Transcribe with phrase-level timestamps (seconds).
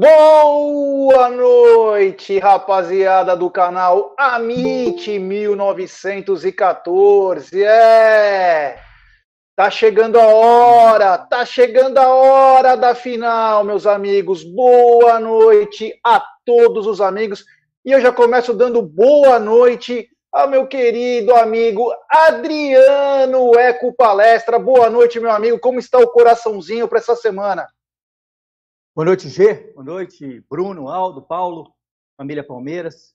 [0.00, 7.62] Boa noite, rapaziada do canal Amit 1914.
[7.62, 8.78] É!
[9.54, 14.42] Tá chegando a hora, tá chegando a hora da final, meus amigos.
[14.42, 17.44] Boa noite a todos os amigos.
[17.84, 24.58] E eu já começo dando boa noite ao meu querido amigo Adriano Eco Palestra.
[24.58, 25.60] Boa noite, meu amigo.
[25.60, 27.68] Como está o coraçãozinho para essa semana?
[28.92, 29.72] Boa noite, G.
[29.72, 31.72] Boa noite, Bruno, Aldo, Paulo,
[32.16, 33.14] família Palmeiras.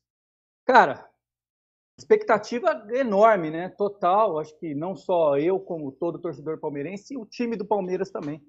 [0.65, 1.05] Cara,
[1.99, 3.67] expectativa enorme, né?
[3.67, 4.39] Total.
[4.39, 8.41] Acho que não só eu, como todo torcedor palmeirense, e o time do Palmeiras também,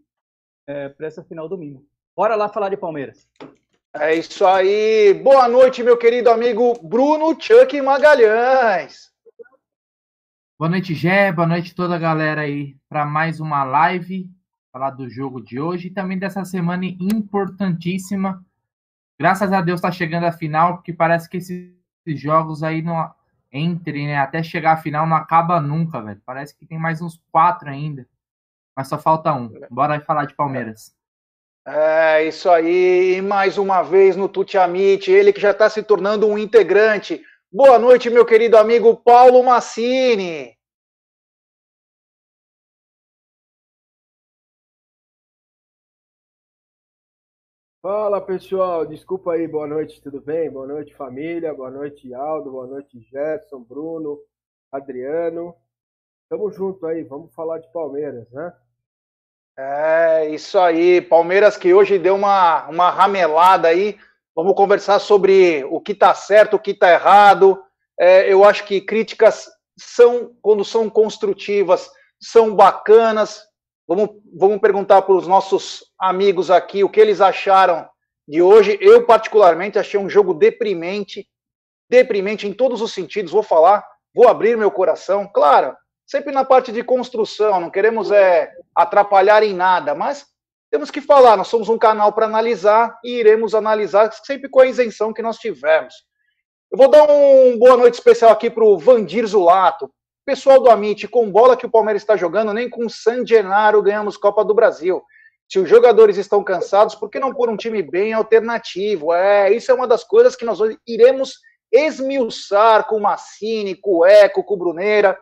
[0.69, 1.85] é, para essa final domingo.
[2.17, 3.29] Bora lá falar de Palmeiras.
[3.93, 5.13] É isso aí.
[5.13, 9.11] Boa noite, meu querido amigo Bruno Chuck Magalhães.
[10.57, 11.33] Boa noite, Gé.
[11.33, 14.31] Boa noite toda a galera aí para mais uma live
[14.77, 18.45] falar do jogo de hoje e também dessa semana importantíssima.
[19.19, 21.73] Graças a Deus está chegando a final, porque parece que esses
[22.07, 23.11] jogos aí não
[23.51, 24.19] entre, né?
[24.19, 26.21] Até chegar a final não acaba nunca, velho.
[26.27, 28.07] Parece que tem mais uns quatro ainda,
[28.77, 29.51] mas só falta um.
[29.71, 30.95] Bora aí falar de Palmeiras.
[31.67, 36.29] É isso aí, mais uma vez no Tuti Amit, ele que já está se tornando
[36.29, 37.23] um integrante.
[37.51, 40.56] Boa noite, meu querido amigo Paulo Massini.
[47.89, 50.51] Fala pessoal, desculpa aí, boa noite, tudo bem?
[50.51, 54.19] Boa noite família, boa noite Aldo, boa noite Gerson, Bruno,
[54.73, 55.55] Adriano.
[56.29, 58.53] Tamo junto aí, vamos falar de Palmeiras, né?
[59.57, 63.97] É, isso aí, Palmeiras que hoje deu uma, uma ramelada aí.
[64.35, 67.57] Vamos conversar sobre o que tá certo, o que tá errado.
[67.97, 71.89] É, eu acho que críticas são, quando são construtivas,
[72.21, 73.47] são bacanas,
[73.89, 77.89] Vamos, vamos perguntar para os nossos amigos aqui o que eles acharam
[78.27, 78.77] de hoje.
[78.81, 81.29] Eu, particularmente, achei um jogo deprimente,
[81.89, 83.31] deprimente em todos os sentidos.
[83.31, 85.31] Vou falar, vou abrir meu coração.
[85.33, 90.27] Claro, sempre na parte de construção, não queremos é, atrapalhar em nada, mas
[90.69, 91.37] temos que falar.
[91.37, 95.37] Nós somos um canal para analisar e iremos analisar sempre com a isenção que nós
[95.37, 95.95] tivemos.
[96.73, 99.89] Eu vou dar um boa noite especial aqui para o Vandir Zulato.
[100.27, 104.17] Pessoal do Amit, com bola que o Palmeiras está jogando, nem com San Genaro ganhamos
[104.17, 105.01] Copa do Brasil.
[105.49, 109.15] Se os jogadores estão cansados, por que não pôr um time bem alternativo?
[109.15, 111.35] É, isso é uma das coisas que nós iremos
[111.71, 115.17] esmiuçar com o Massini, com o Eco, com o Bruneira.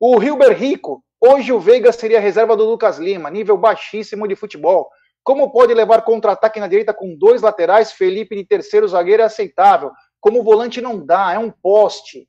[0.00, 4.90] O Hilber Rico, hoje o Veiga seria reserva do Lucas Lima, nível baixíssimo de futebol.
[5.22, 7.92] Como pode levar contra-ataque na direita com dois laterais?
[7.92, 9.92] Felipe de terceiro zagueiro é aceitável.
[10.20, 12.28] Como volante não dá, é um poste.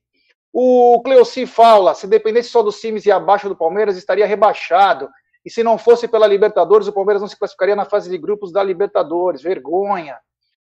[0.58, 5.10] O Cleoci fala, se dependesse só dos times e abaixo do Palmeiras, estaria rebaixado.
[5.44, 8.54] E se não fosse pela Libertadores, o Palmeiras não se classificaria na fase de grupos
[8.54, 9.42] da Libertadores.
[9.42, 10.18] Vergonha.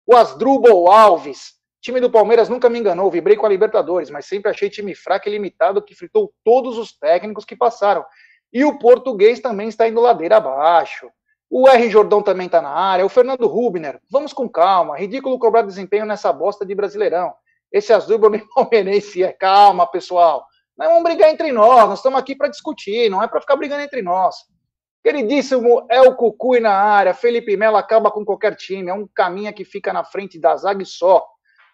[0.04, 1.54] O Asdrubal Alves.
[1.82, 5.30] Time do Palmeiras nunca me enganou, vibrei com a Libertadores, mas sempre achei time fraco
[5.30, 8.04] e limitado que fritou todos os técnicos que passaram.
[8.52, 11.12] E o português também está indo ladeira abaixo.
[11.48, 11.88] O R.
[11.92, 13.06] Jordão também está na área.
[13.06, 14.02] O Fernando Rubner.
[14.10, 14.98] Vamos com calma.
[14.98, 17.36] Ridículo cobrar desempenho nessa bosta de Brasileirão.
[17.76, 19.34] Esse Asdrubal nem palmeirense é.
[19.34, 20.46] Calma, pessoal.
[20.78, 21.90] Não vamos brigar entre nós.
[21.90, 24.34] Nós estamos aqui para discutir, não é para ficar brigando entre nós.
[25.04, 27.14] Queridíssimo El Cucuy na área.
[27.14, 28.90] Felipe Melo acaba com qualquer time.
[28.90, 31.22] É um caminho que fica na frente da zaga e só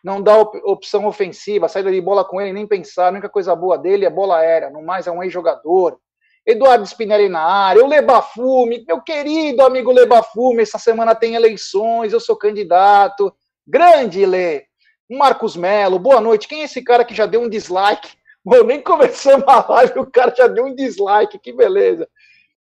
[0.04, 3.56] não dá op opção ofensiva, saída de bola com ele, nem pensar, a única coisa
[3.56, 6.00] boa dele é bola aérea, no mais é um ex-jogador.
[6.44, 12.20] Eduardo Spinelli na área, o Lebafume, meu querido amigo Lebafume, essa semana tem eleições, eu
[12.20, 13.32] sou candidato.
[13.68, 14.71] Grande Lê.
[15.18, 16.48] Marcos Melo, boa noite.
[16.48, 18.14] Quem é esse cara que já deu um dislike?
[18.44, 22.08] Bom, nem começamos a live, o cara já deu um dislike, que beleza.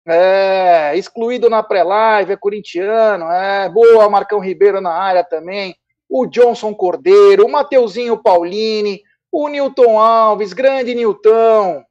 [0.07, 5.75] É, excluído na pré-live, é corintiano, é, boa, Marcão Ribeiro na área também
[6.09, 11.83] o Johnson Cordeiro, o Mateuzinho Paulini, o Newton Alves, grande Newton.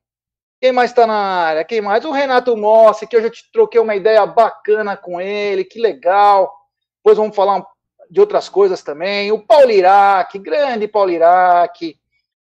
[0.60, 1.64] Quem mais está na área?
[1.64, 2.04] Quem mais?
[2.04, 6.50] O Renato Mossi, que eu já te troquei uma ideia bacana com ele, que legal.
[6.98, 7.66] Depois vamos falar
[8.14, 9.32] de outras coisas também.
[9.32, 11.98] O Paulo Iraque, grande Paulo Iraque.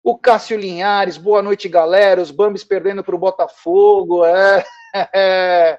[0.04, 2.20] O Cássio Linhares, boa noite, galera.
[2.20, 4.22] Os Bambis perdendo para o Botafogo.
[4.26, 4.62] É,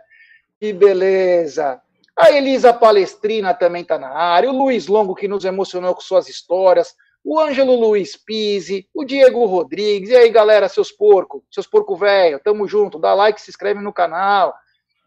[0.60, 1.80] que beleza.
[2.18, 6.28] A Elisa Palestrina também está na área, o Luiz Longo, que nos emocionou com suas
[6.28, 10.10] histórias, o Ângelo Luiz Pise, o Diego Rodrigues.
[10.10, 13.94] E aí, galera, seus porcos, seus porco velho, tamo junto, dá like, se inscreve no
[13.94, 14.56] canal.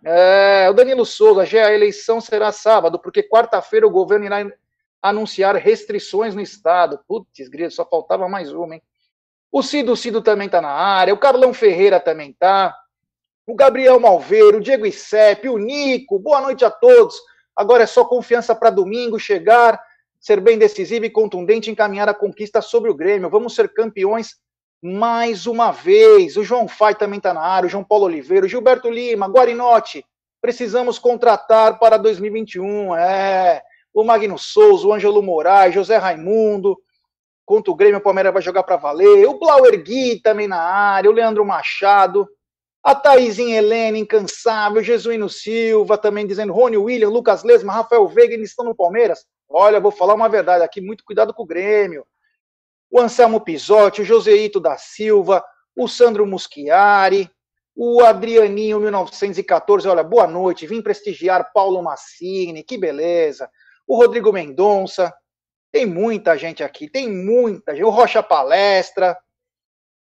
[0.04, 4.40] É, o Danilo Souza, já a eleição será sábado, porque quarta-feira o governo irá
[5.02, 7.00] anunciar restrições no estado.
[7.06, 8.82] Putz, grito, só faltava mais uma, hein?
[9.52, 12.76] O Cido Cido também tá na área, o Carlão Ferreira também tá
[13.46, 17.16] o Gabriel Malveiro, o Diego Isep, o Nico, boa noite a todos.
[17.56, 19.82] Agora é só confiança para domingo chegar,
[20.20, 23.28] ser bem decisivo e contundente encaminhar a conquista sobre o Grêmio.
[23.28, 24.36] Vamos ser campeões
[24.80, 26.36] mais uma vez.
[26.36, 30.04] O João Fai também está na área, o João Paulo Oliveira, o Gilberto Lima, Guarinotti.
[30.40, 32.94] Precisamos contratar para 2021.
[32.94, 33.62] É.
[33.92, 36.76] O Magno Souza, o Ângelo Moraes, José Raimundo.
[37.44, 39.26] Contra o Grêmio, o Palmeiras vai jogar para valer.
[39.26, 42.28] O Blauer Gui também na área, o Leandro Machado.
[42.82, 48.50] A Thaisinha Helena, incansável, Jesuíno Silva, também dizendo Rony William, Lucas Lesma, Rafael Veiga, eles
[48.50, 49.26] estão no Palmeiras.
[49.48, 52.06] Olha, vou falar uma verdade aqui, muito cuidado com o Grêmio.
[52.90, 55.44] O Anselmo Pisotti, o Joseito da Silva,
[55.76, 57.30] o Sandro Muschiari,
[57.76, 63.50] o Adrianinho 1914, olha, boa noite, vim prestigiar Paulo Massini, que beleza.
[63.90, 65.12] O Rodrigo Mendonça,
[65.72, 67.84] tem muita gente aqui, tem muita gente.
[67.84, 69.18] O Rocha Palestra,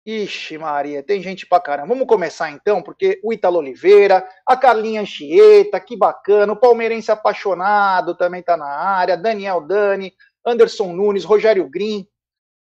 [0.06, 1.88] Ixi, Maria, tem gente pra caramba.
[1.88, 8.16] Vamos começar então, porque o Italo Oliveira, a Carlinha Anchieta, que bacana, o palmeirense apaixonado
[8.16, 12.08] também tá na área, Daniel Dani, Anderson Nunes, Rogério Green.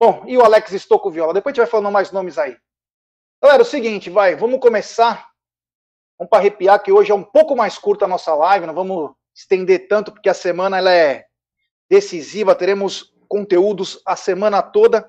[0.03, 1.33] Bom, e o Alex Estocco Viola.
[1.33, 2.57] Depois a gente vai falando mais nomes aí.
[3.41, 5.29] Galera, é o seguinte, vai, vamos começar.
[6.19, 9.17] Vamos para arrepiar que hoje é um pouco mais curta a nossa live, não vamos
[9.39, 11.27] estender tanto, porque a semana ela é
[11.89, 15.09] decisiva, teremos conteúdos a semana toda.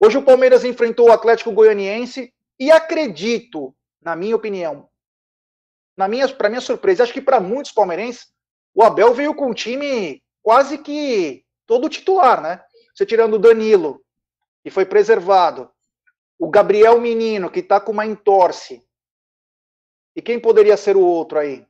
[0.00, 4.88] Hoje o Palmeiras enfrentou o Atlético Goianiense e acredito, na minha opinião,
[5.96, 8.26] na minha, para minha surpresa, acho que para muitos palmeirenses,
[8.74, 12.60] o Abel veio com um time quase que todo titular, né?
[12.92, 14.04] Você tirando o Danilo,
[14.64, 15.70] que foi preservado,
[16.36, 18.84] o Gabriel Menino, que está com uma entorse.
[20.16, 21.64] E quem poderia ser o outro aí?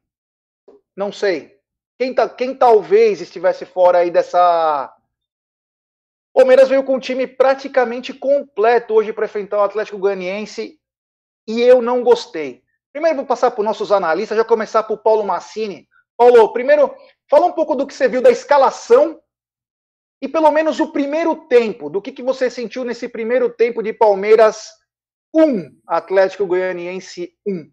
[0.97, 1.55] Não sei.
[1.99, 4.95] Quem, tá, quem talvez estivesse fora aí dessa
[6.35, 10.81] o Palmeiras veio com um time praticamente completo hoje para enfrentar o Atlético Goianiense
[11.47, 12.65] e eu não gostei.
[12.93, 15.89] Primeiro vou passar para os nossos analistas, já começar para o Paulo Massini.
[16.17, 16.93] Paulo, primeiro,
[17.31, 19.21] fala um pouco do que você viu da escalação
[20.21, 23.93] e pelo menos o primeiro tempo, do que, que você sentiu nesse primeiro tempo de
[23.93, 24.71] Palmeiras
[25.33, 27.71] 1, Atlético Goianiense 1.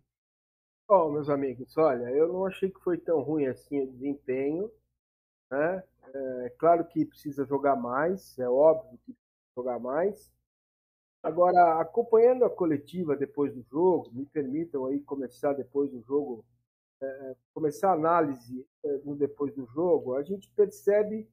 [0.94, 4.70] Oh, meus amigos, olha, eu não achei que foi tão ruim assim o desempenho,
[5.50, 5.82] né?
[6.44, 10.30] É claro que precisa jogar mais, é óbvio que precisa jogar mais.
[11.24, 16.44] Agora, acompanhando a coletiva depois do jogo, me permitam aí começar depois do jogo,
[17.02, 21.26] é, é começar a análise é, depois do jogo, a gente percebe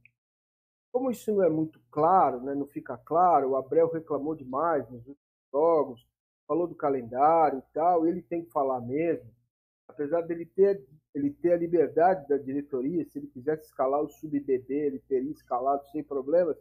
[0.92, 5.00] como isso não é muito claro, né, não fica claro, o Abreu reclamou demais nos
[5.00, 5.18] últimos
[5.52, 6.06] jogos,
[6.46, 9.36] falou do calendário e tal, e ele tem que falar mesmo,
[9.88, 14.73] apesar dele ter ele ter a liberdade da diretoria, se ele quisesse escalar o sub-BB,
[14.73, 16.57] ele teria escalado sem problemas.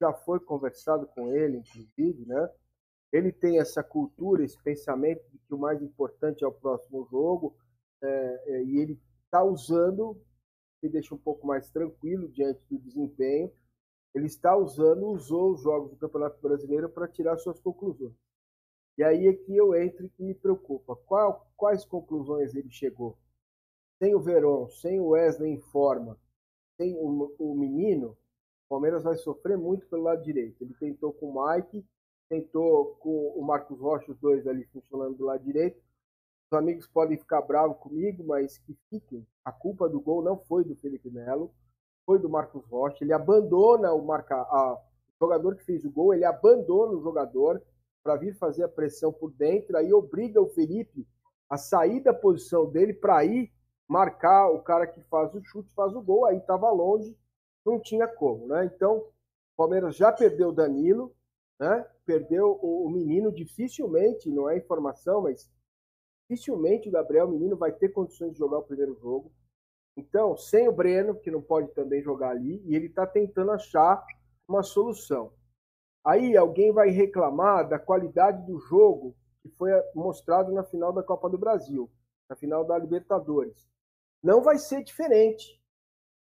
[0.00, 2.50] Já foi conversado com ele, inclusive, né?
[3.10, 7.56] Ele tem essa cultura, esse pensamento de que o mais importante é o próximo jogo,
[8.02, 10.20] é, é, e ele está usando
[10.82, 13.50] me deixa um pouco mais tranquilo diante do desempenho.
[14.14, 18.12] Ele está usando, usou os jogos do Campeonato Brasileiro para tirar suas conclusões.
[18.98, 20.94] E aí é que eu entro e me preocupa.
[21.06, 23.16] Qual, quais conclusões ele chegou?
[23.98, 26.18] Sem o Verón, sem o Wesley em forma,
[26.76, 28.10] sem o, o menino,
[28.66, 30.62] o Palmeiras vai sofrer muito pelo lado direito.
[30.62, 31.86] Ele tentou com o Mike,
[32.28, 35.80] tentou com o Marcos Rocha, os dois ali funcionando do lado direito.
[36.50, 39.26] Os amigos podem ficar bravos comigo, mas que fiquem.
[39.44, 41.50] A culpa do gol não foi do Felipe Melo,
[42.04, 43.04] foi do Marcos Rocha.
[43.04, 44.80] Ele abandona o marca, a, o
[45.18, 47.62] jogador que fez o gol, ele abandona o jogador
[48.02, 51.06] para vir fazer a pressão por dentro, aí obriga o Felipe
[51.48, 53.52] a sair da posição dele para ir
[53.86, 57.16] marcar o cara que faz o chute, faz o gol, aí estava longe,
[57.64, 58.64] não tinha como, né?
[58.64, 59.12] Então, o
[59.56, 61.14] Palmeiras já perdeu o Danilo,
[61.60, 61.86] né?
[62.04, 65.50] Perdeu o, o menino dificilmente, não é informação, mas
[66.28, 69.30] dificilmente o Gabriel Menino vai ter condições de jogar o primeiro jogo.
[69.96, 74.02] Então, sem o Breno, que não pode também jogar ali, e ele está tentando achar
[74.48, 75.32] uma solução.
[76.04, 81.28] Aí alguém vai reclamar da qualidade do jogo que foi mostrado na final da Copa
[81.28, 81.90] do Brasil,
[82.28, 83.68] na final da Libertadores.
[84.22, 85.60] Não vai ser diferente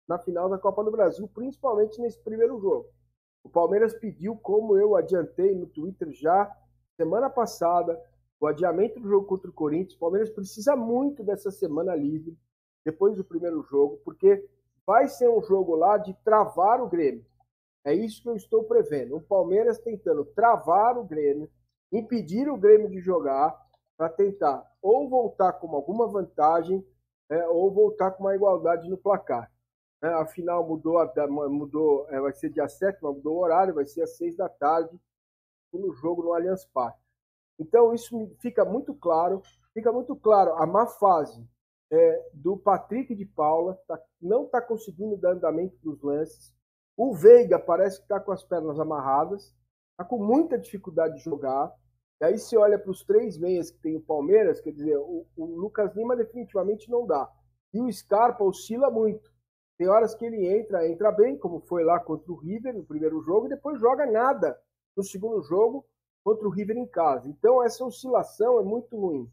[0.07, 2.89] na final da Copa do Brasil, principalmente nesse primeiro jogo.
[3.45, 6.51] O Palmeiras pediu, como eu adiantei no Twitter já
[6.97, 8.01] semana passada,
[8.39, 9.95] o adiamento do jogo contra o Corinthians.
[9.95, 12.37] O Palmeiras precisa muito dessa semana livre
[12.85, 14.49] depois do primeiro jogo, porque
[14.87, 17.25] vai ser um jogo lá de travar o Grêmio.
[17.85, 19.17] É isso que eu estou prevendo.
[19.17, 21.51] O Palmeiras tentando travar o Grêmio,
[21.93, 23.61] impedir o Grêmio de jogar,
[23.97, 26.85] para tentar ou voltar com alguma vantagem
[27.31, 29.51] é, ou voltar com uma igualdade no placar.
[30.03, 30.99] É, afinal, mudou,
[31.49, 34.99] mudou é, vai ser dia 7, mudou o horário, vai ser às 6 da tarde,
[35.73, 36.99] no jogo no Allianz Parque.
[37.59, 39.41] Então, isso fica muito claro,
[39.73, 41.47] fica muito claro a má fase
[41.91, 46.53] é, do Patrick de Paula, tá, não está conseguindo dar andamento dos lances,
[46.97, 49.55] o Veiga parece que está com as pernas amarradas,
[49.93, 51.73] está com muita dificuldade de jogar.
[52.21, 55.27] E aí você olha para os três meias que tem o Palmeiras, quer dizer, o,
[55.37, 57.29] o, Lucas Lima definitivamente não dá.
[57.73, 59.33] E o Scarpa oscila muito.
[59.79, 63.21] Tem horas que ele entra, entra bem, como foi lá contra o River no primeiro
[63.23, 64.59] jogo, e depois joga nada
[64.97, 65.85] no segundo jogo
[66.23, 67.29] contra o River em casa.
[67.29, 69.29] Então essa oscilação é muito ruim.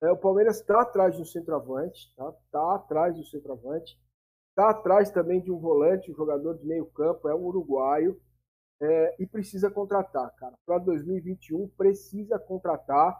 [0.00, 2.32] É, o Palmeiras está atrás do centroavante, tá?
[2.50, 3.98] Tá atrás do centroavante.
[4.58, 8.20] Está atrás também de um volante, um jogador de meio campo, é um uruguaio.
[8.82, 10.58] É, e precisa contratar, cara.
[10.66, 13.16] Para 2021 precisa contratar.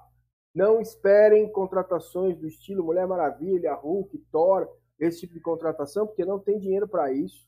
[0.53, 4.69] Não esperem contratações do estilo Mulher Maravilha, Hulk, Thor,
[4.99, 7.47] esse tipo de contratação, porque não tem dinheiro para isso.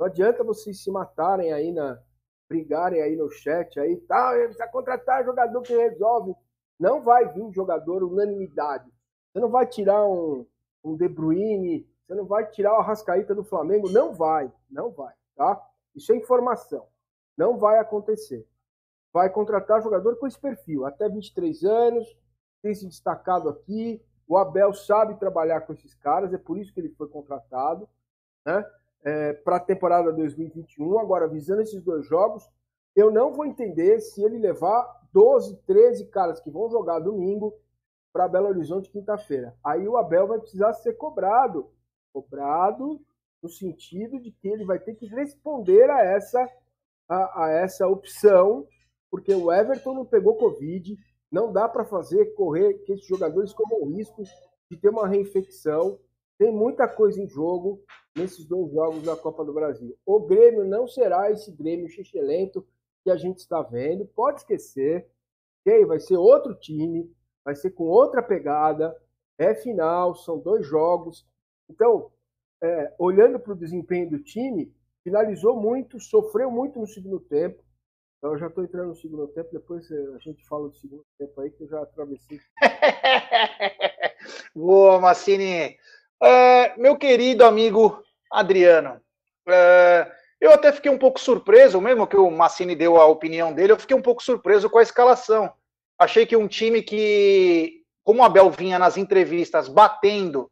[0.00, 1.96] Não adianta vocês se matarem aí na
[2.48, 6.34] brigarem aí no chat aí, tal, tá, precisa contratar jogador que resolve.
[6.76, 8.90] Não vai vir jogador unanimidade.
[9.30, 10.44] Você não vai tirar um,
[10.82, 15.12] um De Bruyne, você não vai tirar o Arrascaíta do Flamengo, não vai, não vai,
[15.36, 15.62] tá?
[15.94, 16.86] Isso é informação.
[17.36, 18.48] Não vai acontecer.
[19.12, 22.16] Vai contratar jogador com esse perfil, até 23 anos,
[22.62, 24.02] tem se destacado aqui.
[24.26, 27.86] O Abel sabe trabalhar com esses caras, é por isso que ele foi contratado,
[28.44, 28.64] né?
[29.04, 30.98] É, para a temporada 2021.
[30.98, 32.48] Agora, visando esses dois jogos,
[32.96, 37.54] eu não vou entender se ele levar 12, 13 caras que vão jogar domingo
[38.12, 39.54] para Belo Horizonte quinta-feira.
[39.62, 41.70] Aí o Abel vai precisar ser cobrado
[42.22, 43.00] cobrado
[43.42, 46.48] no sentido de que ele vai ter que responder a essa,
[47.08, 48.66] a, a essa opção,
[49.10, 50.96] porque o Everton não pegou Covid,
[51.30, 54.22] não dá para fazer correr que esses jogadores corram o risco
[54.70, 55.98] de ter uma reinfecção.
[56.38, 57.82] Tem muita coisa em jogo
[58.16, 59.96] nesses dois jogos da Copa do Brasil.
[60.04, 62.66] O Grêmio não será esse Grêmio xixelento
[63.04, 65.08] que a gente está vendo, pode esquecer.
[65.60, 65.84] Okay?
[65.84, 67.10] Vai ser outro time,
[67.44, 68.96] vai ser com outra pegada.
[69.38, 71.26] É final, são dois jogos.
[71.68, 72.10] Então,
[72.62, 74.72] é, olhando para o desempenho do time,
[75.04, 77.62] finalizou muito, sofreu muito no segundo tempo.
[78.18, 81.04] Então, eu já estou entrando no segundo tempo, depois é, a gente fala do segundo
[81.18, 82.40] tempo aí, que eu já atravessei.
[84.54, 85.78] Boa, Massini.
[86.20, 89.00] É, meu querido amigo Adriano,
[89.48, 93.72] é, eu até fiquei um pouco surpreso, mesmo que o Massini deu a opinião dele,
[93.72, 95.52] eu fiquei um pouco surpreso com a escalação.
[95.96, 100.50] Achei que um time que, como o Abel vinha nas entrevistas batendo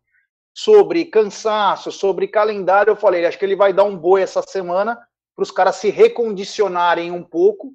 [0.56, 4.98] sobre cansaço, sobre calendário, eu falei, acho que ele vai dar um boi essa semana
[5.34, 7.74] para os caras se recondicionarem um pouco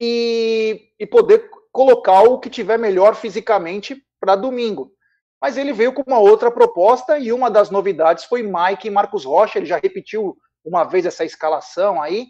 [0.00, 4.90] e, e poder colocar o que tiver melhor fisicamente para domingo.
[5.38, 9.26] Mas ele veio com uma outra proposta e uma das novidades foi Mike e Marcos
[9.26, 9.58] Rocha.
[9.58, 12.28] Ele já repetiu uma vez essa escalação aí.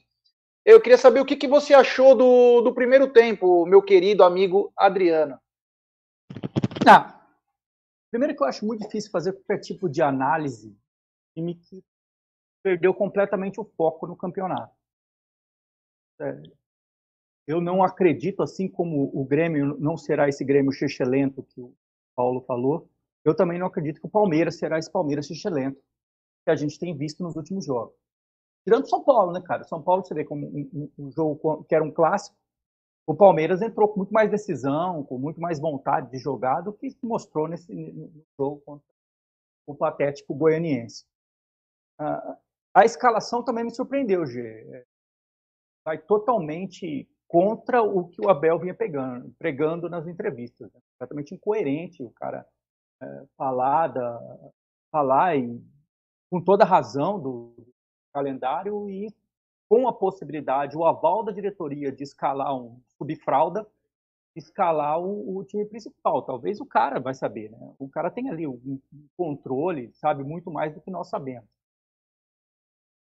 [0.65, 4.73] Eu queria saber o que, que você achou do, do primeiro tempo, meu querido amigo
[4.77, 5.39] Adriano.
[6.85, 7.16] Ah,
[8.11, 10.77] Primeiro que eu acho muito difícil fazer qualquer tipo de análise
[11.35, 11.85] time que
[12.63, 14.75] perdeu completamente o foco no campeonato.
[16.21, 16.43] É,
[17.47, 21.73] eu não acredito, assim como o Grêmio não será esse Grêmio xixelento que o
[22.15, 22.89] Paulo falou,
[23.25, 25.81] eu também não acredito que o Palmeiras será esse Palmeiras xixelento
[26.45, 27.95] que a gente tem visto nos últimos jogos.
[28.65, 29.63] Tirando São Paulo, né, cara?
[29.65, 32.37] São Paulo, você vê como um, um, um jogo que era um clássico,
[33.07, 36.97] o Palmeiras entrou com muito mais decisão, com muito mais vontade de jogar do que
[37.03, 37.73] mostrou nesse
[38.37, 38.87] jogo contra
[39.67, 41.05] o patético goianiense.
[42.01, 42.37] Uh,
[42.75, 44.85] a escalação também me surpreendeu, G.
[45.85, 50.71] Vai totalmente contra o que o Abel vinha pegando, pregando nas entrevistas.
[50.73, 50.81] Né?
[50.93, 52.47] Completamente incoerente o cara
[53.01, 54.53] é, falar, da,
[54.91, 55.63] falar e,
[56.31, 57.73] com toda a razão do, do
[58.13, 59.09] calendário e
[59.69, 63.67] com a possibilidade, o aval da diretoria de escalar um subfralda,
[64.35, 66.23] escalar o, o, time principal.
[66.23, 67.75] Talvez o cara vai saber, né?
[67.79, 68.81] O cara tem ali um,
[69.17, 71.49] controle, sabe muito mais do que nós sabemos.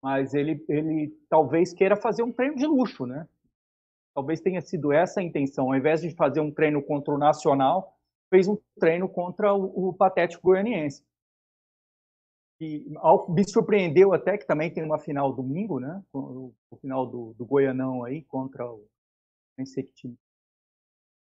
[0.02, 3.26] Mas ele, ele talvez queira fazer um treino de luxo, né?
[4.14, 5.68] Talvez tenha sido essa a intenção.
[5.68, 7.96] Ao invés de fazer um treino contra o Nacional,
[8.28, 11.02] fez um treino contra o, o patético goianiense.
[12.60, 12.86] E
[13.28, 16.02] me surpreendeu até que também tem uma final domingo, né?
[16.12, 18.86] O, o final do, do, Goianão aí contra o
[19.56, 20.16] nem sei que time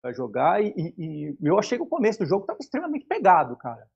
[0.01, 3.87] vai jogar e, e, eu achei que o começo do jogo estava extremamente pegado, cara.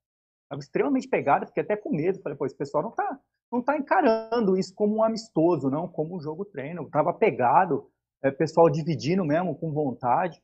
[0.44, 2.22] Estava extremamente pegado, fiquei até com medo.
[2.22, 3.20] Falei, pô, esse pessoal não está
[3.52, 6.84] não tá encarando isso como um amistoso, não como um jogo treino.
[6.84, 7.90] Estava pegado,
[8.24, 10.42] é, pessoal dividindo mesmo, com vontade.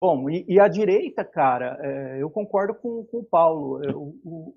[0.00, 3.82] Bom, e, e a direita, cara, é, eu concordo com, com o Paulo.
[3.84, 4.54] É, o,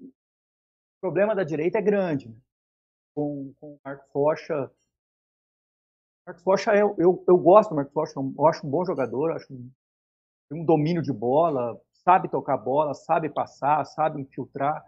[1.00, 2.30] problema da direita é grande.
[2.30, 2.36] Né?
[3.14, 4.72] Com, com o Marcos Rocha.
[6.26, 9.54] Marcos Rocha, eu, eu, eu gosto do Marcos Rocha, eu acho um bom jogador, acho
[9.54, 9.72] um,
[10.52, 14.84] um domínio de bola, sabe tocar bola, sabe passar, sabe infiltrar.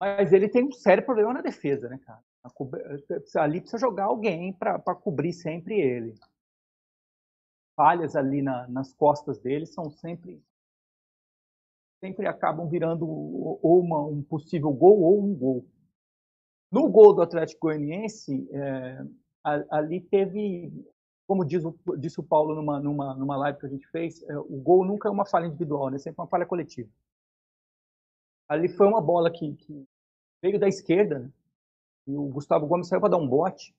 [0.00, 2.22] Mas ele tem um sério problema na defesa, né, cara?
[3.36, 6.14] Ali precisa jogar alguém para cobrir sempre ele.
[7.76, 10.42] Falhas ali na, nas costas dele são sempre
[12.02, 15.64] sempre acabam virando ou uma, um possível gol ou um gol.
[16.70, 19.06] No gol do Atlético Goianiense, é,
[19.70, 20.72] ali teve,
[21.28, 24.36] como diz o, disse o Paulo numa, numa, numa live que a gente fez, é,
[24.36, 25.98] o gol nunca é uma falha individual, né?
[25.98, 26.90] sempre uma falha coletiva.
[28.48, 29.86] Ali foi uma bola que, que
[30.42, 31.30] veio da esquerda, né?
[32.04, 33.72] E o Gustavo Gomes saiu para dar um bote.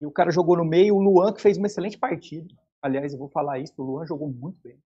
[0.00, 0.94] E o cara jogou no meio.
[0.94, 2.48] O Luan, que fez uma excelente partida.
[2.80, 4.80] Aliás, eu vou falar isso: o Luan jogou muito bem.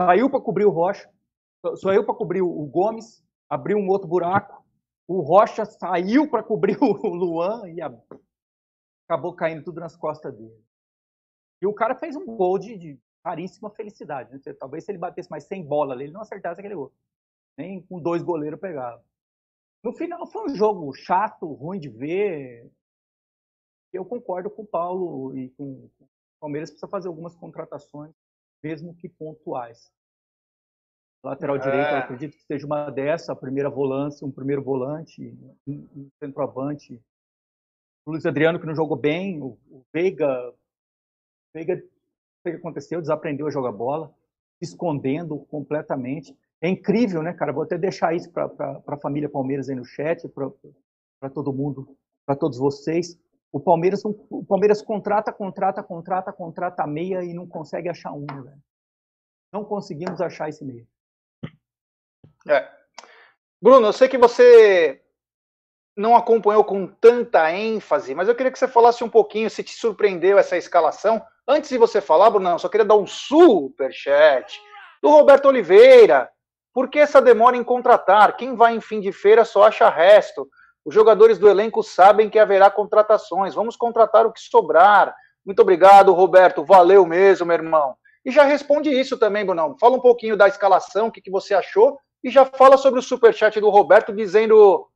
[0.00, 1.12] Saiu para cobrir o Rocha.
[1.76, 3.22] Saiu para cobrir o Gomes.
[3.50, 4.64] Abriu um outro buraco.
[5.06, 7.94] O Rocha saiu para cobrir o Luan e a...
[9.06, 10.64] acabou caindo tudo nas costas dele.
[11.60, 14.32] E o cara fez um gol de, de raríssima felicidade.
[14.32, 14.54] Né?
[14.54, 16.90] Talvez se ele batesse mais sem bola ali, ele não acertasse aquele gol.
[17.58, 19.04] Nem com dois goleiros pegava.
[19.84, 22.72] No final foi um jogo chato, ruim de ver.
[23.92, 25.90] Eu concordo com o Paulo e com o
[26.40, 28.14] Palmeiras precisa fazer algumas contratações,
[28.62, 29.90] mesmo que pontuais.
[31.22, 31.58] Lateral é.
[31.58, 37.00] direito, eu acredito que seja uma dessa, a primeira volância, um primeiro volante, um centroavante.
[38.06, 40.54] O Luiz Adriano que não jogou bem, o, o Veiga, o
[41.54, 44.14] Veiga, o que aconteceu, desaprendeu a jogar bola,
[44.60, 46.36] escondendo completamente.
[46.60, 47.52] É incrível, né, cara?
[47.52, 51.96] Vou até deixar isso para a família Palmeiras aí no chat, para todo mundo,
[52.26, 53.18] para todos vocês.
[53.52, 58.26] O Palmeiras, o Palmeiras contrata, contrata, contrata, contrata meia e não consegue achar um.
[59.52, 60.86] Não conseguimos achar esse meia.
[62.48, 62.68] É.
[63.60, 65.02] Bruno, eu sei que você
[65.96, 69.74] não acompanhou com tanta ênfase, mas eu queria que você falasse um pouquinho se te
[69.74, 71.22] surpreendeu essa escalação.
[71.46, 74.60] Antes de você falar, Bruno, eu só queria dar um super chat
[75.02, 76.30] do Roberto Oliveira.
[76.72, 78.36] Por que essa demora em contratar?
[78.36, 80.48] Quem vai em fim de feira só acha resto.
[80.84, 83.54] Os jogadores do elenco sabem que haverá contratações.
[83.54, 85.14] Vamos contratar o que sobrar.
[85.44, 86.64] Muito obrigado, Roberto.
[86.64, 87.96] Valeu mesmo, meu irmão.
[88.24, 89.76] E já responde isso também, Brunão.
[89.78, 93.02] Fala um pouquinho da escalação, o que, que você achou, e já fala sobre o
[93.02, 94.86] superchat do Roberto dizendo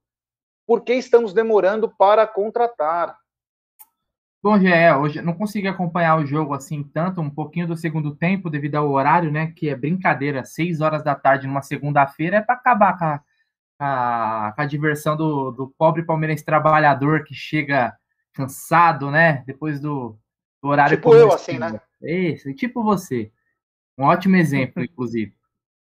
[0.67, 3.17] por que estamos demorando para contratar.
[4.43, 8.51] Bom, Gé, hoje não consegui acompanhar o jogo assim tanto, um pouquinho do segundo tempo,
[8.51, 9.53] devido ao horário, né?
[9.57, 13.21] Que é brincadeira, 6 horas da tarde numa segunda-feira é para acabar com a,
[13.79, 17.97] a, com a, diversão do, do pobre palmeirense trabalhador que chega
[18.33, 19.43] cansado, né?
[19.47, 20.17] Depois do,
[20.63, 20.97] do horário.
[20.97, 21.81] Tipo eu, assim, né?
[22.03, 23.31] Isso, tipo você.
[23.97, 25.33] Um ótimo exemplo, inclusive.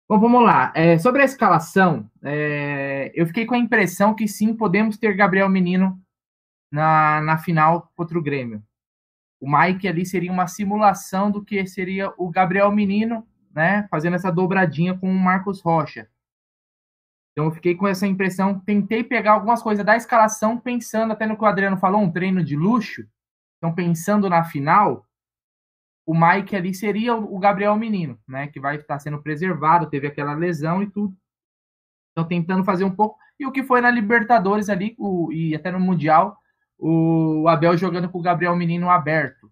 [0.08, 0.70] Bom, vamos lá.
[0.74, 5.48] É, sobre a escalação, é, eu fiquei com a impressão que sim, podemos ter Gabriel
[5.48, 5.98] Menino
[6.70, 8.62] na, na final contra o Grêmio.
[9.40, 14.30] O Mike ali seria uma simulação do que seria o Gabriel Menino, né, fazendo essa
[14.30, 16.08] dobradinha com o Marcos Rocha.
[17.34, 21.36] Então eu fiquei com essa impressão, tentei pegar algumas coisas da escalação, pensando até no
[21.36, 23.04] que o Adriano falou, um treino de luxo.
[23.58, 25.04] Então, pensando na final,
[26.06, 28.46] o Mike ali seria o Gabriel Menino, né?
[28.46, 31.16] Que vai estar sendo preservado, teve aquela lesão e tudo.
[32.12, 33.18] Então, tentando fazer um pouco.
[33.38, 36.38] E o que foi na Libertadores ali, o, e até no Mundial,
[36.78, 39.50] o Abel jogando com o Gabriel Menino aberto.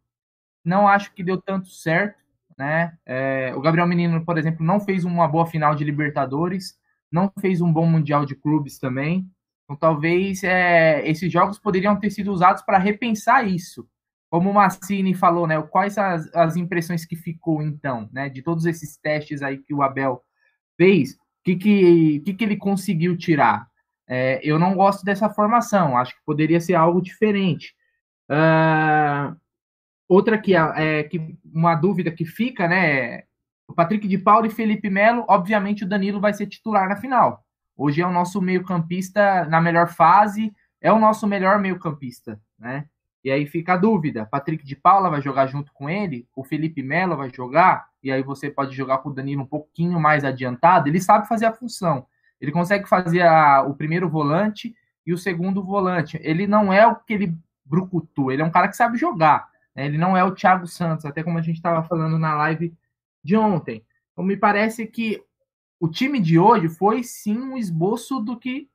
[0.64, 2.22] Não acho que deu tanto certo,
[2.56, 2.96] né?
[3.04, 6.78] É, o Gabriel Menino, por exemplo, não fez uma boa final de Libertadores,
[7.12, 9.28] não fez um bom Mundial de Clubes também.
[9.64, 13.86] Então, talvez é, esses jogos poderiam ter sido usados para repensar isso.
[14.30, 15.60] Como o Massini falou, né?
[15.62, 18.28] Quais as, as impressões que ficou, então, né?
[18.28, 20.22] De todos esses testes aí que o Abel
[20.76, 23.66] fez, o que, que, que, que ele conseguiu tirar?
[24.08, 27.74] É, eu não gosto dessa formação, acho que poderia ser algo diferente.
[28.30, 29.36] Uh,
[30.08, 33.24] outra que é que uma dúvida que fica, né?
[33.66, 37.44] O Patrick de Paulo e Felipe Melo, obviamente o Danilo vai ser titular na final.
[37.76, 42.86] Hoje é o nosso meio-campista na melhor fase, é o nosso melhor meio-campista, né?
[43.24, 46.26] E aí fica a dúvida: Patrick de Paula vai jogar junto com ele?
[46.34, 47.88] O Felipe Melo vai jogar?
[48.02, 50.88] E aí você pode jogar com o Danilo um pouquinho mais adiantado.
[50.88, 52.06] Ele sabe fazer a função.
[52.40, 54.74] Ele consegue fazer a, o primeiro volante
[55.06, 56.18] e o segundo volante.
[56.22, 59.48] Ele não é o que ele brucutu, ele é um cara que sabe jogar.
[59.74, 59.86] Né?
[59.86, 62.74] Ele não é o Thiago Santos, até como a gente estava falando na live
[63.22, 63.84] de ontem.
[64.12, 65.22] Então me parece que
[65.80, 68.68] o time de hoje foi sim um esboço do que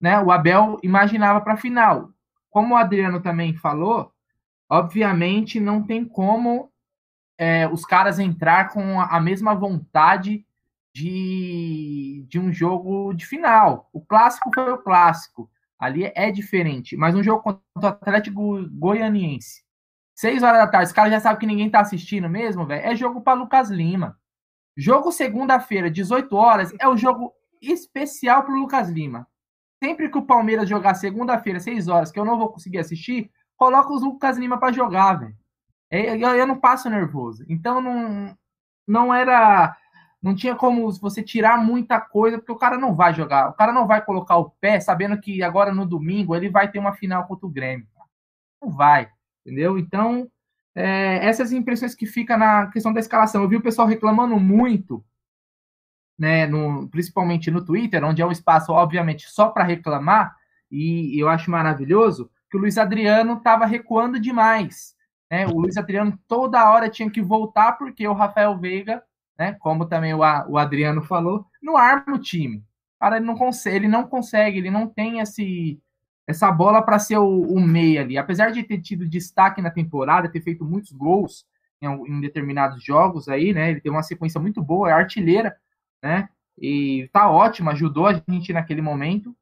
[0.00, 2.10] né, o Abel imaginava para a final.
[2.50, 4.12] Como o Adriano também falou,
[4.68, 6.70] obviamente não tem como
[7.38, 10.46] é, os caras entrar com a mesma vontade
[10.94, 13.90] de, de um jogo de final.
[13.92, 15.50] O clássico foi o clássico.
[15.78, 16.96] Ali é diferente.
[16.96, 19.65] Mas um jogo contra o Atlético Goianiense.
[20.16, 22.86] Seis horas da tarde, os caras já sabem que ninguém tá assistindo mesmo, velho.
[22.86, 24.18] É jogo para Lucas Lima.
[24.74, 29.26] Jogo segunda-feira, 18 horas, é o jogo especial para Lucas Lima.
[29.82, 33.92] Sempre que o Palmeiras jogar segunda-feira, 6 horas, que eu não vou conseguir assistir, coloca
[33.92, 35.36] os Lucas Lima para jogar, velho.
[35.90, 37.44] É, eu, eu não passo nervoso.
[37.46, 38.36] Então não,
[38.88, 39.76] não era
[40.22, 43.50] não tinha como você tirar muita coisa, porque o cara não vai jogar.
[43.50, 46.78] O cara não vai colocar o pé sabendo que agora no domingo ele vai ter
[46.78, 47.86] uma final contra o Grêmio.
[48.60, 49.10] Não vai,
[49.46, 49.78] entendeu?
[49.78, 50.30] Então,
[50.74, 53.42] é, essas impressões que fica na questão da escalação.
[53.42, 55.04] Eu vi o pessoal reclamando muito,
[56.18, 60.36] né, no, principalmente no Twitter, onde é um espaço, obviamente, só para reclamar,
[60.70, 64.94] e eu acho maravilhoso, que o Luiz Adriano estava recuando demais.
[65.30, 65.46] Né?
[65.46, 69.02] O Luiz Adriano toda hora tinha que voltar porque o Rafael Veiga
[69.38, 69.52] né?
[69.60, 72.64] Como também o, o Adriano falou, não arma o time.
[72.98, 75.80] Cara, ele não consegue, ele não consegue, ele não tem esse
[76.26, 78.18] essa bola para ser o, o meia ali.
[78.18, 81.46] Apesar de ter tido destaque na temporada, ter feito muitos gols
[81.80, 83.70] em, em, determinados jogos aí, né?
[83.70, 85.56] Ele tem uma sequência muito boa, é artilheira,
[86.02, 86.28] né?
[86.58, 89.36] E tá ótimo, ajudou a gente naquele momento.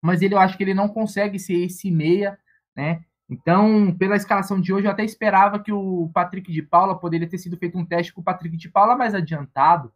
[0.00, 2.38] Mas ele eu acho que ele não consegue ser esse meia,
[2.76, 3.04] né?
[3.28, 7.38] Então, pela escalação de hoje, eu até esperava que o Patrick de Paula poderia ter
[7.38, 9.92] sido feito um teste com o Patrick de Paula mais adiantado.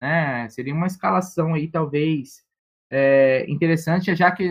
[0.00, 0.48] Né?
[0.48, 2.44] Seria uma escalação aí, talvez,
[2.92, 4.50] é, interessante, já que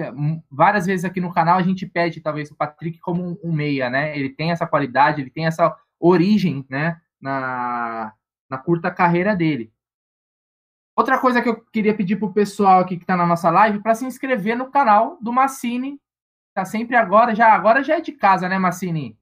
[0.49, 4.17] várias vezes aqui no canal a gente pede, talvez, o Patrick como um, meia, né?
[4.17, 6.99] Ele tem essa qualidade, ele tem essa origem, né?
[7.21, 8.13] Na,
[8.49, 9.71] na curta carreira dele.
[10.95, 13.79] Outra coisa que eu queria pedir para o pessoal aqui que está na nossa live,
[13.79, 16.01] para se inscrever no canal do Massini
[16.53, 19.17] Tá sempre agora, já agora já é de casa, né, Massini?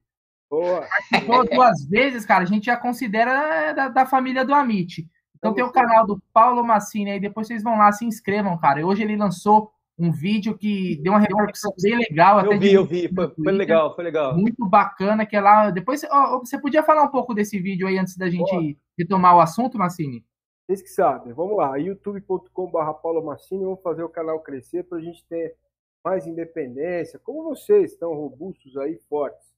[0.50, 0.80] Boa.
[0.80, 5.08] Participou duas vezes, cara, a gente já considera é, da, da família do Amit.
[5.40, 8.86] Então tem o canal do Paulo Massini aí, depois vocês vão lá, se inscrevam, cara.
[8.86, 12.44] Hoje ele lançou um vídeo que deu uma repercussão bem legal.
[12.44, 12.74] Eu vi, de...
[12.74, 14.36] eu vi, foi, foi, legal, foi legal.
[14.36, 15.70] Muito bacana, que é lá.
[15.70, 18.74] Depois, ó, você podia falar um pouco desse vídeo aí antes da gente Boa.
[18.98, 20.24] retomar o assunto, Massini?
[20.66, 25.00] Vocês que sabem, vamos lá, youtube.com.br Paulo Massini, vamos fazer o canal crescer para a
[25.00, 25.56] gente ter
[26.04, 29.52] mais independência, como vocês estão robustos aí, fortes.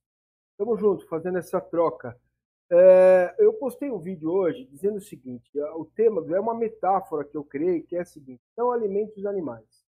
[0.52, 2.16] Estamos juntos, fazendo essa troca.
[2.74, 7.36] É, eu postei um vídeo hoje dizendo o seguinte: o tema é uma metáfora que
[7.36, 9.84] eu criei, que é a seguinte: não alimente os animais.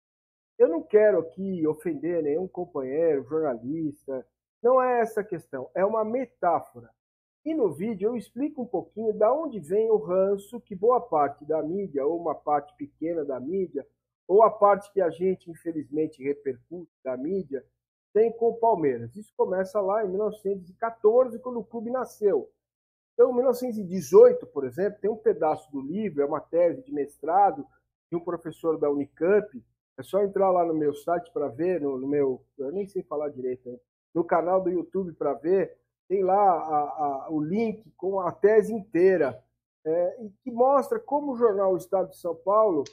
[0.57, 4.25] Eu não quero aqui ofender nenhum companheiro, jornalista,
[4.63, 6.89] não é essa a questão, é uma metáfora.
[7.45, 11.45] E no vídeo eu explico um pouquinho da onde vem o ranço que boa parte
[11.45, 13.85] da mídia, ou uma parte pequena da mídia,
[14.27, 17.63] ou a parte que a gente, infelizmente, repercute da mídia,
[18.11, 19.15] tem com o Palmeiras.
[19.15, 22.49] Isso começa lá em 1914, quando o clube nasceu.
[23.13, 27.65] Então, em 1918, por exemplo, tem um pedaço do livro, é uma tese de mestrado
[28.09, 29.63] de um professor da Unicamp.
[29.97, 32.43] É só entrar lá no meu site para ver, no, no, meu.
[32.57, 33.77] Eu nem sei falar direito, né?
[34.13, 35.77] no canal do YouTube para ver.
[36.07, 39.41] Tem lá a, a, o link com a tese inteira,
[39.85, 42.83] é, que mostra como o jornal Estado de São Paulo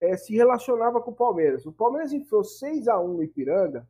[0.00, 1.66] é, se relacionava com o Palmeiras.
[1.66, 3.86] O Palmeiras enfiou 6 a 1 no Ipiranga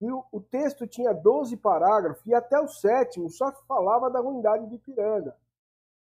[0.00, 4.66] e o, o, texto tinha 12 parágrafos e até o sétimo só falava da ruindade
[4.66, 5.36] do Ipiranga.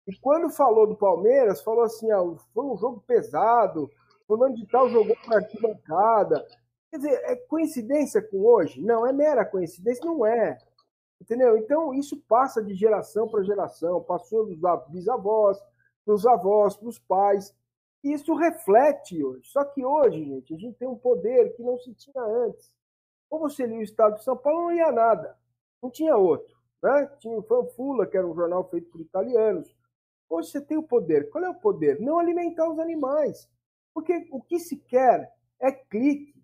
[0.06, 2.20] E quando falou do Palmeiras, falou assim: ah,
[2.52, 3.90] foi um jogo pesado,
[4.26, 6.46] fulano de tal jogou para arquibancada.
[6.90, 8.80] Quer dizer, é coincidência com hoje?
[8.80, 10.04] Não, é mera coincidência?
[10.04, 10.58] Não é.
[11.20, 11.56] Entendeu?
[11.56, 15.58] Então, isso passa de geração para geração, passou dos bisavós,
[16.04, 17.54] para os avós, para os pais.
[18.04, 19.48] Isso reflete hoje.
[19.48, 22.70] Só que hoje, gente, a gente tem um poder que não se tinha antes.
[23.30, 25.36] Ou você lia o Estado de São Paulo, não ia nada.
[25.82, 26.56] Não tinha outro.
[26.82, 27.06] Né?
[27.18, 29.74] Tinha o Fanfula, que era um jornal feito por italianos.
[30.28, 31.30] Hoje você tem o poder.
[31.30, 32.00] Qual é o poder?
[32.00, 33.48] Não alimentar os animais.
[33.94, 36.34] Porque o que se quer é clique.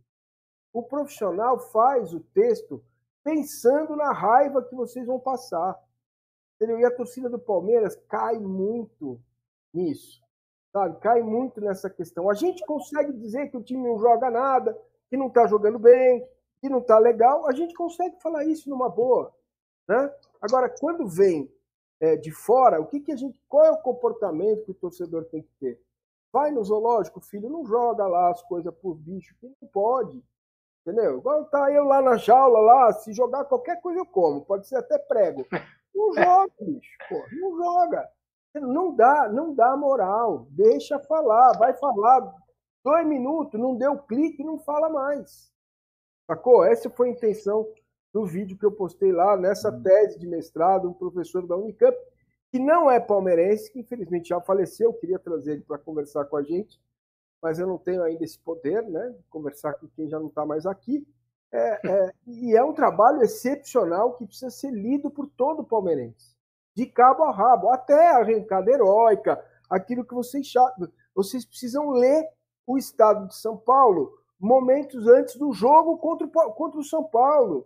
[0.73, 2.83] O profissional faz o texto
[3.23, 5.79] pensando na raiva que vocês vão passar.
[6.57, 6.81] Entendeu?
[6.81, 9.21] E a torcida do Palmeiras cai muito
[9.73, 10.23] nisso.
[10.73, 10.99] Sabe?
[11.01, 12.31] Cai muito nessa questão.
[12.31, 14.79] A gente consegue dizer que o time não joga nada,
[15.11, 16.27] que não está jogando bem,
[16.63, 17.49] que não está legal.
[17.49, 19.35] A gente consegue falar isso numa boa.
[19.89, 20.15] Né?
[20.41, 21.53] Agora, quando vem
[22.01, 23.37] é, de fora, o que, que a gente.
[23.49, 25.83] Qual é o comportamento que o torcedor tem que ter?
[26.33, 30.23] Vai no zoológico, filho, não joga lá as coisas por bicho, que não pode.
[30.81, 31.19] Entendeu?
[31.19, 34.77] Igual tá eu lá na jaula, lá, se jogar qualquer coisa eu como, pode ser
[34.77, 35.47] até prego.
[35.95, 38.09] Não joga, bicho, pô, não joga.
[38.55, 40.47] Não dá, não dá moral.
[40.51, 42.35] Deixa falar, vai falar
[42.85, 45.52] dois minutos, não deu clique, não fala mais.
[46.27, 46.65] Sacou?
[46.65, 47.69] Essa foi a intenção
[48.13, 49.83] do vídeo que eu postei lá nessa hum.
[49.83, 51.97] tese de mestrado, um professor da Unicamp,
[52.51, 56.43] que não é palmeirense, que infelizmente já faleceu, queria trazer ele para conversar com a
[56.43, 56.79] gente
[57.43, 60.47] mas eu não tenho ainda esse poder, né, de conversar com quem já não está
[60.47, 61.05] mais aqui.
[61.51, 66.37] É, é, e é um trabalho excepcional que precisa ser lido por todo palmeirense,
[66.75, 70.53] de cabo a rabo, até a arrancada heróica, aquilo que vocês
[71.15, 72.27] vocês precisam ler
[72.67, 77.65] o Estado de São Paulo momentos antes do jogo contra o, contra o São Paulo,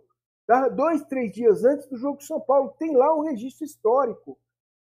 [0.75, 4.37] dois, três dias antes do jogo de São Paulo, tem lá um registro histórico,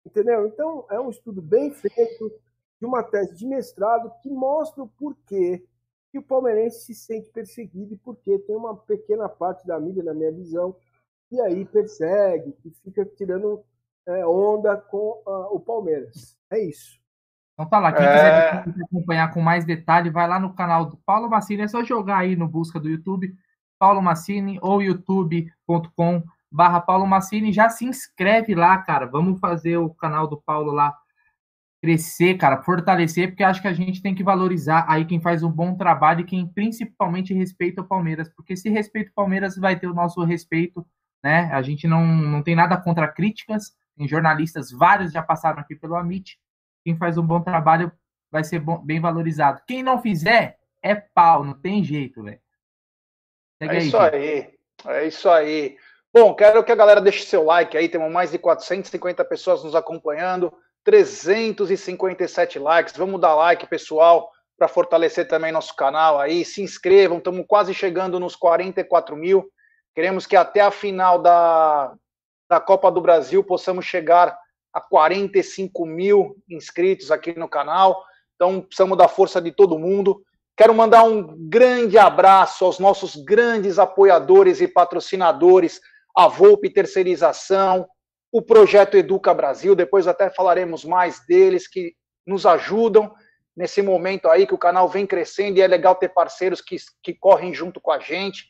[0.05, 0.46] entendeu?
[0.46, 2.33] Então é um estudo bem feito,
[2.81, 5.62] de uma tese de mestrado que mostra o porquê
[6.11, 10.14] que o palmeirense se sente perseguido e porquê tem uma pequena parte da mídia, na
[10.14, 10.74] minha visão,
[11.28, 13.62] que aí persegue, que fica tirando
[14.07, 16.37] é, onda com uh, o Palmeiras.
[16.50, 17.01] É isso.
[17.54, 18.62] Então tá lá, quem é...
[18.62, 22.18] quiser acompanhar com mais detalhe, vai lá no canal do Paulo Massini, é só jogar
[22.18, 23.34] aí no busca do YouTube,
[23.78, 29.90] Paulo Massini ou youtube.com barra Paulo Massini, já se inscreve lá, cara, vamos fazer o
[29.90, 30.94] canal do Paulo lá
[31.82, 35.50] crescer, cara, fortalecer, porque acho que a gente tem que valorizar aí quem faz um
[35.50, 39.88] bom trabalho e quem principalmente respeita o Palmeiras, porque se respeita o Palmeiras, vai ter
[39.88, 40.86] o nosso respeito,
[41.24, 41.50] né?
[41.52, 45.96] A gente não, não tem nada contra críticas, tem jornalistas, vários já passaram aqui pelo
[45.96, 46.38] Amit.
[46.84, 47.92] Quem faz um bom trabalho
[48.30, 49.60] vai ser bom, bem valorizado.
[49.66, 52.40] Quem não fizer, é pau, não tem jeito, velho.
[53.60, 54.54] É aí, isso aí,
[54.86, 55.76] é isso aí.
[56.12, 59.74] Bom, quero que a galera deixe seu like aí, temos mais de 450 pessoas nos
[59.74, 60.52] acompanhando.
[60.84, 62.96] 357 likes.
[62.96, 66.44] Vamos dar like, pessoal, para fortalecer também nosso canal aí.
[66.44, 69.48] Se inscrevam, estamos quase chegando nos 44 mil.
[69.94, 71.94] Queremos que até a final da,
[72.48, 74.36] da Copa do Brasil possamos chegar
[74.72, 78.02] a 45 mil inscritos aqui no canal.
[78.35, 80.22] Então, precisamos da força de todo mundo.
[80.56, 85.80] Quero mandar um grande abraço aos nossos grandes apoiadores e patrocinadores,
[86.14, 87.88] a Volpe Terceirização,
[88.30, 91.94] o projeto Educa Brasil, depois até falaremos mais deles que
[92.26, 93.12] nos ajudam
[93.56, 97.14] nesse momento aí que o canal vem crescendo e é legal ter parceiros que, que
[97.14, 98.46] correm junto com a gente.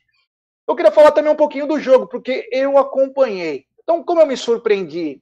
[0.69, 3.67] Eu queria falar também um pouquinho do jogo, porque eu acompanhei.
[3.83, 5.21] Então, como eu me surpreendi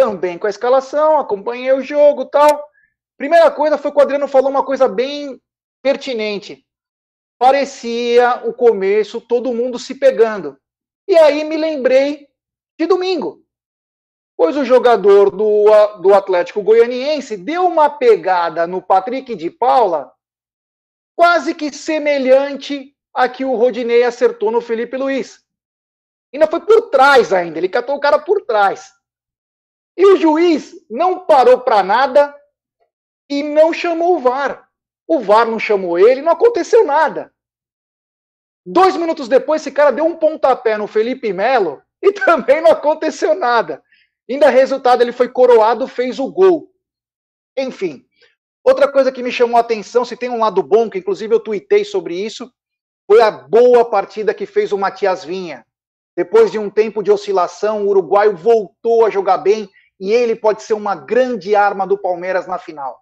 [0.00, 2.68] também com a escalação, acompanhei o jogo tal.
[3.16, 5.40] Primeira coisa foi que o Adriano falou uma coisa bem
[5.82, 6.66] pertinente.
[7.38, 10.58] Parecia o começo, todo mundo se pegando.
[11.06, 12.28] E aí me lembrei
[12.78, 13.44] de domingo
[14.40, 15.66] pois o jogador do,
[16.00, 20.10] do Atlético Goianiense deu uma pegada no Patrick de Paula
[21.14, 25.44] quase que semelhante a que o Rodinei acertou no Felipe Luiz.
[26.32, 28.90] Ainda foi por trás ainda, ele catou o cara por trás.
[30.00, 32.34] E o juiz não parou para nada
[33.28, 34.66] e não chamou o VAR.
[35.06, 37.30] O VAR não chamou ele, não aconteceu nada.
[38.64, 43.34] Dois minutos depois, esse cara deu um pontapé no Felipe Melo e também não aconteceu
[43.34, 43.82] nada.
[44.26, 46.72] Ainda resultado, ele foi coroado, fez o gol.
[47.54, 48.02] Enfim.
[48.64, 51.40] Outra coisa que me chamou a atenção, se tem um lado bom, que inclusive eu
[51.40, 52.50] tuitei sobre isso,
[53.06, 55.62] foi a boa partida que fez o Matias Vinha.
[56.16, 59.68] Depois de um tempo de oscilação, o uruguaio voltou a jogar bem
[60.00, 62.98] e ele pode ser uma grande arma do Palmeiras na final.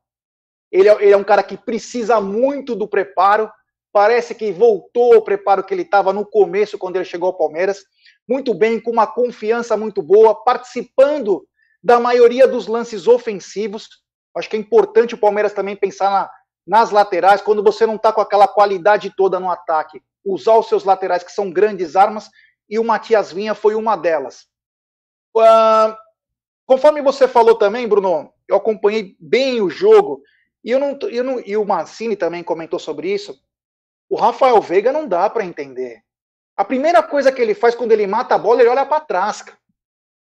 [0.71, 3.51] Ele é, ele é um cara que precisa muito do preparo.
[3.93, 7.85] Parece que voltou ao preparo que ele estava no começo, quando ele chegou ao Palmeiras.
[8.29, 11.47] Muito bem, com uma confiança muito boa, participando
[11.83, 13.89] da maioria dos lances ofensivos.
[14.37, 16.31] Acho que é importante o Palmeiras também pensar na,
[16.67, 20.85] nas laterais, quando você não está com aquela qualidade toda no ataque, usar os seus
[20.85, 22.29] laterais, que são grandes armas,
[22.69, 24.47] e o Matias Vinha foi uma delas.
[25.35, 25.97] Uh,
[26.69, 30.23] conforme você falou também, Bruno, eu acompanhei bem o jogo,
[30.63, 33.43] e, eu não, eu não, e o Mancini também comentou sobre isso.
[34.07, 36.03] O Rafael Veiga não dá para entender.
[36.55, 39.43] A primeira coisa que ele faz quando ele mata a bola, ele olha para trás.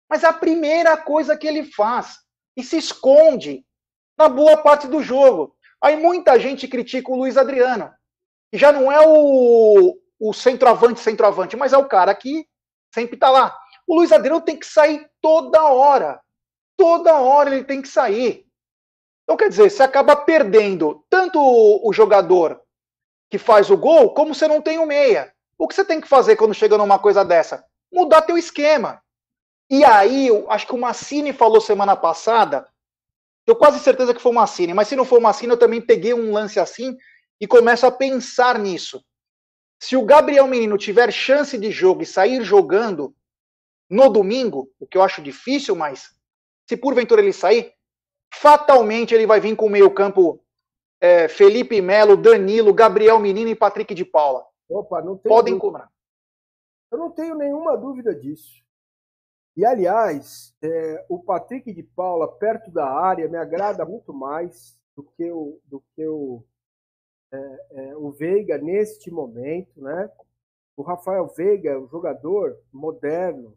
[0.08, 2.20] Mas a primeira coisa que ele faz
[2.56, 3.62] e se esconde
[4.16, 5.54] na boa parte do jogo.
[5.82, 7.92] Aí muita gente critica o Luiz Adriano,
[8.50, 12.48] que já não é o, o centroavante, centroavante, mas é o cara que
[12.94, 13.54] sempre está lá.
[13.86, 16.18] O Luiz Adriano tem que sair toda hora.
[16.78, 18.46] Toda hora ele tem que sair.
[19.24, 22.58] Então, quer dizer, você acaba perdendo tanto o jogador
[23.28, 25.30] que faz o gol, como você não tem o meia.
[25.58, 27.62] O que você tem que fazer quando chega numa coisa dessa?
[27.92, 29.02] Mudar teu esquema.
[29.68, 32.66] E aí, eu acho que o Massini falou semana passada
[33.48, 35.80] tenho quase certeza que foi o Massini, mas se não for o Massini, eu também
[35.80, 36.98] peguei um lance assim
[37.40, 39.02] e começo a pensar nisso.
[39.80, 43.16] Se o Gabriel Menino tiver chance de jogo e sair jogando
[43.88, 46.10] no domingo, o que eu acho difícil, mas
[46.68, 47.72] se porventura ele sair,
[48.34, 50.38] fatalmente ele vai vir com o meio-campo
[51.00, 54.46] é, Felipe Melo, Danilo, Gabriel Menino e Patrick de Paula.
[54.68, 55.60] Opa, não Podem dúvida.
[55.60, 55.92] cobrar.
[56.90, 58.62] Eu não tenho nenhuma dúvida disso.
[59.56, 65.02] E, aliás, é, o Patrick de Paula, perto da área, me agrada muito mais do
[65.02, 66.44] que o, do que o,
[67.32, 69.80] é, é, o Veiga neste momento.
[69.80, 70.10] Né?
[70.76, 73.56] O Rafael Veiga é um jogador moderno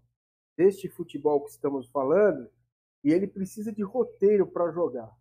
[0.58, 2.50] deste futebol que estamos falando
[3.04, 5.12] e ele precisa de roteiro para jogar.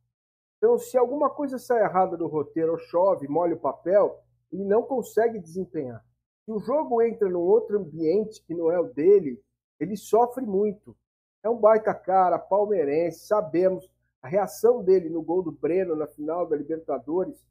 [0.59, 4.83] Então, se alguma coisa sai errada no roteiro, ou chove, molha o papel, ele não
[4.83, 6.05] consegue desempenhar.
[6.45, 9.43] Se o jogo entra num outro ambiente que não é o dele,
[9.79, 10.97] ele sofre muito.
[11.43, 13.90] É um baita cara, palmeirense, sabemos.
[14.23, 17.43] A reação dele no gol do Breno na final da Libertadores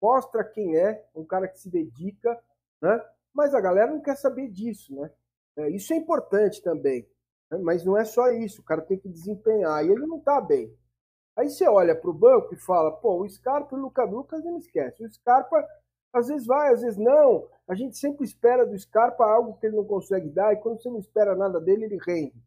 [0.00, 2.38] mostra quem é, um cara que se dedica,
[2.82, 3.02] né?
[3.32, 5.10] Mas a galera não quer saber disso, né?
[5.56, 7.08] É, isso é importante também.
[7.62, 9.84] Mas não é só isso, o cara tem que desempenhar.
[9.84, 10.74] E ele não tá bem.
[11.36, 14.44] Aí você olha para o banco e fala, pô, o Scarpa e o Lucas Lucas
[14.44, 15.04] não esquece.
[15.04, 15.66] O Scarpa
[16.12, 17.48] às vezes vai, às vezes não.
[17.68, 20.90] A gente sempre espera do Scarpa algo que ele não consegue dar, e quando você
[20.90, 22.42] não espera nada dele, ele rende.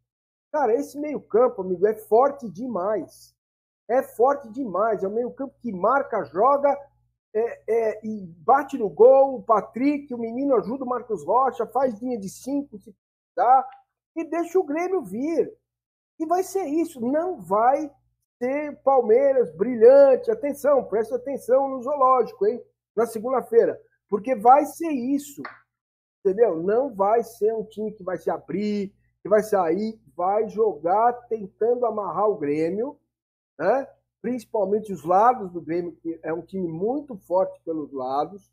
[0.51, 3.33] Cara, esse meio-campo, amigo, é forte demais.
[3.89, 5.03] É forte demais.
[5.03, 6.77] É o meio-campo que marca, joga
[7.33, 9.35] é, é, e bate no gol.
[9.35, 12.93] O Patrick, o menino ajuda o Marcos Rocha, faz linha de cinco se
[13.35, 13.65] dá,
[14.15, 15.51] e deixa o Grêmio vir.
[16.19, 16.99] E vai ser isso.
[16.99, 17.89] Não vai
[18.37, 20.31] ser Palmeiras brilhante.
[20.31, 22.63] Atenção, presta atenção no zoológico, hein?
[22.95, 23.79] na segunda-feira.
[24.09, 25.41] Porque vai ser isso.
[26.19, 26.61] Entendeu?
[26.61, 31.85] Não vai ser um time que vai se abrir, que vai sair, vai jogar tentando
[31.85, 32.99] amarrar o Grêmio,
[33.57, 33.87] né?
[34.21, 38.51] principalmente os lados do Grêmio, que é um time muito forte pelos lados.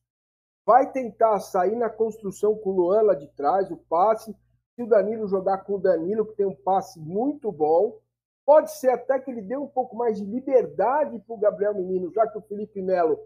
[0.64, 4.34] Vai tentar sair na construção com o Luan lá de trás, o passe.
[4.78, 7.98] Se o Danilo jogar com o Danilo, que tem um passe muito bom,
[8.46, 12.12] pode ser até que ele dê um pouco mais de liberdade para o Gabriel Menino,
[12.12, 13.18] já que o Felipe Melo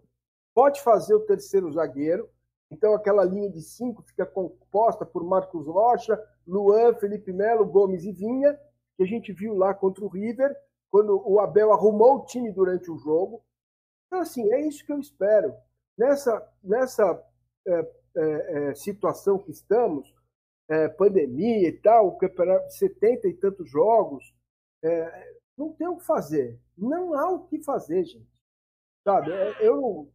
[0.55, 2.27] pode fazer o terceiro zagueiro.
[2.71, 8.13] Então, aquela linha de cinco fica composta por Marcos Rocha, Luan, Felipe Melo, Gomes e
[8.13, 8.59] Vinha,
[8.97, 10.57] que a gente viu lá contra o River,
[10.91, 13.45] quando o Abel arrumou o time durante o jogo.
[14.07, 15.53] Então, assim, é isso que eu espero.
[15.99, 17.23] Nessa, nessa
[17.67, 20.15] é, é, é situação que estamos,
[20.73, 24.35] é, pandemia e tal, campeonato 70 e tantos jogos,
[24.83, 26.59] é, não tem o que fazer.
[26.77, 28.31] Não há o que fazer, gente.
[29.05, 29.33] Sabe?
[29.33, 30.11] É, eu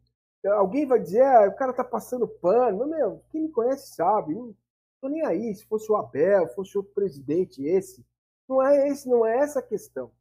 [0.45, 2.79] Alguém vai dizer, ah, o cara tá passando pano.
[2.79, 4.33] Mas, meu, quem me conhece sabe.
[4.33, 4.55] Não
[5.01, 5.53] tô nem aí.
[5.53, 8.05] Se fosse o Abel, fosse outro presidente, esse.
[8.47, 10.11] Não é esse, não é essa a questão.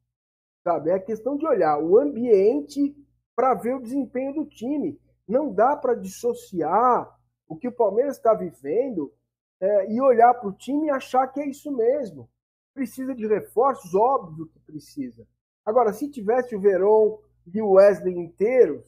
[0.64, 0.90] Sabe?
[0.90, 2.96] É a questão de olhar o ambiente
[3.36, 5.00] para ver o desempenho do time.
[5.28, 7.14] Não dá para dissociar
[7.48, 9.12] o que o Palmeiras está vivendo
[9.60, 12.28] é, e olhar para o time e achar que é isso mesmo.
[12.74, 15.26] Precisa de reforços, óbvio que precisa.
[15.64, 17.18] Agora, se tivesse o Verón
[17.52, 18.84] e o Wesley inteiros,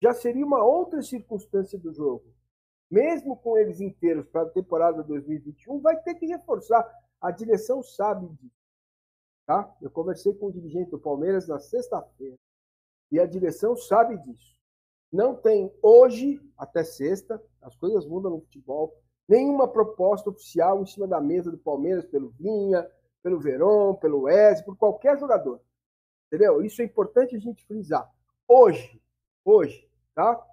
[0.00, 2.24] já seria uma outra circunstância do jogo.
[2.90, 6.86] Mesmo com eles inteiros para a temporada 2021, vai ter que reforçar.
[7.20, 8.54] A direção sabe disso.
[9.46, 9.74] Tá?
[9.80, 12.36] Eu conversei com o dirigente do Palmeiras na sexta-feira
[13.10, 14.54] e a direção sabe disso.
[15.12, 21.06] Não tem hoje, até sexta, as coisas mudam no futebol, nenhuma proposta oficial em cima
[21.06, 22.88] da mesa do Palmeiras pelo Vinha,
[23.22, 25.60] pelo Verón, pelo Wesley, por qualquer jogador.
[26.26, 26.62] Entendeu?
[26.62, 28.10] Isso é importante a gente frisar.
[28.46, 29.00] Hoje,
[29.44, 30.44] hoje, tá?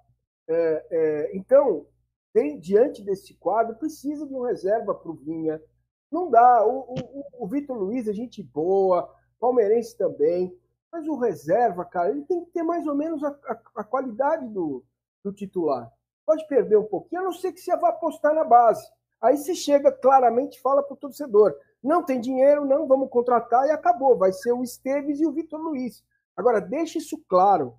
[0.48, 1.86] É, é, então,
[2.32, 5.62] tem, diante desse quadro, precisa de um reserva para o Vinha.
[6.10, 6.66] Não dá.
[6.66, 10.56] O, o, o Vitor Luiz é gente boa, palmeirense também,
[10.90, 14.48] mas o reserva, cara, ele tem que ter mais ou menos a, a, a qualidade
[14.48, 14.84] do,
[15.22, 15.92] do titular.
[16.24, 18.86] Pode perder um pouquinho, a não ser que você vá apostar na base.
[19.20, 23.70] Aí você chega claramente fala para o torcedor: não tem dinheiro, não vamos contratar e
[23.70, 24.16] acabou.
[24.16, 26.04] Vai ser o Esteves e o Vitor Luiz.
[26.36, 27.74] Agora, deixe isso claro,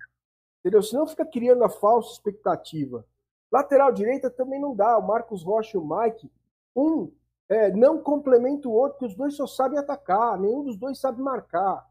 [0.60, 0.82] entendeu?
[0.82, 3.04] Senão fica criando a falsa expectativa.
[3.50, 4.96] Lateral direita também não dá.
[4.98, 6.30] O Marcos Rocha e o Mike,
[6.74, 7.12] um
[7.48, 11.20] é, não complementa o outro, porque os dois só sabem atacar, nenhum dos dois sabe
[11.20, 11.86] marcar.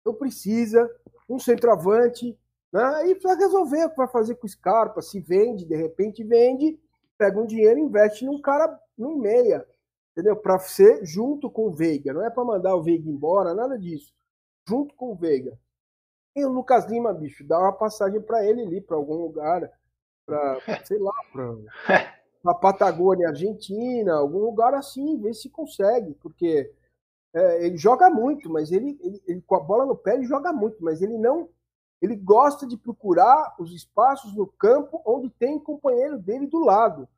[0.00, 0.90] Então precisa
[1.28, 2.38] um centroavante,
[2.74, 3.08] né?
[3.08, 6.76] E para resolver o que vai fazer com o Scarpa, se vende, de repente vende,
[7.16, 9.64] pega um dinheiro e investe num cara, num meia,
[10.10, 10.34] entendeu?
[10.34, 12.12] Para ser junto com o Veiga.
[12.12, 14.12] Não é para mandar o Veiga embora, nada disso.
[14.68, 15.56] Junto com o Veiga.
[16.34, 19.70] E o Lucas Lima, bicho, dá uma passagem para ele ali, para algum lugar,
[20.26, 21.54] para, sei lá, para
[22.50, 26.72] a Patagônia Argentina, algum lugar assim, ver se consegue, porque
[27.32, 30.52] é, ele joga muito, mas ele, ele, ele, com a bola no pé ele joga
[30.52, 31.48] muito, mas ele não
[32.00, 37.08] ele gosta de procurar os espaços no campo onde tem companheiro dele do lado.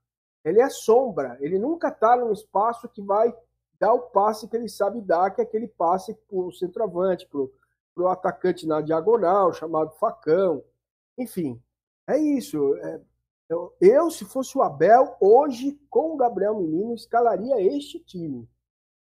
[0.45, 3.35] Ele é sombra, ele nunca está num espaço que vai
[3.79, 7.41] dar o passe que ele sabe dar, que é aquele passe para o centroavante, para
[8.05, 10.63] o atacante na diagonal, chamado facão.
[11.19, 11.61] Enfim,
[12.07, 12.77] é isso.
[12.77, 13.01] É,
[13.49, 18.49] eu, eu, se fosse o Abel, hoje, com o Gabriel Menino, escalaria este time.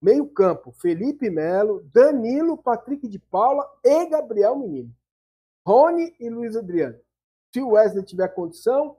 [0.02, 4.94] Meio campo, Felipe Melo, Danilo, Patrick de Paula e Gabriel Menino.
[5.66, 7.00] Rony e Luiz Adriano.
[7.54, 8.98] Se o Wesley tiver condição,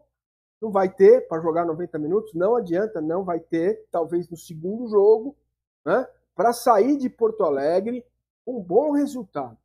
[0.60, 4.88] não vai ter para jogar 90 minutos, não adianta, não vai ter, talvez no segundo
[4.88, 5.36] jogo,
[5.84, 8.04] né, para sair de Porto Alegre
[8.46, 9.56] um bom resultado.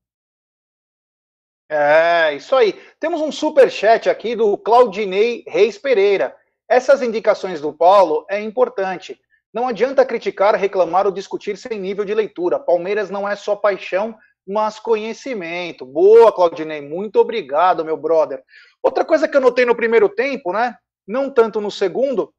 [1.69, 2.73] É, isso aí.
[2.99, 6.35] Temos um super chat aqui do Claudinei Reis Pereira.
[6.67, 9.19] Essas indicações do Paulo é importante.
[9.53, 12.59] Não adianta criticar, reclamar ou discutir sem nível de leitura.
[12.59, 15.85] Palmeiras não é só paixão, mas conhecimento.
[15.85, 16.81] Boa, Claudinei.
[16.81, 18.43] Muito obrigado, meu brother.
[18.81, 20.75] Outra coisa que eu notei no primeiro tempo, né?
[21.07, 22.33] Não tanto no segundo.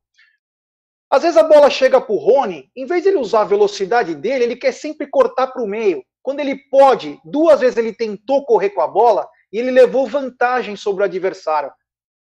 [1.10, 4.44] Às vezes a bola chega pro Rony, em vez de ele usar a velocidade dele,
[4.44, 6.02] ele quer sempre cortar para o meio.
[6.22, 10.74] Quando ele pode, duas vezes ele tentou correr com a bola e ele levou vantagem
[10.74, 11.70] sobre o adversário.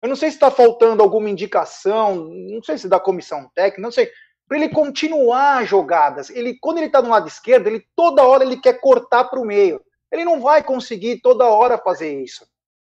[0.02, 3.92] Eu não sei se está faltando alguma indicação, não sei se da comissão técnica, não
[3.92, 4.10] sei,
[4.50, 6.28] para ele continuar jogadas.
[6.28, 9.44] Ele, quando ele está no lado esquerdo, ele toda hora ele quer cortar para o
[9.44, 9.80] meio.
[10.10, 12.44] Ele não vai conseguir toda hora fazer isso,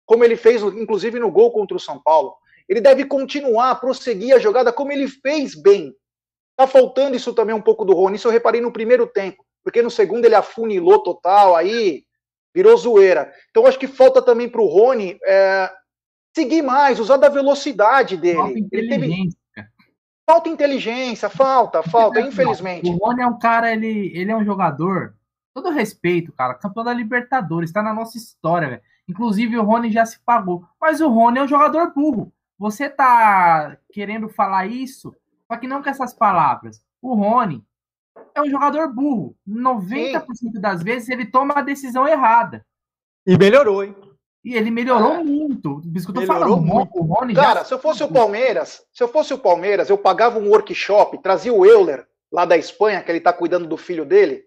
[0.06, 2.34] como ele fez, inclusive no gol contra o São Paulo.
[2.70, 5.93] Ele deve continuar, prosseguir a jogada como ele fez bem.
[6.56, 8.16] Tá faltando isso também um pouco do Rony.
[8.16, 12.04] Isso eu reparei no primeiro tempo porque no segundo ele afunilou total, aí
[12.54, 13.32] virou zoeira.
[13.49, 15.70] Então acho que falta também para o Rony é,
[16.36, 18.60] seguir mais, usar da velocidade dele.
[18.60, 18.99] Inteligência.
[18.99, 19.41] Teve...
[20.32, 22.90] Falta inteligência, falta, falta, é, infelizmente.
[22.90, 25.14] O Rony é um cara, ele, ele é um jogador,
[25.54, 28.82] todo respeito, cara, campeão da Libertadores, está na nossa história, velho.
[29.10, 32.32] Inclusive o Rony já se pagou, mas o Rony é um jogador burro.
[32.58, 35.14] Você tá querendo falar isso,
[35.52, 36.82] só que não com essas palavras.
[37.02, 37.62] O Rony,
[38.34, 39.36] é um jogador burro.
[39.46, 40.52] 90% Sim.
[40.62, 42.66] das vezes ele toma a decisão errada.
[43.28, 43.94] E melhorou, hein?
[44.44, 45.24] E ele melhorou é.
[45.24, 45.82] muito.
[45.82, 46.66] Por isso que eu tô melhorou falando.
[46.66, 46.98] Muito.
[46.98, 47.66] O Rony Cara, já...
[47.66, 51.54] se eu fosse o Palmeiras, se eu fosse o Palmeiras, eu pagava um workshop, trazia
[51.54, 54.44] o Euler lá da Espanha, que ele tá cuidando do filho dele,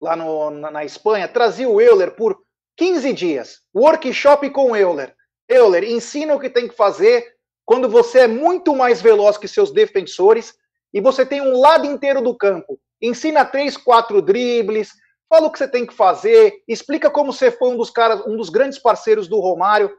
[0.00, 2.38] lá no, na, na Espanha, trazia o Euler por
[2.76, 3.60] 15 dias.
[3.74, 5.14] Workshop com o Euler.
[5.48, 7.26] Euler, ensina o que tem que fazer
[7.64, 10.54] quando você é muito mais veloz que seus defensores
[10.92, 14.90] e você tem um lado inteiro do campo ensina três, quatro dribles,
[15.28, 18.36] fala o que você tem que fazer, explica como você foi um dos caras, um
[18.36, 19.90] dos grandes parceiros do Romário.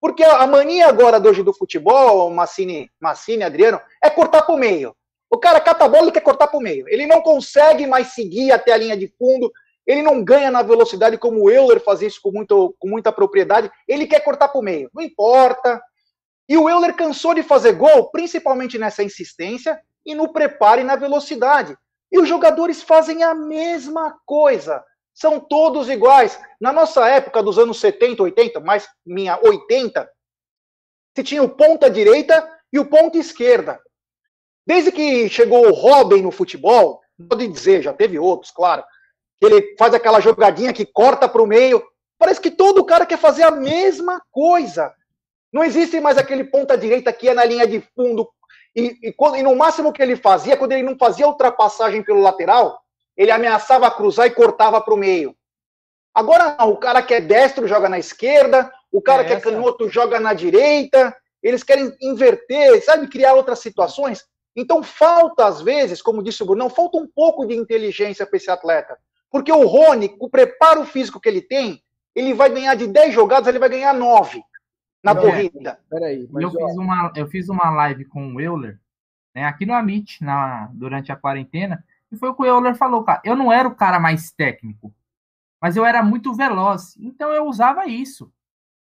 [0.00, 4.94] Porque a mania agora hoje do futebol, Massini, Massini, Adriano, é cortar para o meio.
[5.30, 6.86] O cara cata a bola e quer cortar para o meio.
[6.88, 9.52] Ele não consegue mais seguir até a linha de fundo,
[9.86, 13.70] ele não ganha na velocidade como o Euler fazia isso com, muito, com muita propriedade,
[13.88, 14.90] ele quer cortar para o meio.
[14.94, 15.80] Não importa.
[16.48, 20.94] E o Euler cansou de fazer gol, principalmente nessa insistência e no preparo e na
[20.94, 21.76] velocidade.
[22.10, 24.84] E os jogadores fazem a mesma coisa.
[25.14, 26.38] São todos iguais.
[26.60, 30.08] Na nossa época dos anos 70, 80, mais minha 80,
[31.16, 33.80] se tinha o ponta direita e o ponta esquerda.
[34.66, 38.84] Desde que chegou o Robin no futebol, pode dizer, já teve outros, claro,
[39.38, 41.82] que ele faz aquela jogadinha que corta para o meio.
[42.18, 44.92] Parece que todo cara quer fazer a mesma coisa.
[45.52, 48.28] Não existe mais aquele ponta direita que é na linha de fundo,
[48.78, 52.20] e, e, quando, e no máximo que ele fazia, quando ele não fazia ultrapassagem pelo
[52.20, 52.80] lateral,
[53.16, 55.34] ele ameaçava cruzar e cortava para o meio.
[56.14, 59.88] Agora não, o cara que é destro joga na esquerda, o cara que é canhoto
[59.88, 61.12] joga na direita,
[61.42, 64.24] eles querem inverter, sabe, criar outras situações.
[64.54, 68.50] Então falta, às vezes, como disse o Bruno, falta um pouco de inteligência para esse
[68.50, 68.96] atleta.
[69.28, 71.82] Porque o Rony, com o preparo físico que ele tem,
[72.14, 74.40] ele vai ganhar de 10 jogadas, ele vai ganhar 9
[75.02, 75.70] na não, corrida.
[75.70, 75.78] É.
[75.88, 78.80] Peraí, eu, fiz uma, eu fiz uma live com o Euler,
[79.34, 83.04] né, aqui no Amit, na, durante a quarentena, e foi o que o Euler falou,
[83.04, 83.20] cara.
[83.24, 84.92] Eu não era o cara mais técnico,
[85.60, 86.96] mas eu era muito veloz.
[86.98, 88.32] Então eu usava isso.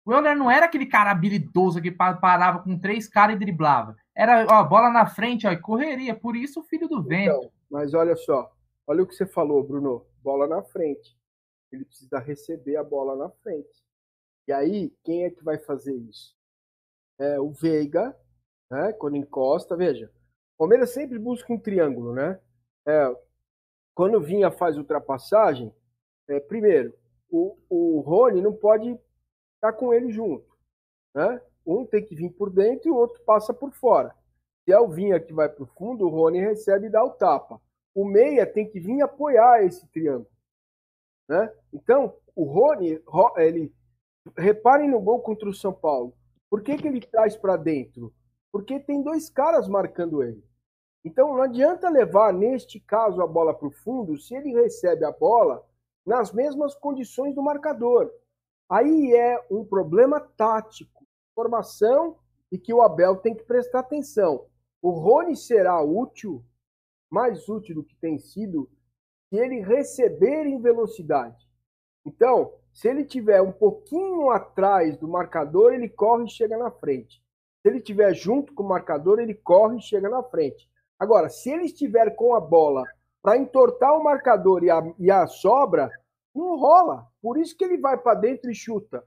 [0.06, 3.96] O Euler não era aquele cara habilidoso que parava com três caras e driblava.
[4.16, 6.14] Era, ó, bola na frente, ó, e correria.
[6.14, 7.38] Por isso o filho do vento.
[7.38, 8.52] Então, mas olha só,
[8.86, 10.06] olha o que você falou, Bruno.
[10.22, 11.18] Bola na frente.
[11.72, 13.83] Ele precisa receber a bola na frente.
[14.48, 16.36] E aí, quem é que vai fazer isso?
[17.18, 18.16] É o Veiga,
[18.70, 18.94] né?
[18.94, 20.12] Quando encosta, veja.
[20.56, 22.40] O Palmeiras sempre busca um triângulo, né?
[22.86, 23.16] É,
[23.94, 25.74] quando vinha faz ultrapassagem,
[26.28, 26.94] é, primeiro,
[27.30, 29.02] o, o Rony não pode estar
[29.72, 30.46] tá com ele junto.
[31.14, 31.42] Né?
[31.66, 34.16] Um tem que vir por dentro e o outro passa por fora.
[34.64, 37.12] Se é o Vinha que vai para o fundo, o Rony recebe e dá o
[37.12, 37.62] tapa.
[37.94, 40.30] O meia tem que vir apoiar esse triângulo.
[41.28, 41.54] Né?
[41.72, 43.02] Então, o Rony,
[43.38, 43.74] ele,
[44.38, 46.14] reparem no gol contra o São Paulo.
[46.50, 48.14] Por que, que ele traz para dentro?
[48.52, 50.44] Porque tem dois caras marcando ele.
[51.04, 55.12] Então não adianta levar, neste caso, a bola para o fundo se ele recebe a
[55.12, 55.66] bola
[56.06, 58.12] nas mesmas condições do marcador.
[58.70, 61.06] Aí é um problema tático,
[61.36, 62.18] formação
[62.52, 64.48] e que o Abel tem que prestar atenção.
[64.82, 66.44] O Rony será útil,
[67.10, 68.70] mais útil do que tem sido,
[69.30, 71.48] se ele receber em velocidade.
[72.06, 77.24] Então, se ele tiver um pouquinho atrás do marcador, ele corre e chega na frente.
[77.62, 80.70] Se ele estiver junto com o marcador, ele corre e chega na frente.
[81.00, 82.84] Agora, se ele estiver com a bola
[83.22, 85.90] para entortar o marcador e a, e a, sobra,
[86.36, 87.08] não rola.
[87.22, 89.06] Por isso que ele vai para dentro e chuta.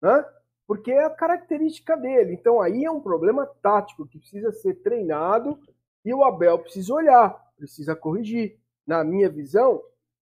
[0.00, 0.24] Né?
[0.66, 2.32] Porque é a característica dele.
[2.32, 5.58] Então aí é um problema tático que precisa ser treinado
[6.04, 8.58] e o Abel precisa olhar, precisa corrigir.
[8.86, 9.82] Na minha visão,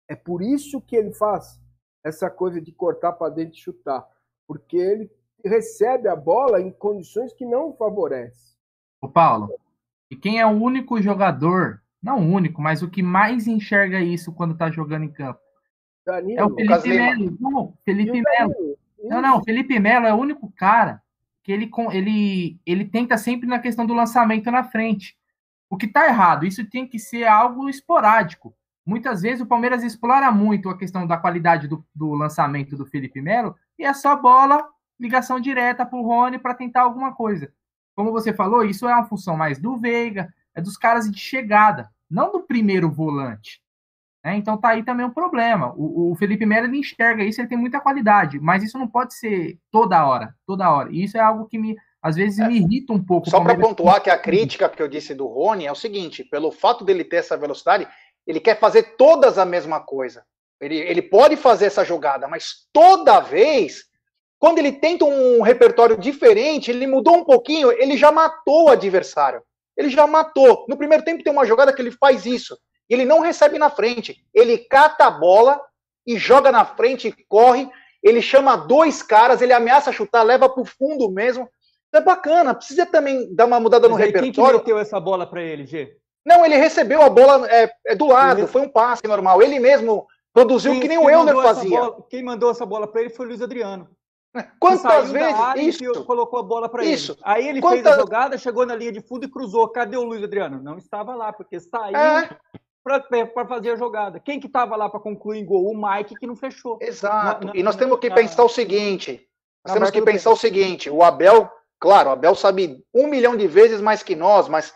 [0.08, 1.60] é por isso que ele faz
[2.02, 4.06] essa coisa de cortar para dentro e chutar.
[4.46, 5.10] Porque ele
[5.44, 8.56] recebe a bola em condições que não favorecem.
[9.00, 9.52] O Paulo,
[10.10, 14.32] e quem é o único jogador, não o único, mas o que mais enxerga isso
[14.32, 15.40] quando está jogando em campo?
[16.04, 17.36] Danilo, é o Felipe Melo.
[17.38, 18.78] Não, Felipe Melo.
[19.04, 21.02] Não, não, Felipe Melo é o único cara
[21.42, 25.16] que ele, ele, ele tenta sempre na questão do lançamento na frente.
[25.70, 28.54] O que está errado, isso tem que ser algo esporádico.
[28.88, 33.20] Muitas vezes o Palmeiras explora muito a questão da qualidade do, do lançamento do Felipe
[33.20, 34.66] Melo e é só bola,
[34.98, 37.52] ligação direta para o Rony para tentar alguma coisa
[37.98, 41.90] como você falou, isso é uma função mais do Veiga, é dos caras de chegada,
[42.08, 43.60] não do primeiro volante.
[44.24, 44.36] Né?
[44.36, 45.74] Então tá aí também um problema.
[45.76, 49.14] O, o, Felipe Melo ele enxerga isso, ele tem muita qualidade, mas isso não pode
[49.14, 50.92] ser toda hora, toda hora.
[50.92, 52.46] E isso é algo que me às vezes é.
[52.46, 53.28] me irrita um pouco.
[53.28, 56.52] Só para pontuar que a crítica que eu disse do Rony é o seguinte: pelo
[56.52, 57.88] fato dele ter essa velocidade,
[58.28, 60.24] ele quer fazer todas a mesma coisa.
[60.60, 63.88] Ele, ele pode fazer essa jogada, mas toda vez
[64.38, 69.42] quando ele tenta um repertório diferente, ele mudou um pouquinho, ele já matou o adversário.
[69.76, 70.64] Ele já matou.
[70.68, 72.56] No primeiro tempo tem uma jogada que ele faz isso.
[72.88, 74.24] Ele não recebe na frente.
[74.32, 75.60] Ele cata a bola
[76.06, 77.68] e joga na frente, corre.
[78.02, 81.48] Ele chama dois caras, ele ameaça chutar, leva para o fundo mesmo.
[81.92, 82.54] É bacana.
[82.54, 84.34] Precisa também dar uma mudada Mas no aí, repertório.
[84.34, 85.96] Quem que meteu essa bola para ele, G?
[86.28, 88.46] Não, ele recebeu a bola é, é do lado.
[88.46, 89.40] Foi um passe normal.
[89.40, 91.80] Ele mesmo produziu quem, que nem o Euler fazia.
[91.80, 93.88] Bola, quem mandou essa bola para ele foi o Luiz Adriano.
[94.60, 97.00] Quantas vezes isso colocou a bola para ele?
[97.22, 97.80] Aí ele Quantas...
[97.82, 99.66] fez a jogada, chegou na linha de fundo e cruzou.
[99.70, 100.62] Cadê o Luiz Adriano?
[100.62, 102.28] Não estava lá, porque saiu é.
[102.84, 104.20] para fazer a jogada.
[104.20, 105.64] Quem que estava lá para concluir em gol?
[105.64, 106.76] O Mike que não fechou.
[106.82, 107.46] Exato.
[107.46, 109.26] Na, na, e nós temos que pensar o seguinte:
[109.64, 111.50] nós temos que pensar o seguinte: o Abel,
[111.80, 114.74] claro, o Abel sabe um milhão de vezes mais que nós, mas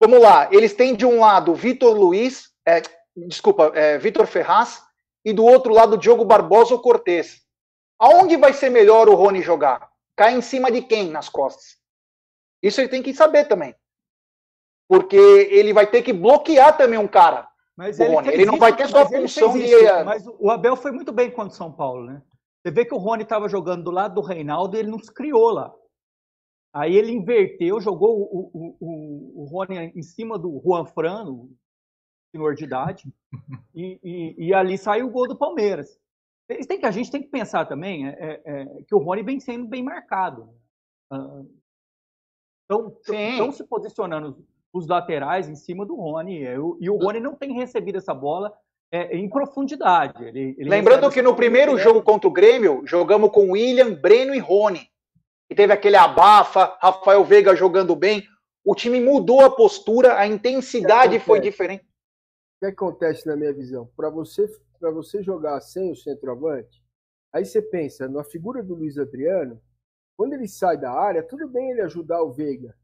[0.00, 0.48] vamos lá.
[0.50, 2.82] Eles têm de um lado Vitor Luiz, é,
[3.28, 4.82] desculpa, é, Vitor Ferraz,
[5.24, 7.42] e do outro lado Diogo Barbosa ou Cortez.
[7.98, 9.90] Aonde vai ser melhor o Rony jogar?
[10.16, 11.78] Cai em cima de quem nas costas?
[12.62, 13.74] Isso ele tem que saber também.
[14.88, 17.48] Porque ele vai ter que bloquear também um cara.
[17.76, 19.64] Mas ele, ele, não vai ter só a função de.
[19.64, 22.22] Isso, mas o Abel foi muito bem contra o São Paulo, né?
[22.62, 25.50] Você vê que o Rony estava jogando do lado do Reinaldo e ele nos criou
[25.50, 25.72] lá.
[26.72, 31.50] Aí ele inverteu, jogou o, o, o, o Rony em cima do Juan Frano,
[32.30, 33.12] senhor de idade,
[33.74, 35.98] e, e, e ali saiu o gol do Palmeiras.
[36.66, 39.38] Tem que, a gente tem que pensar também é, é, é, que o Rony vem
[39.38, 40.48] sendo bem marcado.
[42.68, 46.44] Estão se posicionando os laterais em cima do Rony.
[46.44, 48.52] É, e o Rony não tem recebido essa bola
[48.92, 50.24] é, em profundidade.
[50.24, 54.38] Ele, ele Lembrando que no primeiro jogo contra o Grêmio, jogamos com William, Breno e
[54.38, 54.90] Rony.
[55.50, 58.24] E teve aquele abafa, Rafael Veiga jogando bem.
[58.64, 61.82] O time mudou a postura, a intensidade foi diferente.
[61.82, 63.90] O que acontece na minha visão?
[63.96, 64.48] Para você,
[64.80, 66.80] você jogar sem o centroavante,
[67.32, 69.60] aí você pensa na figura do Luiz Adriano,
[70.16, 72.76] quando ele sai da área, tudo bem ele ajudar o Veiga.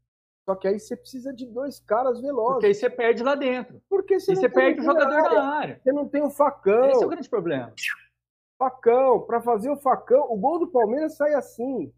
[0.43, 2.53] Só que aí você precisa de dois caras velozes.
[2.53, 3.81] Porque aí você perde lá dentro.
[3.89, 5.29] Porque você e você perde o jogador área.
[5.29, 5.79] da área.
[5.81, 6.89] Você não tem um facão.
[6.89, 7.73] Esse é o grande problema.
[8.57, 9.21] Facão.
[9.21, 11.93] Para fazer o facão, o gol do Palmeiras sai assim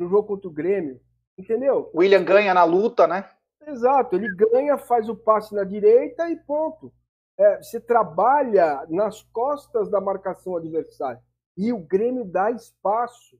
[0.00, 1.00] no jogo contra o Grêmio.
[1.36, 1.90] Entendeu?
[1.92, 3.28] O William ganha na luta, né?
[3.66, 6.92] Exato, ele ganha, faz o passe na direita e ponto.
[7.38, 11.22] É, você trabalha nas costas da marcação adversária.
[11.56, 13.38] E o Grêmio dá espaço.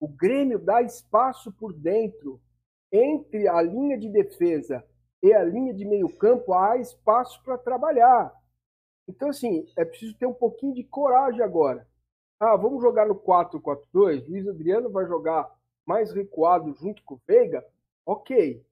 [0.00, 2.40] O Grêmio dá espaço por dentro.
[2.92, 4.84] Entre a linha de defesa
[5.22, 8.32] e a linha de meio-campo, há espaço para trabalhar.
[9.08, 11.86] Então, assim, é preciso ter um pouquinho de coragem agora.
[12.38, 14.28] Ah, vamos jogar no 4-4-2.
[14.28, 15.50] Luiz Adriano vai jogar
[15.86, 17.64] mais recuado junto com o Veiga.
[18.04, 18.64] Ok.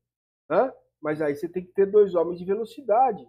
[0.50, 0.72] Hã?
[1.00, 3.26] Mas aí você tem que ter dois homens de velocidade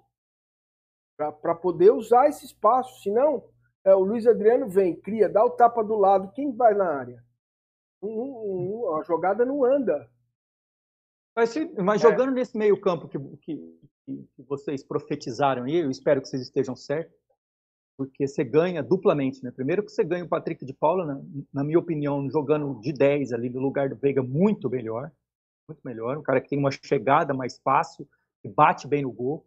[1.18, 3.02] para poder usar esse espaço.
[3.02, 3.48] Senão,
[3.84, 6.32] é, o Luiz Adriano vem, cria, dá o tapa do lado.
[6.32, 7.24] Quem vai na área?
[8.02, 10.10] Um, um, a jogada não anda.
[11.36, 12.10] Mas, se, mas é.
[12.10, 16.76] jogando nesse meio campo que, que, que, vocês profetizaram, e eu espero que vocês estejam
[16.76, 17.16] certos,
[17.98, 19.52] porque você ganha duplamente, né?
[19.52, 21.46] Primeiro que você ganha o Patrick de Paula, né?
[21.54, 25.12] na minha opinião, jogando de 10 ali no lugar do Veiga, muito melhor,
[25.68, 28.08] muito melhor, um cara que tem uma chegada mais fácil,
[28.41, 29.46] que bate bem no gol,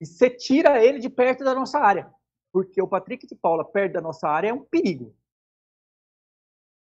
[0.00, 2.10] e você tira ele de perto da nossa área,
[2.52, 5.14] porque o Patrick de Paula perto da nossa área é um perigo.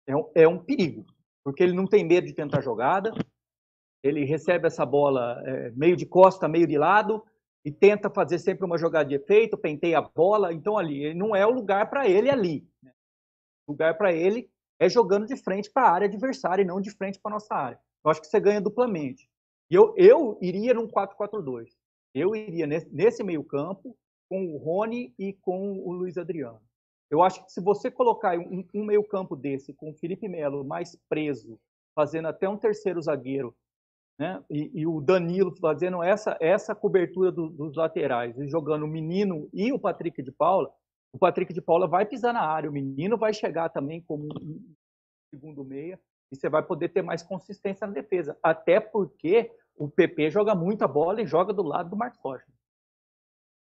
[0.08, 1.06] É um, é um perigo,
[1.44, 3.14] porque ele não tem medo de tentar jogada,
[4.04, 7.24] ele recebe essa bola é, meio de costa, meio de lado,
[7.64, 10.53] e tenta fazer sempre uma jogada de efeito, penteia a bola.
[10.53, 12.68] Então, ali, não é o lugar para ele ali.
[12.82, 12.91] Né?
[13.68, 14.49] O lugar para ele
[14.80, 17.80] é jogando de frente para a área adversária e não de frente para nossa área.
[18.03, 19.30] Eu acho que você ganha duplamente.
[19.70, 21.70] E eu, eu iria num 4-4-2.
[22.14, 23.95] Eu iria nesse, nesse meio-campo
[24.28, 26.62] com o Rony e com o Luiz Adriano.
[27.09, 30.97] Eu acho que se você colocar um, um meio-campo desse com o Felipe Melo mais
[31.07, 31.59] preso,
[31.93, 33.55] fazendo até um terceiro zagueiro
[34.20, 34.43] né?
[34.49, 39.49] E, e, o Danilo fazendo essa, essa cobertura do, dos laterais, e jogando o menino
[39.53, 40.72] e o Patrick de Paula,
[41.14, 44.74] o Patrick de Paula vai pisar na área, o menino vai chegar também como um
[45.30, 45.99] segundo meia,
[46.32, 48.38] e você vai poder ter mais consistência na defesa.
[48.41, 52.45] Até porque o PP joga muita bola e joga do lado do Marcos Rocha.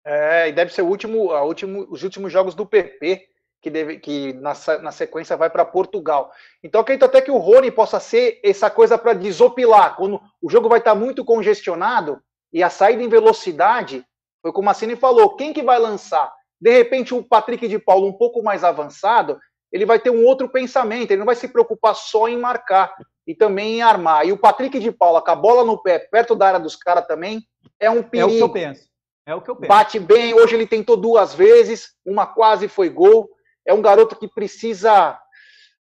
[0.05, 3.29] É, e deve ser o último, a último, os últimos jogos do PP
[3.61, 4.53] que, deve, que na,
[4.83, 6.31] na sequência vai para Portugal.
[6.63, 10.69] Então acredito até que o Rony possa ser essa coisa para desopilar, quando o jogo
[10.69, 12.21] vai estar tá muito congestionado
[12.53, 14.05] e a saída em velocidade,
[14.41, 16.33] foi como a Cine falou, quem que vai lançar?
[16.61, 19.39] De repente o Patrick de Paulo um pouco mais avançado,
[19.73, 22.95] ele vai ter um outro pensamento, ele não vai se preocupar só em marcar
[23.27, 24.27] e também em armar.
[24.27, 27.07] E o Patrick de Paula com a bola no pé, perto da área dos caras
[27.07, 27.43] também,
[27.81, 28.31] é um perigo.
[28.31, 28.89] É o que eu penso.
[29.27, 29.69] É o que eu penso.
[29.69, 33.29] Bate bem, hoje ele tentou duas vezes, uma quase foi gol
[33.67, 35.19] é um garoto que precisa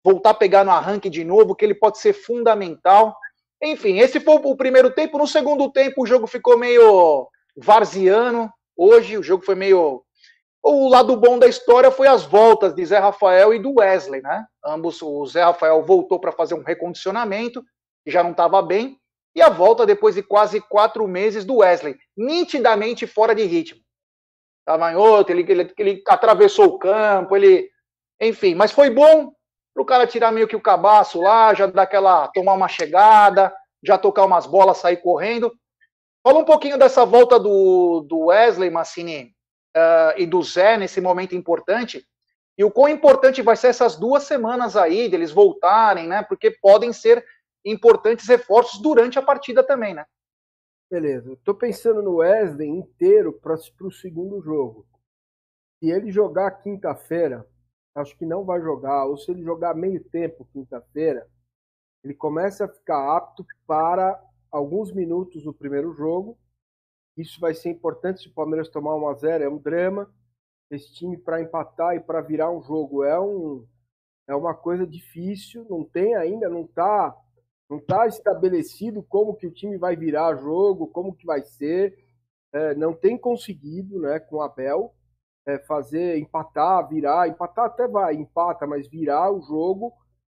[0.05, 3.17] voltar a pegar no arranque de novo, que ele pode ser fundamental.
[3.63, 5.19] Enfim, esse foi o primeiro tempo.
[5.19, 8.53] No segundo tempo, o jogo ficou meio varziano.
[8.77, 10.03] Hoje, o jogo foi meio.
[10.63, 14.45] O lado bom da história foi as voltas de Zé Rafael e do Wesley, né?
[14.65, 17.63] Ambos, o Zé Rafael voltou para fazer um recondicionamento,
[18.05, 18.97] que já não estava bem,
[19.35, 23.81] e a volta depois de quase quatro meses do Wesley, nitidamente fora de ritmo
[24.97, 27.71] outro, ele, ele, ele atravessou o campo, ele.
[28.21, 29.33] Enfim, mas foi bom
[29.75, 32.29] para o cara tirar meio que o cabaço lá, já dar aquela.
[32.29, 33.53] tomar uma chegada,
[33.83, 35.53] já tocar umas bolas, sair correndo.
[36.23, 39.35] Fala um pouquinho dessa volta do, do Wesley Massini
[39.77, 42.07] uh, e do Zé nesse momento importante.
[42.57, 46.23] E o quão importante vai ser essas duas semanas aí, deles voltarem, né?
[46.23, 47.25] Porque podem ser
[47.65, 50.05] importantes reforços durante a partida também, né?
[50.93, 51.33] Beleza.
[51.33, 54.87] Estou pensando no Wesley inteiro para o segundo jogo.
[55.79, 57.49] Se ele jogar quinta-feira,
[57.95, 59.07] acho que não vai jogar.
[59.07, 61.27] Ou se ele jogar meio tempo quinta-feira,
[62.05, 66.39] ele começa a ficar apto para alguns minutos do primeiro jogo.
[67.17, 70.15] Isso vai ser importante se o Palmeiras tomar 1 a 0 é um drama.
[70.71, 73.67] Esse time para empatar e para virar um jogo é um
[74.29, 77.17] é uma coisa difícil, não tem ainda, não está
[77.73, 81.99] não está estabelecido como que o time vai virar jogo, como que vai ser.
[82.53, 84.95] É, não tem conseguido, né, com o Abel,
[85.47, 89.91] é, fazer empatar, virar, empatar até vai, empata, mas virar o jogo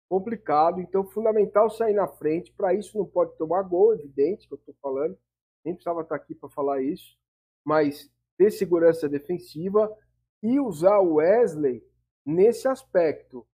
[0.08, 0.80] complicado.
[0.80, 2.54] Então, fundamental sair na frente.
[2.54, 5.18] Para isso, não pode tomar gol, evidente que eu estou falando.
[5.62, 7.18] Nem precisava estar tá aqui para falar isso.
[7.62, 9.94] Mas ter segurança defensiva
[10.42, 11.84] e usar o Wesley
[12.24, 13.46] nesse aspecto.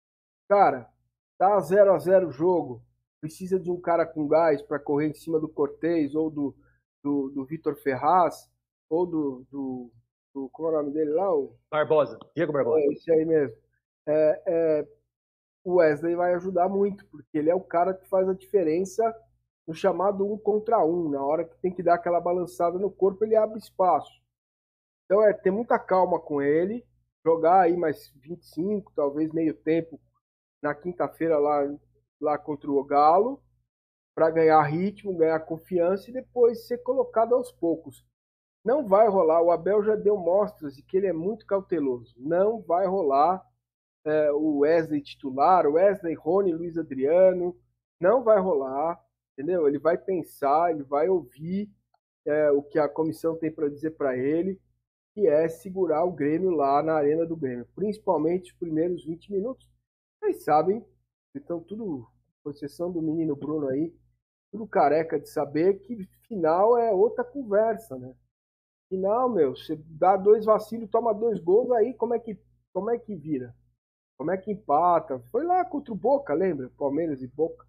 [0.49, 0.89] Cara,
[1.37, 2.80] tá 0 a 0 o jogo,
[3.23, 6.55] precisa de um cara com gás para correr em cima do Cortez ou do,
[7.03, 8.51] do, do Vitor Ferraz
[8.91, 9.93] ou do, do,
[10.35, 10.49] do.
[10.51, 11.33] Qual é o nome dele lá?
[11.33, 11.57] O...
[11.70, 12.81] Barbosa, Diego Barbosa.
[12.81, 13.57] É, esse aí mesmo.
[14.07, 14.89] É, é,
[15.62, 19.03] o Wesley vai ajudar muito, porque ele é o cara que faz a diferença
[19.64, 21.09] no chamado um contra um.
[21.09, 24.20] Na hora que tem que dar aquela balançada no corpo, ele abre espaço.
[25.05, 26.85] Então é ter muita calma com ele,
[27.25, 30.01] jogar aí mais 25, talvez meio tempo
[30.61, 31.64] na quinta-feira lá,
[32.23, 33.43] lá contra o Galo,
[34.14, 38.05] para ganhar ritmo, ganhar confiança e depois ser colocado aos poucos.
[38.64, 42.14] Não vai rolar, o Abel já deu mostras de que ele é muito cauteloso.
[42.16, 43.45] Não vai rolar
[44.05, 47.57] é, o Wesley titular, o Wesley, Rony, Luiz Adriano.
[48.01, 49.01] Não vai rolar,
[49.33, 49.66] entendeu?
[49.66, 51.70] Ele vai pensar, ele vai ouvir
[52.25, 54.61] é, o que a comissão tem para dizer para ele,
[55.14, 59.68] que é segurar o Grêmio lá na arena do Grêmio, principalmente os primeiros 20 minutos.
[60.20, 60.85] Vocês sabem,
[61.35, 62.07] então tudo,
[62.51, 63.95] exceção do menino Bruno aí,
[64.51, 68.14] tudo careca de saber que final é outra conversa, né?
[68.88, 72.38] Final, meu, você dá dois vacilos, toma dois gols, aí como é que,
[72.72, 73.55] como é que vira?
[74.18, 75.22] Como é que empata?
[75.30, 76.70] Foi lá contra o Boca, lembra?
[76.76, 77.66] Palmeiras e Boca.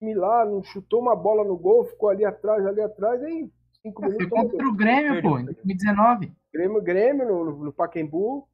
[0.00, 3.50] E lá, não chutou uma bola no gol, ficou ali atrás, ali atrás, aí
[3.82, 4.28] cinco minutos.
[4.28, 6.32] Foi contra o Grêmio, pô, em 2019.
[6.52, 8.48] Grêmio, Grêmio no, no, no Pacaembu,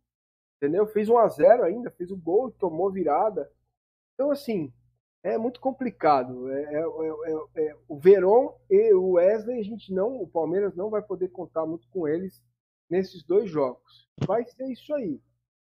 [0.57, 0.87] entendeu?
[0.87, 3.51] Fez 1 a 0 ainda, fez o gol, tomou virada.
[4.15, 4.73] Então, assim,
[5.27, 6.49] é muito complicado.
[6.53, 10.89] É, é, é, é, o Verón e o Wesley, a gente não, o Palmeiras não
[10.89, 12.41] vai poder contar muito com eles
[12.89, 14.09] nesses dois jogos.
[14.25, 15.21] Vai ser isso aí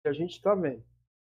[0.03, 0.83] que a gente está vendo.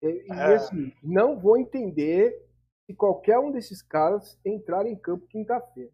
[0.01, 0.55] E, e é.
[0.55, 2.41] assim, não vou entender
[2.87, 5.91] se qualquer um desses caras entrar em campo quinta-feira.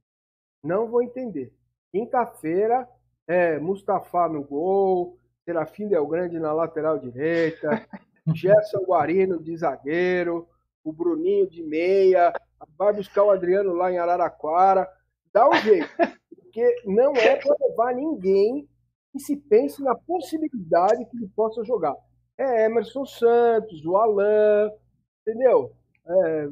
[0.62, 1.54] Não vou entender.
[1.90, 2.86] Quinta-feira
[3.26, 7.88] é Mustafa no gol, Serafim Del Grande na lateral direita,
[8.34, 10.46] Gerson Guarino de zagueiro,
[10.84, 12.32] o Bruninho de meia,
[12.76, 14.88] vai buscar o Adriano lá em Araraquara.
[15.32, 15.88] Dá um jeito,
[16.34, 18.68] porque não é para levar ninguém
[19.12, 21.94] que se pense na possibilidade que ele possa jogar.
[22.38, 24.70] É Emerson Santos, o Alain,
[25.20, 25.72] entendeu?
[26.06, 26.48] É,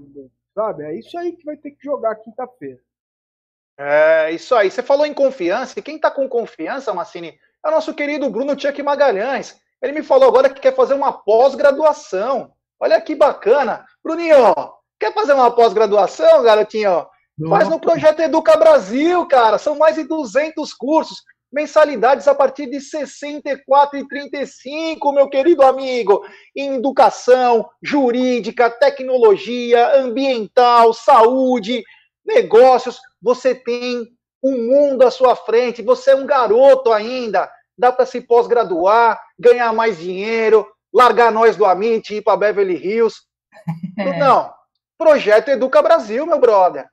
[0.55, 0.85] sabe?
[0.85, 2.81] É isso aí que vai ter que jogar quinta-feira.
[3.79, 4.71] É, isso aí.
[4.71, 8.57] Você falou em confiança, e quem está com confiança, Massini, é o nosso querido Bruno
[8.57, 9.61] Tchek Magalhães.
[9.81, 12.53] Ele me falou agora que quer fazer uma pós-graduação.
[12.81, 13.85] Olha que bacana.
[14.03, 14.55] Bruninho,
[14.99, 17.07] quer fazer uma pós-graduação, garotinho?
[17.49, 19.59] Faz no projeto Educa Brasil, cara.
[19.59, 21.23] São mais de 200 cursos.
[21.53, 26.25] Mensalidades a partir de R$ 64,35, meu querido amigo.
[26.57, 31.85] Em educação, jurídica, tecnologia, ambiental, saúde,
[32.27, 32.99] negócios.
[33.23, 34.09] Você tem
[34.43, 35.83] um mundo à sua frente.
[35.83, 37.49] Você é um garoto ainda.
[37.79, 42.77] Dá para se pós-graduar, ganhar mais dinheiro, largar nós do Amit e ir para Beverly
[42.77, 43.23] Hills.
[43.99, 44.19] É.
[44.19, 44.53] Não.
[44.97, 46.87] Projeto Educa Brasil, meu brother.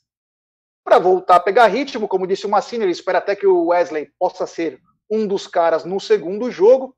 [0.84, 2.08] para voltar a pegar ritmo.
[2.08, 4.80] Como disse o Massini, ele espera até que o Wesley possa ser
[5.10, 6.96] um dos caras no segundo jogo.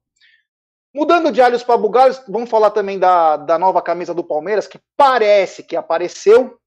[0.96, 4.80] Mudando de alhos para bugalhos, vamos falar também da, da nova camisa do Palmeiras, que
[4.96, 6.58] parece que apareceu,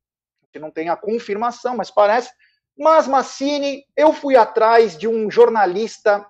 [0.52, 2.30] que não tem a confirmação, mas parece.
[2.76, 6.28] Mas, Massini, eu fui atrás de um jornalista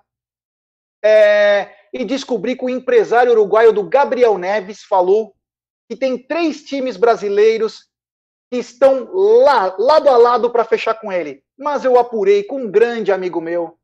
[1.03, 5.35] é, e descobri que o empresário uruguaio do Gabriel Neves falou
[5.89, 7.89] que tem três times brasileiros
[8.49, 11.43] que estão lá, lado a lado para fechar com ele.
[11.57, 13.77] Mas eu apurei com um grande amigo meu,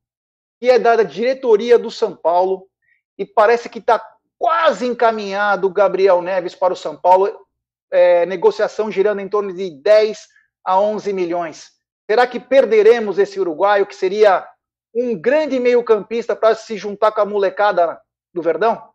[0.58, 2.70] que é da diretoria do São Paulo,
[3.18, 4.00] e parece que está
[4.38, 7.46] quase encaminhado o Gabriel Neves para o São Paulo,
[7.92, 10.28] é, negociação girando em torno de 10
[10.64, 11.72] a 11 milhões.
[12.10, 14.48] Será que perderemos esse uruguaio, que seria
[14.94, 18.00] um grande meio-campista para se juntar com a molecada
[18.34, 18.94] do Verdão?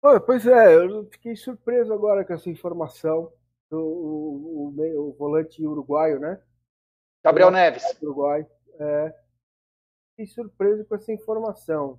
[0.00, 3.32] Pois é, eu fiquei surpreso agora com essa informação
[3.68, 6.40] do o, o, o volante uruguaio, né?
[7.22, 7.84] Gabriel Neves.
[8.02, 8.46] Uruguai.
[8.78, 9.14] É,
[10.10, 11.98] fiquei surpreso com essa informação.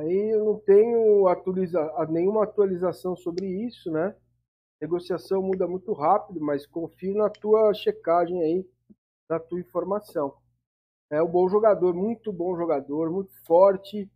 [0.00, 4.16] Aí eu não tenho atualiza, nenhuma atualização sobre isso, né?
[4.80, 8.70] negociação muda muito rápido, mas confio na tua checagem aí,
[9.28, 10.34] na tua informação.
[11.10, 14.10] É um bom jogador, muito bom jogador, muito forte,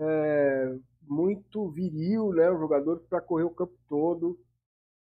[0.00, 2.50] é, muito viril, né?
[2.50, 4.40] Um jogador para correr o campo todo.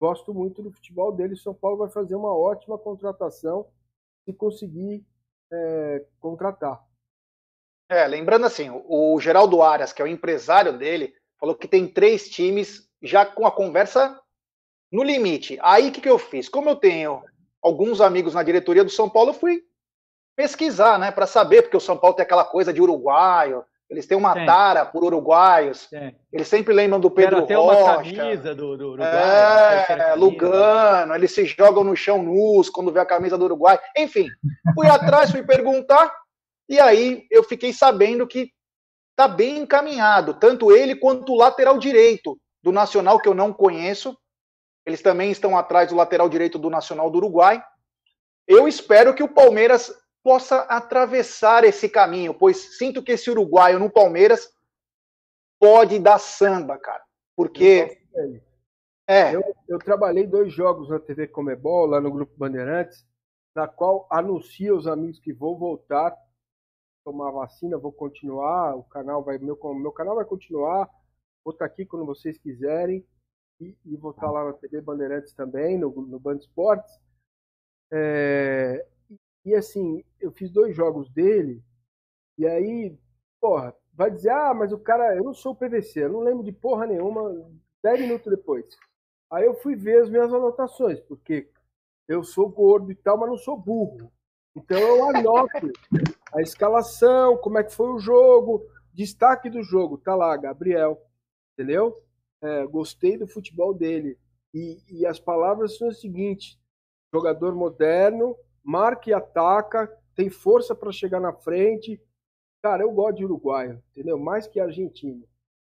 [0.00, 1.36] Gosto muito do futebol dele.
[1.36, 3.68] São Paulo vai fazer uma ótima contratação
[4.24, 5.04] se conseguir
[5.52, 6.88] é, contratar.
[7.89, 12.28] É, lembrando assim, o Geraldo Arias, que é o empresário dele, falou que tem três
[12.28, 14.18] times já com a conversa
[14.93, 15.59] no limite.
[15.62, 16.49] Aí o que, que eu fiz?
[16.49, 17.22] Como eu tenho
[17.62, 19.62] alguns amigos na diretoria do São Paulo, eu fui
[20.36, 24.18] pesquisar, né, para saber, porque o São Paulo tem aquela coisa de uruguaio, eles têm
[24.18, 25.89] uma tara por uruguaios.
[26.30, 28.14] Eles sempre lembram do Pedro Era Rocha.
[28.14, 29.86] Camisa do, do Uruguai.
[29.89, 31.14] É, Lugano.
[31.14, 33.80] Eles se jogam no chão nus quando vê a camisa do Uruguai.
[33.97, 34.28] Enfim,
[34.74, 36.12] fui atrás, fui perguntar.
[36.68, 38.52] E aí eu fiquei sabendo que
[39.16, 44.16] tá bem encaminhado, tanto ele quanto o lateral direito do Nacional, que eu não conheço.
[44.86, 47.62] Eles também estão atrás do lateral direito do Nacional do Uruguai.
[48.46, 49.92] Eu espero que o Palmeiras
[50.22, 54.48] possa atravessar esse caminho, pois sinto que esse uruguaio no Palmeiras
[55.58, 57.02] pode dar samba, cara.
[57.36, 57.98] Porque.
[59.06, 59.34] É.
[59.34, 63.06] Eu, eu, trabalhei dois jogos na TV Comebol, lá no Grupo Bandeirantes,
[63.54, 66.14] na qual anuncia os amigos que vou voltar,
[67.09, 70.86] tomar vacina, vou continuar, o canal vai, meu, meu canal vai continuar,
[71.42, 73.02] vou estar aqui quando vocês quiserem,
[73.59, 77.00] e, e vou estar lá na TV Bandeirantes também, no, no Band Esportes.
[77.90, 78.86] É,
[79.42, 81.64] e assim, eu fiz dois jogos dele,
[82.36, 82.94] e aí,
[83.40, 86.44] porra, vai dizer, ah, mas o cara, eu não sou o PVC, eu não lembro
[86.44, 87.50] de porra nenhuma,
[87.82, 88.68] dez minutos depois.
[89.30, 91.48] Aí eu fui ver as minhas anotações, porque
[92.06, 94.12] eu sou gordo e tal, mas não sou burro.
[94.54, 95.72] Então eu anoto
[96.33, 101.01] a escalação, como é que foi o jogo, destaque do jogo, tá lá, Gabriel,
[101.53, 102.03] entendeu?
[102.43, 104.18] É, gostei do futebol dele.
[104.53, 106.59] E, e as palavras são as seguintes:
[107.12, 112.01] jogador moderno, marca e ataca, tem força para chegar na frente.
[112.62, 114.18] Cara, eu gosto de uruguaio, entendeu?
[114.18, 115.26] Mais que argentino,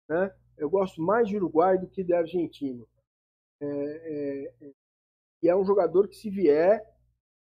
[0.09, 0.35] né?
[0.57, 2.87] Eu gosto mais de uruguaio do que de argentino.
[3.61, 4.73] É, é, é,
[5.43, 6.85] e é um jogador que se vier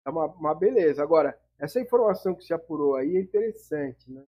[0.05, 1.03] é uma, uma beleza.
[1.03, 4.23] Agora, essa informação que se apurou aí é interessante, né?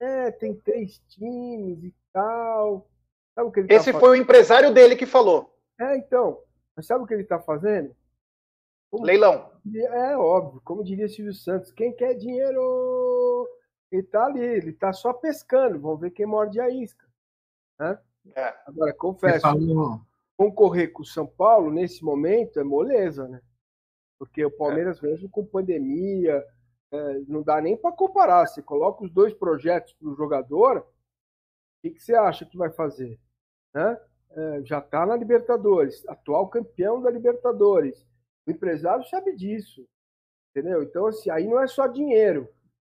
[0.00, 2.88] É, tem três times e tal.
[3.34, 5.56] Sabe o que ele tá Esse tá foi o empresário dele que falou.
[5.80, 6.42] É, então.
[6.76, 7.94] Mas sabe o que ele está fazendo?
[8.90, 9.52] Como, Leilão.
[9.74, 13.48] É óbvio, como diria Silvio Santos, quem quer dinheiro?
[13.90, 17.06] Ele tá ali, ele tá só pescando, vamos ver quem morde a isca.
[17.78, 17.98] Né?
[18.34, 18.54] É.
[18.66, 19.46] Agora, confesso,
[20.36, 23.42] concorrer com o São Paulo nesse momento é moleza, né?
[24.18, 25.06] Porque o Palmeiras, é.
[25.06, 26.44] mesmo com pandemia,
[26.90, 28.46] é, não dá nem para comparar.
[28.46, 30.84] Você coloca os dois projetos para o jogador, o
[31.82, 33.18] que, que, você acha que vai fazer?
[33.74, 34.00] Né?
[34.30, 38.08] É, já está na Libertadores, atual campeão da Libertadores
[38.48, 39.86] o empresário sabe disso,
[40.50, 40.82] entendeu?
[40.82, 42.48] Então, assim, aí não é só dinheiro.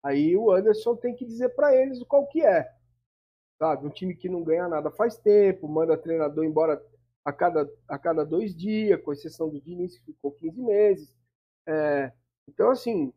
[0.03, 2.66] Aí o Anderson tem que dizer para eles qual que é.
[3.59, 3.87] Sabe?
[3.87, 6.83] Um time que não ganha nada faz tempo, manda treinador embora
[7.25, 11.16] a cada, a cada dois dias, com exceção do Diniz, que ficou 15 meses.
[11.66, 12.12] É,
[12.49, 13.12] então, assim,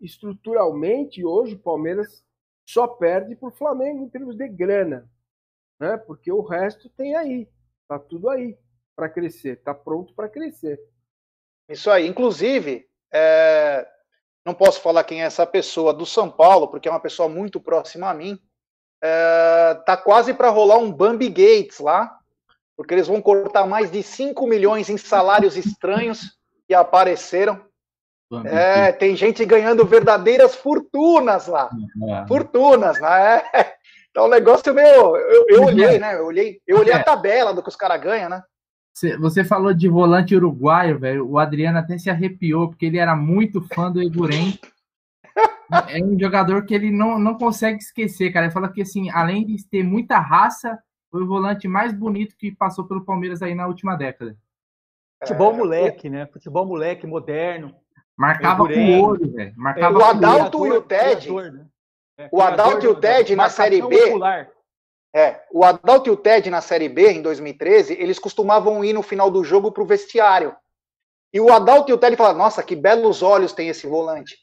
[0.00, 2.24] estruturalmente, hoje o Palmeiras
[2.68, 5.08] só perde para o Flamengo em termos de grana,
[5.78, 5.96] né?
[5.96, 7.48] porque o resto tem aí,
[7.88, 8.58] tá tudo aí
[8.96, 10.80] para crescer, tá pronto para crescer.
[11.68, 12.06] Isso aí.
[12.06, 13.86] Inclusive, é...
[14.44, 17.60] não posso falar quem é essa pessoa do São Paulo, porque é uma pessoa muito
[17.60, 18.40] próxima a mim.
[19.02, 19.74] É...
[19.86, 22.18] Tá quase para rolar um Bambi Gates lá,
[22.76, 27.64] porque eles vão cortar mais de 5 milhões em salários estranhos que apareceram.
[28.44, 31.70] É, tem gente ganhando verdadeiras fortunas lá.
[32.08, 32.26] É.
[32.26, 33.42] Fortunas, né?
[34.10, 36.14] Então o negócio meu, eu, eu olhei, né?
[36.14, 37.02] Eu olhei, eu olhei a é.
[37.02, 38.42] tabela do que os caras ganham, né?
[39.20, 41.28] Você falou de volante uruguaio, velho.
[41.28, 44.58] O Adriano até se arrepiou, porque ele era muito fã do Eguren.
[45.88, 48.46] É um jogador que ele não, não consegue esquecer, cara.
[48.46, 50.78] Ele fala que, assim, além de ter muita raça,
[51.16, 54.36] foi o volante mais bonito que passou pelo Palmeiras aí na última década.
[55.22, 56.26] Futebol é, moleque, né?
[56.26, 57.74] Futebol moleque, moderno.
[58.14, 59.54] Marcava com o olho, velho.
[59.56, 61.32] o Adalto e o Ted.
[61.32, 61.66] Né?
[62.30, 63.98] o Adalto e o Ted na Série B.
[63.98, 64.50] Popular.
[65.14, 69.02] É, o Adalto e o Ted na Série B, em 2013, eles costumavam ir no
[69.02, 70.54] final do jogo para o vestiário.
[71.32, 74.36] E o Adalto e o Ted falavam, nossa, que belos olhos tem esse volante.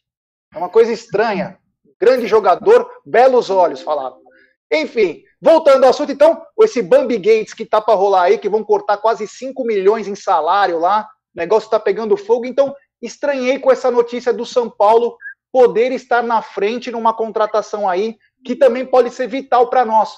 [0.52, 1.60] É uma coisa estranha.
[2.02, 4.24] Grande jogador, belos olhos, falavam.
[4.72, 8.64] Enfim, voltando ao assunto, então, esse Bambi Gates que tá para rolar aí, que vão
[8.64, 13.70] cortar quase 5 milhões em salário lá, o negócio está pegando fogo, então estranhei com
[13.70, 15.18] essa notícia do São Paulo
[15.52, 18.16] poder estar na frente numa contratação aí
[18.46, 20.16] que também pode ser vital para nós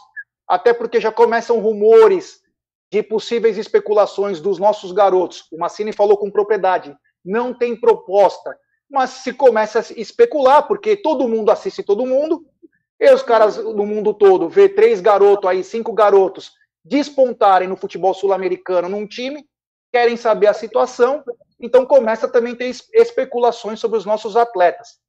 [0.48, 2.42] até porque já começam rumores
[2.92, 5.48] de possíveis especulações dos nossos garotos.
[5.52, 8.56] O Massini falou com propriedade, não tem proposta,
[8.88, 12.46] mas se começa a especular, porque todo mundo assiste todo mundo,
[13.00, 16.52] e os caras do mundo todo vê três garotos aí, cinco garotos
[16.84, 19.46] despontarem no futebol sul-americano num time,
[19.92, 21.24] querem saber a situação,
[21.60, 25.00] então começa também a ter especulações sobre os nossos atletas.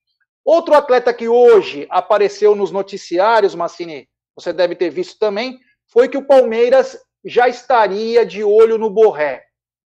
[0.44, 5.58] Outro atleta que hoje apareceu nos noticiários, Massini, você deve ter visto também,
[5.92, 9.44] foi que o Palmeiras já estaria de olho no Borré.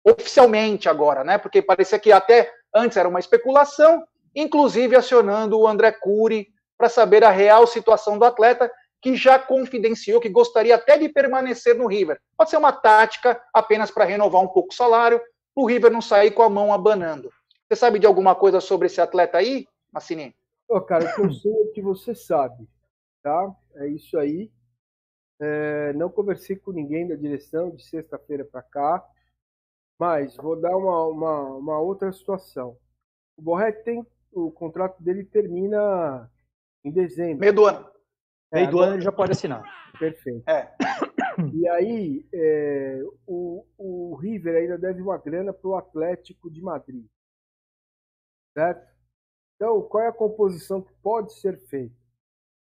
[0.05, 1.39] Oficialmente agora, né?
[1.39, 6.49] Porque parecia que até antes era uma especulação, inclusive acionando o André Cury
[6.81, 8.73] para saber a real situação do atleta,
[9.03, 12.19] que já confidenciou que gostaria até de permanecer no River.
[12.39, 15.21] Pode ser uma tática apenas para renovar um pouco o salário,
[15.55, 17.31] o River não sair com a mão abanando.
[17.69, 20.35] Você sabe de alguma coisa sobre esse atleta aí, Massini?
[20.67, 22.67] Oh, cara, o que eu sei é que você sabe,
[23.23, 23.55] tá?
[23.75, 24.51] É isso aí.
[25.39, 29.07] É, não conversei com ninguém da direção de sexta-feira para cá,
[29.99, 32.79] mas vou dar uma, uma, uma, outra situação.
[33.37, 34.07] O Borré tem.
[34.33, 36.31] O contrato dele termina
[36.85, 37.41] em dezembro.
[37.41, 37.91] Meio do ano.
[38.53, 39.63] É, Meio do ano ele já pode assinar.
[39.99, 40.49] Perfeito.
[40.49, 40.75] É.
[41.55, 47.07] E aí, é, o, o River ainda deve uma grana para o Atlético de Madrid.
[48.53, 48.87] Certo?
[49.57, 51.95] Então, qual é a composição que pode ser feita?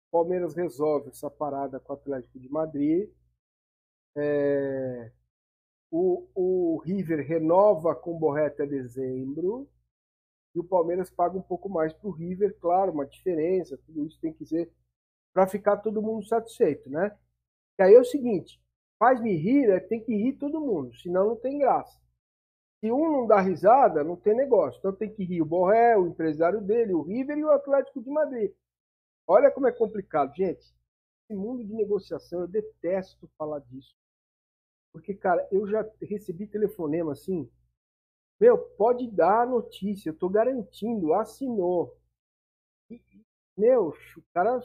[0.07, 3.09] O Palmeiras resolve essa parada com o Atlético de Madrid.
[4.17, 5.11] É,
[5.91, 9.69] o, o River renova com o Borré até dezembro.
[10.55, 14.19] E o Palmeiras paga um pouco mais para o River, claro, uma diferença, tudo isso
[14.19, 14.71] tem que ser
[15.33, 17.15] para ficar todo mundo satisfeito, né?
[17.77, 18.59] E aí é o seguinte,
[18.97, 19.79] faz-me rir, né?
[19.79, 21.99] tem que rir todo mundo, senão não tem graça.
[22.79, 24.77] Se um não dá risada, não tem negócio.
[24.79, 28.09] Então tem que rir o Borré, o empresário dele, o River e o Atlético de
[28.09, 28.51] Madrid.
[29.25, 30.73] Olha como é complicado, gente.
[31.23, 33.95] Esse mundo de negociação, eu detesto falar disso.
[34.93, 37.49] Porque, cara, eu já recebi telefonema assim.
[38.39, 41.97] Meu, pode dar a notícia, eu tô garantindo, assinou.
[42.89, 43.01] E,
[43.57, 44.61] meu, o cara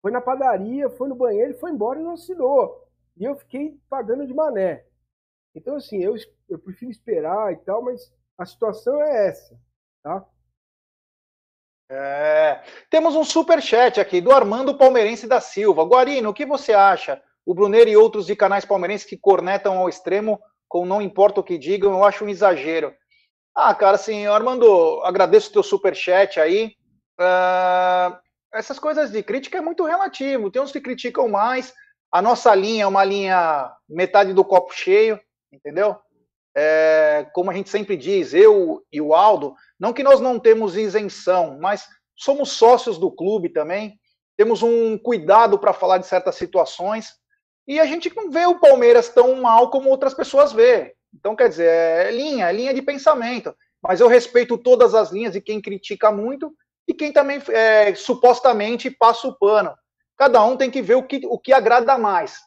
[0.00, 2.88] foi na padaria, foi no banheiro, foi embora e não assinou.
[3.16, 4.86] E eu fiquei pagando de mané.
[5.54, 6.14] Então, assim, eu,
[6.48, 9.60] eu prefiro esperar e tal, mas a situação é essa,
[10.02, 10.24] tá?
[11.90, 15.84] É, temos um super chat aqui do Armando Palmeirense da Silva.
[15.84, 17.20] Guarino, o que você acha?
[17.46, 20.38] O Bruneiro e outros de canais palmeirenses que cornetam ao extremo
[20.68, 22.94] com não importa o que digam, eu acho um exagero.
[23.54, 26.74] Ah, cara, assim, Armando, agradeço o teu super chat aí.
[27.18, 28.16] Uh,
[28.52, 30.50] essas coisas de crítica é muito relativo.
[30.50, 31.74] Tem uns que criticam mais.
[32.12, 35.20] A nossa linha é uma linha metade do copo cheio,
[35.52, 35.96] entendeu?
[36.56, 40.76] É, como a gente sempre diz, eu e o Aldo, não que nós não temos
[40.76, 43.98] isenção, mas somos sócios do clube também,
[44.36, 47.12] temos um cuidado para falar de certas situações,
[47.68, 50.94] e a gente não vê o Palmeiras tão mal como outras pessoas vê.
[51.14, 53.54] Então, quer dizer, é linha, é linha de pensamento.
[53.82, 56.50] Mas eu respeito todas as linhas e quem critica muito
[56.88, 59.76] e quem também é, supostamente passa o pano.
[60.16, 62.38] Cada um tem que ver o que, o que agrada mais.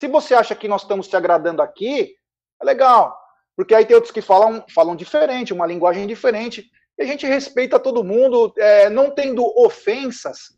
[0.00, 2.14] Se você acha que nós estamos te agradando aqui,
[2.60, 3.14] é legal.
[3.54, 7.78] Porque aí tem outros que falam, falam diferente, uma linguagem diferente, e a gente respeita
[7.78, 10.56] todo mundo, é, não tendo ofensas.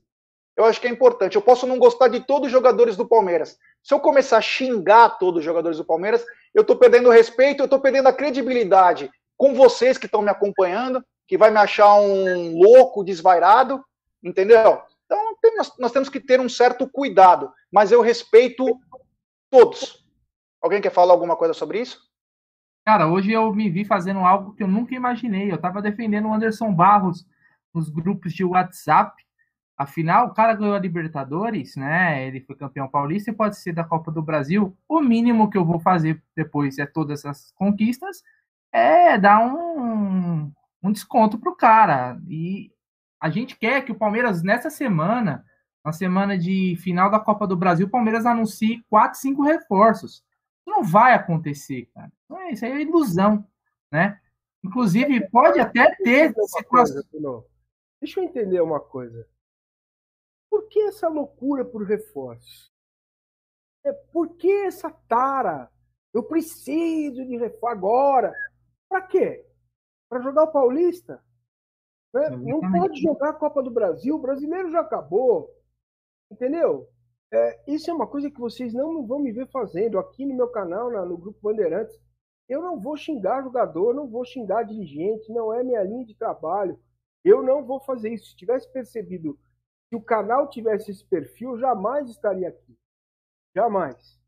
[0.56, 1.36] Eu acho que é importante.
[1.36, 3.58] Eu posso não gostar de todos os jogadores do Palmeiras.
[3.82, 7.60] Se eu começar a xingar todos os jogadores do Palmeiras, eu estou perdendo o respeito,
[7.60, 11.94] eu estou perdendo a credibilidade com vocês que estão me acompanhando, que vai me achar
[11.96, 13.84] um louco, desvairado,
[14.24, 14.80] entendeu?
[15.04, 15.36] Então
[15.78, 18.64] nós, temos que ter um certo cuidado, mas eu respeito
[19.50, 20.04] todos.
[20.60, 22.00] Alguém quer falar alguma coisa sobre isso?
[22.84, 25.50] Cara, hoje eu me vi fazendo algo que eu nunca imaginei.
[25.50, 27.26] Eu estava defendendo o Anderson Barros
[27.74, 29.25] nos grupos de WhatsApp.
[29.76, 32.26] Afinal, o cara ganhou a Libertadores, né?
[32.26, 34.74] Ele foi campeão paulista e pode ser da Copa do Brasil.
[34.88, 38.22] O mínimo que eu vou fazer depois é todas essas conquistas
[38.72, 40.50] é dar um,
[40.82, 42.18] um desconto pro cara.
[42.26, 42.70] E
[43.20, 45.44] a gente quer que o Palmeiras, nessa semana,
[45.84, 50.24] na semana de final da Copa do Brasil, o Palmeiras anuncie quatro, cinco reforços.
[50.60, 52.10] Isso não vai acontecer, cara.
[52.50, 53.46] Isso aí é ilusão,
[53.92, 54.18] né?
[54.64, 57.06] Inclusive, pode até ter situações.
[58.00, 59.26] Deixa eu entender uma coisa.
[60.56, 62.72] Por que essa loucura por reforços?
[63.84, 65.70] É, por que essa tara?
[66.14, 68.32] Eu preciso de reforço agora.
[68.88, 69.46] Para quê?
[70.08, 71.22] Para jogar o Paulista?
[72.10, 72.30] Né?
[72.30, 75.54] Não pode jogar a Copa do Brasil, o brasileiro já acabou.
[76.30, 76.88] Entendeu?
[77.30, 80.48] É, isso é uma coisa que vocês não vão me ver fazendo aqui no meu
[80.48, 82.00] canal, na, no Grupo Bandeirantes.
[82.48, 86.80] Eu não vou xingar jogador, não vou xingar dirigente, não é minha linha de trabalho.
[87.22, 88.30] Eu não vou fazer isso.
[88.30, 89.38] Se tivesse percebido
[89.88, 92.76] se o canal tivesse esse perfil, jamais estaria aqui.
[93.54, 94.20] Jamais.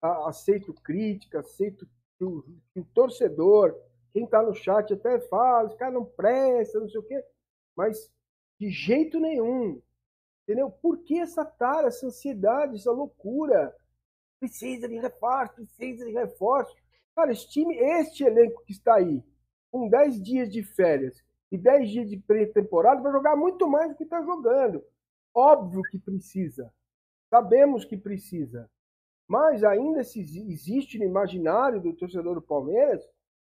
[0.00, 1.88] aceito crítica, aceito
[2.18, 2.42] que o,
[2.72, 3.74] que o torcedor,
[4.12, 7.24] quem está no chat até fala, os caras não presta, não sei o quê,
[7.76, 8.12] mas
[8.58, 9.80] de jeito nenhum.
[10.42, 10.70] Entendeu?
[10.70, 13.74] Por que essa tara, essa ansiedade, essa loucura?
[14.40, 16.74] Precisa de reforço, precisa de reforço.
[17.14, 19.22] Cara, esse time, este elenco que está aí,
[19.70, 23.96] com 10 dias de férias e 10 dias de pré-temporada, vai jogar muito mais do
[23.96, 24.82] que está jogando.
[25.38, 26.74] Óbvio que precisa.
[27.30, 28.68] Sabemos que precisa.
[29.28, 33.08] Mas ainda se existe no imaginário do torcedor do Palmeiras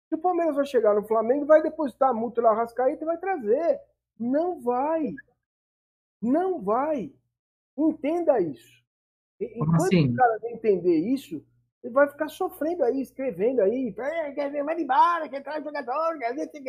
[0.09, 3.18] que o Palmeiras vai chegar no Flamengo vai depositar a multa na Rascaíta e vai
[3.18, 3.80] trazer.
[4.18, 5.14] Não vai.
[6.20, 7.12] Não vai.
[7.78, 8.82] Entenda isso.
[9.41, 10.12] Enquanto assim?
[10.12, 11.45] o cara não entender isso,
[11.84, 16.34] ele vai ficar sofrendo aí, escrevendo aí, quer ver mais embora, quer entrar jogador, quer
[16.34, 16.61] ver se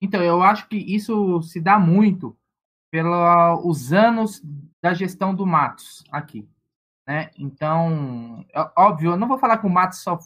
[0.00, 2.36] Então, eu acho que isso se dá muito
[2.90, 4.42] pelos anos
[4.80, 6.48] da gestão do Matos aqui.
[7.06, 7.30] Né?
[7.38, 8.44] Então,
[8.76, 10.18] óbvio, eu não vou falar que o Matos só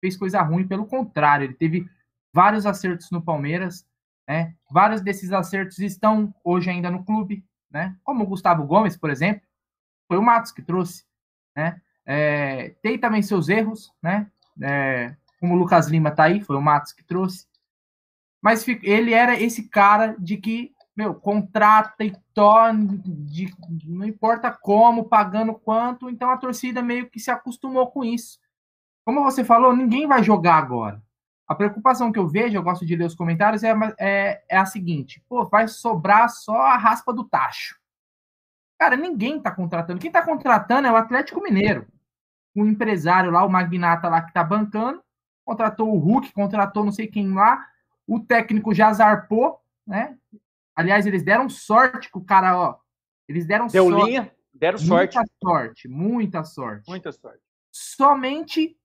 [0.00, 1.88] fez coisa ruim, pelo contrário, ele teve
[2.32, 3.86] vários acertos no Palmeiras,
[4.26, 4.54] né?
[4.70, 7.96] Vários desses acertos estão hoje ainda no clube, né?
[8.02, 9.42] Como o Gustavo Gomes, por exemplo,
[10.08, 11.04] foi o Matos que trouxe,
[11.54, 11.80] né?
[12.06, 14.30] É, tem também seus erros, né?
[14.62, 17.46] É, como o Lucas Lima tá aí, foi o Matos que trouxe.
[18.40, 23.50] Mas ele era esse cara de que, meu, contrata e torna, de,
[23.86, 28.38] não importa como, pagando quanto, então a torcida meio que se acostumou com isso.
[29.02, 31.02] Como você falou, ninguém vai jogar agora.
[31.48, 34.66] A preocupação que eu vejo, eu gosto de ler os comentários, é, é, é a
[34.66, 37.80] seguinte: pô, vai sobrar só a raspa do tacho.
[38.78, 39.98] Cara, ninguém está contratando.
[39.98, 41.86] Quem está contratando é o Atlético Mineiro.
[42.54, 45.02] O empresário lá, o magnata lá que está bancando,
[45.46, 47.66] contratou o Hulk, contratou não sei quem lá,
[48.06, 50.14] o técnico já zarpou, né?
[50.74, 52.78] Aliás, eles deram sorte que o cara, ó.
[53.28, 54.06] Eles deram Deu sorte.
[54.06, 55.16] linha, deram sorte.
[55.16, 56.88] Muita sorte, muita sorte.
[56.88, 57.40] Muita sorte.
[57.70, 58.76] Somente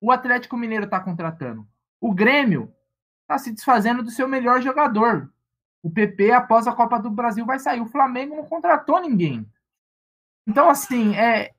[0.00, 1.66] o Atlético Mineiro está contratando.
[2.00, 2.72] O Grêmio
[3.22, 5.32] está se desfazendo do seu melhor jogador.
[5.82, 7.80] O PP, após a Copa do Brasil, vai sair.
[7.80, 9.46] O Flamengo não contratou ninguém.
[10.46, 11.52] Então, assim, é,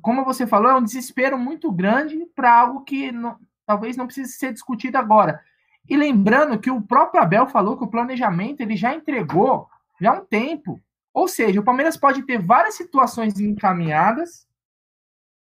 [0.00, 4.32] como você falou, é um desespero muito grande para algo que não, talvez não precise
[4.32, 5.40] ser discutido agora.
[5.88, 9.68] E lembrando que o próprio Abel falou que o planejamento ele já entregou
[10.00, 10.80] já há um tempo.
[11.14, 14.46] Ou seja, o Palmeiras pode ter várias situações encaminhadas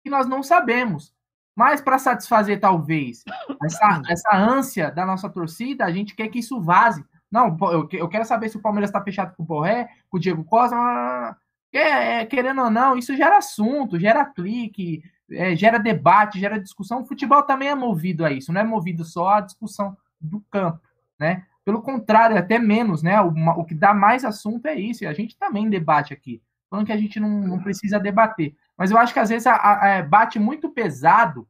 [0.04, 1.14] que nós não sabemos.
[1.56, 3.24] Mas para satisfazer, talvez,
[3.64, 7.04] essa, essa ânsia da nossa torcida, a gente quer que isso vaze.
[7.30, 7.56] Não,
[7.92, 11.36] eu, quero saber se o Palmeiras está fechado com o Borré, com o Diego Costa.
[11.72, 17.00] É, é, querendo ou não, isso gera assunto, gera clique, é, gera debate, gera discussão.
[17.00, 20.80] O futebol também é movido a isso, não é movido só à discussão do campo,
[21.18, 21.44] né?
[21.64, 23.20] Pelo contrário, até menos, né?
[23.20, 26.40] O, o que dá mais assunto é isso, e a gente também debate aqui.
[26.70, 28.56] Falando que a gente não, não precisa debater.
[28.76, 31.48] Mas eu acho que às vezes a, a, é, bate muito pesado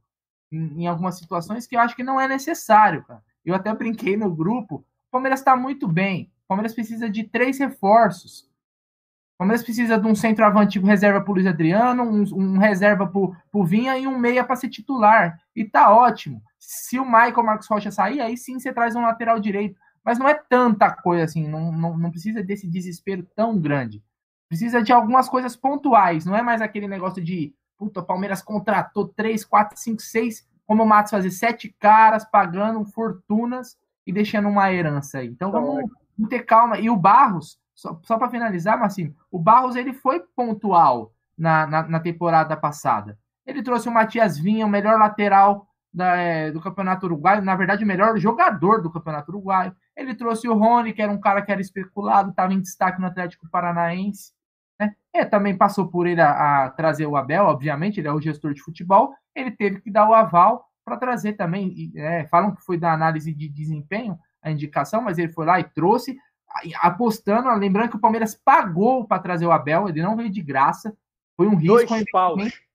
[0.51, 3.05] em, em, algumas situações que eu acho que não é necessário.
[3.05, 3.23] Cara.
[3.45, 4.77] Eu até brinquei no grupo.
[4.77, 6.31] O Palmeiras está muito bem.
[6.45, 8.49] O Palmeiras precisa de três reforços.
[9.37, 13.65] O Palmeiras precisa de um centroavante reserva para Luiz Adriano, um, um reserva para o
[13.65, 15.39] Vinha e um meia para ser titular.
[15.55, 16.43] E tá ótimo.
[16.59, 19.79] Se o Michael Marcos Rocha sair, aí sim você traz um lateral direito.
[20.03, 24.03] Mas não é tanta coisa assim, não, não, não precisa desse desespero tão grande.
[24.49, 29.09] Precisa de algumas coisas pontuais, não é mais aquele negócio de puta, o Palmeiras contratou
[29.09, 33.77] 3, 4, 5, 6, como o Matos fazer sete caras pagando fortunas
[34.07, 35.29] e deixando uma herança aí.
[35.29, 36.79] Então vamos, vamos ter calma.
[36.79, 41.83] E o Barros, só, só para finalizar, Marcinho, o Barros ele foi pontual na, na,
[41.83, 43.19] na, temporada passada.
[43.47, 47.85] Ele trouxe o Matias Vinha, o melhor lateral da, é, do Campeonato Uruguaio, na verdade,
[47.85, 49.77] o melhor jogador do Campeonato Uruguaio.
[49.95, 53.07] Ele trouxe o Rony, que era um cara que era especulado, estava em destaque no
[53.07, 54.33] Atlético Paranaense.
[54.81, 54.95] Né?
[55.13, 58.55] É, também passou por ele a, a, trazer o Abel, obviamente, ele é o gestor
[58.55, 61.93] de futebol, ele teve que dar o aval para trazer também.
[61.95, 65.65] É, falam que foi da análise de desempenho a indicação, mas ele foi lá e
[65.65, 66.17] trouxe,
[66.81, 70.97] apostando, lembrando que o Palmeiras pagou para trazer o Abel, ele não veio de graça,
[71.37, 71.89] foi um risco.
[71.89, 72.67] Dois paus.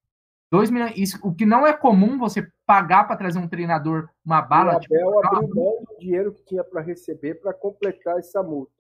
[0.52, 4.41] Dois milhões, isso, o que não é comum você pagar para trazer um treinador uma
[4.41, 4.73] bala.
[4.73, 8.72] O Abel tipo, abriu mão do dinheiro que tinha para receber para completar essa multa.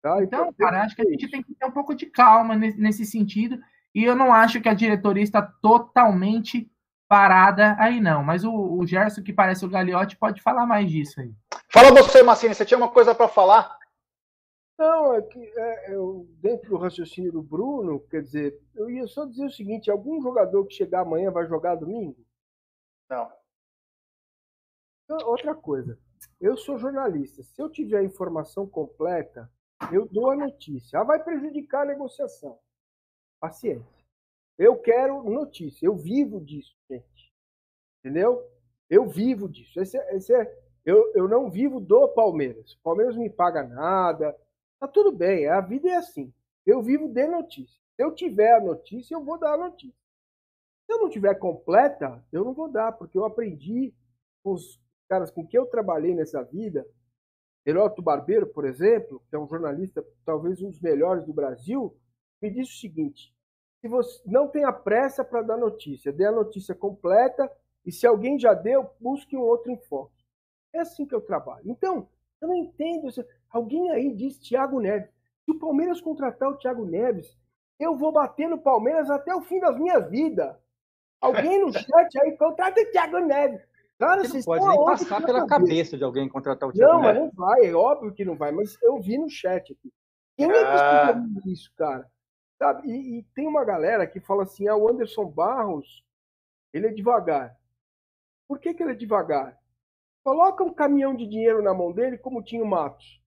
[0.00, 0.22] Tá?
[0.22, 3.04] Então, então cara, acho que a gente tem que ter um pouco de calma nesse
[3.04, 3.58] sentido.
[3.94, 6.70] E eu não acho que a diretoria está totalmente
[7.08, 8.22] parada aí, não.
[8.22, 11.30] Mas o, o Gerson, que parece o Gagliotti, pode falar mais disso aí.
[11.70, 13.76] Fala você, Massini, você tinha uma coisa para falar?
[14.82, 19.24] Não, é que é, eu, dentro do raciocínio do Bruno, quer dizer, eu ia só
[19.24, 22.26] dizer o seguinte: algum jogador que chegar amanhã vai jogar domingo?
[23.08, 23.32] Não.
[25.24, 25.96] Outra coisa,
[26.40, 27.44] eu sou jornalista.
[27.44, 29.48] Se eu tiver a informação completa,
[29.92, 30.98] eu dou a notícia.
[30.98, 32.58] Ah, vai prejudicar a negociação.
[33.38, 34.04] Paciência.
[34.58, 37.32] Eu quero notícia, eu vivo disso, gente.
[38.00, 38.44] Entendeu?
[38.90, 39.78] Eu vivo disso.
[39.78, 42.72] Esse, é, esse é, eu, eu não vivo do Palmeiras.
[42.72, 44.36] O Palmeiras não me paga nada.
[44.82, 46.34] Tá tudo bem, a vida é assim.
[46.66, 47.80] Eu vivo de notícia.
[47.94, 49.94] Se eu tiver a notícia, eu vou dar a notícia.
[50.84, 53.94] Se eu não tiver completa, eu não vou dar, porque eu aprendi
[54.42, 56.84] com os caras com quem eu trabalhei nessa vida.
[57.64, 61.96] Heródoto Barbeiro, por exemplo, que é um jornalista talvez um dos melhores do Brasil,
[62.42, 63.32] me disse o seguinte:
[63.80, 67.48] se você não tenha pressa para dar notícia, dê a notícia completa
[67.86, 70.24] e se alguém já deu, busque um outro enfoque.
[70.74, 71.70] É assim que eu trabalho.
[71.70, 72.08] Então,
[72.40, 73.08] eu não entendo.
[73.52, 75.10] Alguém aí diz Thiago Neves.
[75.44, 77.36] Se o Palmeiras contratar o Thiago Neves,
[77.78, 80.56] eu vou bater no Palmeiras até o fim das minhas vidas.
[81.20, 83.60] Alguém no chat aí contrata o Thiago Neves.
[83.98, 85.70] Cara, você pode nem passar pela cabeça.
[85.70, 87.20] cabeça de alguém contratar o Thiago Não, Neves.
[87.20, 89.92] mas não vai, é óbvio que não vai, mas eu vi no chat aqui.
[90.36, 91.14] Quem é que ah.
[91.46, 92.10] isso, cara?
[92.58, 92.88] Sabe?
[92.88, 96.04] E, e, tem uma galera que fala assim: ah, o Anderson Barros,
[96.72, 97.56] ele é devagar.
[98.48, 99.58] Por que, que ele é devagar?
[100.24, 103.21] Coloca um caminhão de dinheiro na mão dele, como tinha o Matos.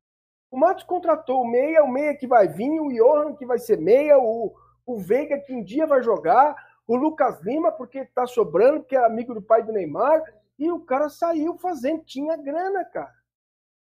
[0.55, 3.77] O Matos contratou o meia, o meia que vai vir, o Johan que vai ser
[3.77, 4.55] meia, o,
[4.85, 6.55] o Veiga que um dia vai jogar,
[6.87, 10.23] o Lucas Lima porque tá sobrando, porque é amigo do pai do Neymar,
[10.57, 13.13] e o cara saiu fazendo, tinha grana, cara.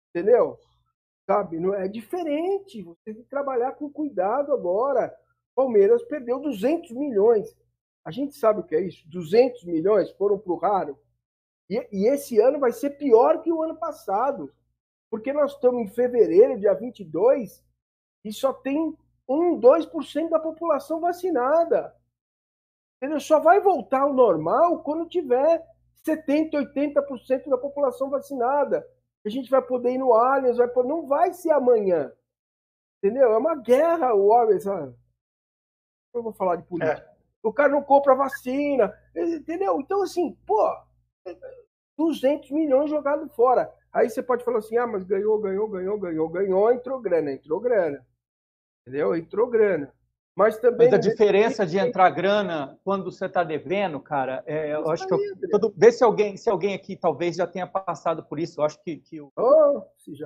[0.10, 0.60] Entendeu?
[1.26, 1.60] Sabe?
[1.60, 2.84] Não é diferente.
[2.84, 5.12] Você tem que trabalhar com cuidado agora.
[5.56, 7.58] Palmeiras perdeu 200 milhões.
[8.06, 9.10] A gente sabe o que é isso?
[9.10, 11.00] 200 milhões foram pro raro.
[11.68, 14.54] E, e esse ano vai ser pior que o ano passado.
[15.10, 17.64] Porque nós estamos em fevereiro, dia 22,
[18.24, 18.96] e só tem
[19.28, 21.96] 1, 2% da população vacinada.
[22.98, 23.20] Entendeu?
[23.20, 25.66] Só vai voltar ao normal quando tiver
[26.06, 28.86] 70%, 80% da população vacinada.
[29.26, 30.90] A gente vai poder ir no Allianz, vai poder...
[30.90, 32.12] não vai ser amanhã.
[32.98, 33.32] Entendeu?
[33.32, 34.94] É uma guerra o homem, sabe?
[36.14, 37.02] Eu vou falar de política.
[37.02, 37.20] É.
[37.42, 39.80] O cara não compra vacina, entendeu?
[39.80, 40.76] Então, assim, pô,
[41.98, 43.74] 200 milhões jogados fora.
[43.92, 47.60] Aí você pode falar assim, ah, mas ganhou, ganhou, ganhou, ganhou, ganhou, entrou grana, entrou
[47.60, 48.06] grana.
[48.82, 49.16] Entendeu?
[49.16, 49.92] Entrou grana.
[50.40, 50.90] Mas também.
[50.90, 55.14] Mas a diferença de entrar grana quando você está devendo, cara, é, eu acho que.
[55.14, 58.62] Eu, todo, vê se alguém, se alguém aqui talvez já tenha passado por isso.
[58.62, 59.82] Eu acho que, que, o, oh,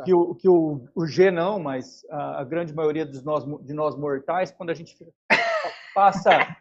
[0.06, 3.74] que, o, que o, o G não, mas a, a grande maioria dos nós, de
[3.74, 4.96] nós mortais, quando a gente
[5.96, 6.56] passa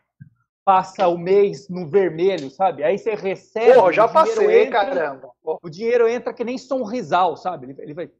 [0.64, 2.84] passa o mês no vermelho, sabe?
[2.84, 3.74] Aí você recebe.
[3.74, 5.30] Pô, já passei, entra, caramba.
[5.42, 7.66] O dinheiro entra que nem sonrisal, sabe?
[7.66, 8.10] Ele, ele vai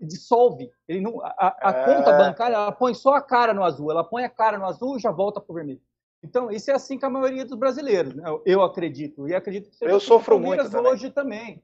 [0.00, 0.70] dissolve.
[0.88, 1.84] Ele não, a, a é...
[1.84, 4.96] conta bancária ela põe só a cara no azul, ela põe a cara no azul
[4.96, 5.80] e já volta para o vermelho.
[6.22, 8.24] Então, isso é assim com a maioria dos brasileiros, né?
[8.46, 9.28] eu acredito.
[9.28, 10.92] E acredito que Eu sofro muito também.
[10.92, 11.62] hoje também.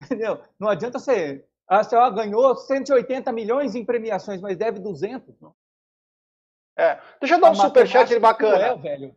[0.02, 0.40] Entendeu?
[0.58, 1.44] Não adianta você.
[1.66, 5.38] Ah, você ó, ganhou 180 milhões em premiações, mas deve 200.
[5.40, 5.54] Não?
[6.78, 6.98] É.
[7.20, 8.58] Deixa eu dar um superchat bacana.
[8.58, 9.14] É, velho.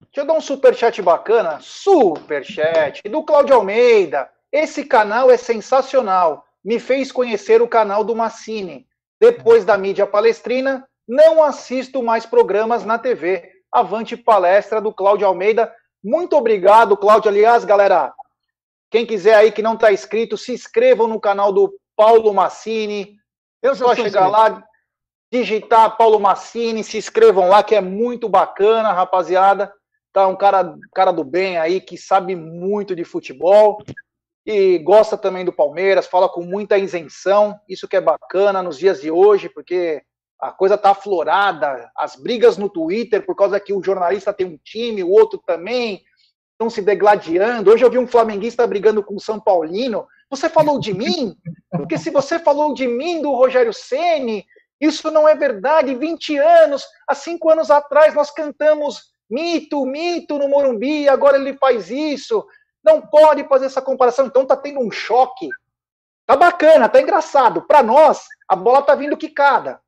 [0.00, 1.58] Deixa eu dar um superchat bacana.
[1.60, 4.30] Superchat do Cláudio Almeida.
[4.52, 8.88] Esse canal é sensacional me fez conhecer o canal do Massini.
[9.20, 13.48] Depois da mídia palestrina, não assisto mais programas na TV.
[13.70, 15.72] Avante palestra do Cláudio Almeida.
[16.02, 17.30] Muito obrigado, Cláudio.
[17.30, 18.12] Aliás, galera,
[18.90, 23.16] quem quiser aí que não está inscrito, se inscrevam no canal do Paulo Massini.
[23.62, 24.60] Eu só chegar lá,
[25.32, 29.72] digitar Paulo Massini, se inscrevam lá, que é muito bacana, rapaziada.
[30.16, 33.82] Tá um cara, cara do bem aí que sabe muito de futebol
[34.46, 39.02] e gosta também do Palmeiras, fala com muita isenção, isso que é bacana nos dias
[39.02, 40.00] de hoje, porque
[40.40, 44.56] a coisa tá aflorada, as brigas no Twitter por causa que o jornalista tem um
[44.56, 46.02] time, o outro também,
[46.52, 47.70] estão se degladiando.
[47.70, 50.06] Hoje eu vi um flamenguista brigando com o São Paulino.
[50.30, 51.36] Você falou de mim?
[51.70, 54.46] Porque se você falou de mim, do Rogério Ceni,
[54.80, 55.94] isso não é verdade.
[55.94, 61.90] 20 anos, há cinco anos atrás, nós cantamos mito, mito no Morumbi, agora ele faz
[61.90, 62.46] isso.
[62.84, 64.26] Não pode fazer essa comparação.
[64.26, 65.48] Então tá tendo um choque.
[66.26, 67.62] Tá bacana, tá engraçado.
[67.62, 69.80] Para nós, a bola tá vindo quicada.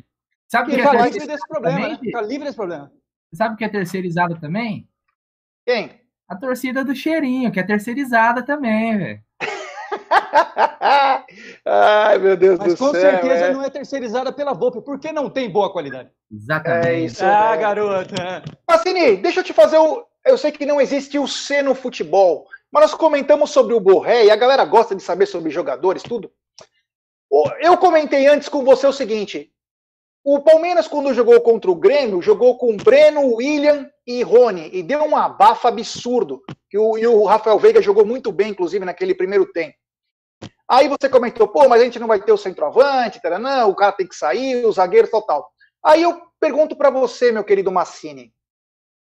[0.47, 1.97] Sabe que, que é livre desse problema, né?
[1.97, 2.91] Fica livre desse problema.
[3.33, 4.87] Sabe o que é terceirizado também?
[5.65, 6.02] Quem?
[6.27, 9.19] A torcida do cheirinho, que é terceirizada também, velho.
[11.65, 12.87] Ai, meu Deus Mas do céu.
[12.87, 13.53] Mas com certeza é.
[13.53, 16.09] não é terceirizada pela Volpe, porque não tem boa qualidade.
[16.31, 16.87] Exatamente.
[16.87, 17.23] É isso.
[17.23, 18.43] Ah, garota.
[18.67, 20.05] Massini, deixa eu te fazer o.
[20.25, 24.25] Eu sei que não existe o C no futebol, mas nós comentamos sobre o Borré
[24.25, 26.31] e a galera gosta de saber sobre jogadores, tudo.
[27.59, 29.51] Eu comentei antes com você o seguinte:
[30.23, 35.03] o Palmeiras, quando jogou contra o Grêmio, jogou com Breno, William e Rony, e deu
[35.03, 36.41] um abafa absurdo.
[36.71, 39.75] E o, e o Rafael Veiga jogou muito bem, inclusive, naquele primeiro tempo.
[40.69, 43.91] Aí você comentou, pô, mas a gente não vai ter o centroavante, não, o cara
[43.91, 45.45] tem que sair, o zagueiro total.
[45.83, 48.33] Aí eu pergunto para você, meu querido Massini.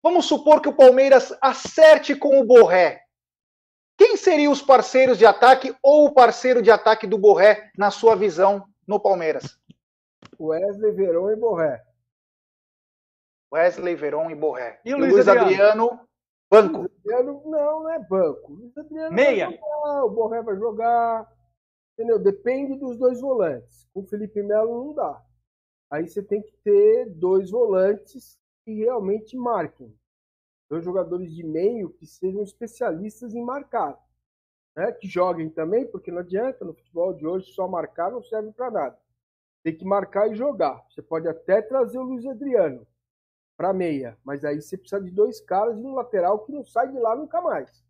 [0.03, 3.01] Vamos supor que o Palmeiras acerte com o Borré.
[3.97, 8.17] Quem seriam os parceiros de ataque ou o parceiro de ataque do Borré, na sua
[8.17, 9.57] visão, no Palmeiras?
[10.39, 11.85] Wesley, Veron e Borré.
[13.53, 14.81] Wesley, Veron e Borré.
[14.85, 15.53] E o Luiz, Luiz Adriano?
[15.53, 16.09] Adriano?
[16.51, 16.79] banco.
[16.79, 18.53] Luiz Adriano, não, não é banco.
[18.53, 19.51] Luiz Adriano Meia.
[19.51, 21.33] Jogar, o Borré vai jogar.
[21.95, 22.19] Entendeu?
[22.19, 23.89] Depende dos dois volantes.
[23.93, 25.23] Com o Felipe Melo não dá.
[25.91, 29.95] Aí você tem que ter dois volantes que realmente marquem.
[30.69, 33.99] Dois jogadores de meio que sejam especialistas em marcar.
[34.75, 34.93] Né?
[34.93, 38.71] Que joguem também, porque não adianta no futebol de hoje só marcar não serve para
[38.71, 39.06] nada
[39.67, 40.81] tem que marcar e jogar.
[40.89, 42.87] Você pode até trazer o Luiz Adriano
[43.57, 46.87] para meia, mas aí você precisa de dois caras e um lateral que não sai
[46.93, 47.85] de lá nunca mais.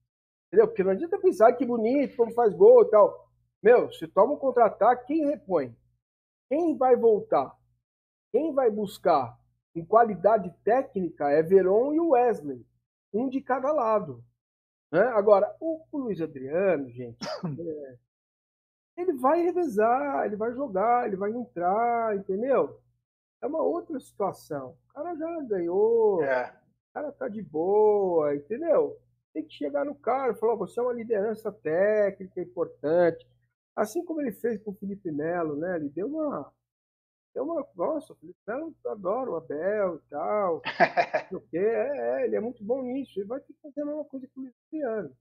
[0.46, 0.68] Entendeu?
[0.68, 3.30] Porque não adianta pensar que bonito, como faz gol e tal.
[3.62, 5.76] Meu, se toma um contra-ataque, quem repõe?
[6.48, 7.54] Quem vai voltar?
[8.32, 9.38] Quem vai buscar
[9.74, 12.64] em qualidade técnica é Veron e o Wesley.
[13.12, 14.24] Um de cada lado.
[14.90, 15.02] Né?
[15.08, 17.18] Agora, o, o Luiz Adriano, gente,
[17.60, 17.96] é,
[18.96, 22.80] ele vai revezar, ele vai jogar, ele vai entrar, entendeu?
[23.42, 24.76] É uma outra situação.
[24.90, 26.48] O cara já ganhou, é.
[26.48, 28.98] o cara tá de boa, entendeu?
[29.32, 33.26] Tem que chegar no cara e falar: você é uma liderança técnica importante.
[33.76, 35.76] Assim como ele fez com o Felipe Melo, né?
[35.76, 36.50] Ele deu uma.
[37.34, 37.66] Deu uma.
[37.76, 40.62] Nossa, o Felipe Melo adora o Abel e tal.
[41.28, 43.20] porque é, é, ele é muito bom nisso.
[43.20, 45.14] Ele vai ter que fazer a mesma coisa com o Luciano.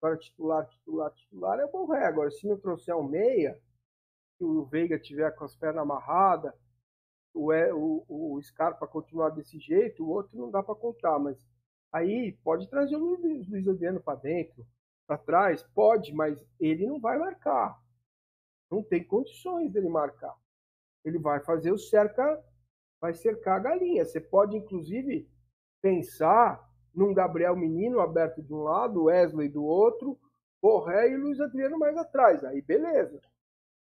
[0.00, 2.06] Agora, titular, titular, titular é bom ré.
[2.06, 3.60] Agora, se não trouxer um meia,
[4.38, 6.54] se o Veiga tiver com as pernas amarradas,
[7.34, 11.18] o, o, o Scarpa continuar desse jeito, o outro não dá para contar.
[11.18, 11.38] Mas
[11.92, 14.66] aí pode trazer o Luiz, Luiz Adriano para dentro,
[15.06, 17.78] para trás, pode, mas ele não vai marcar.
[18.70, 20.34] Não tem condições dele marcar.
[21.04, 22.42] Ele vai fazer o cerca,
[22.98, 24.04] vai cercar a galinha.
[24.04, 25.28] Você pode, inclusive,
[25.82, 30.18] pensar num Gabriel Menino aberto de um lado, Wesley do outro,
[30.60, 32.44] Borré e Luiz Adriano mais atrás.
[32.44, 33.20] Aí beleza.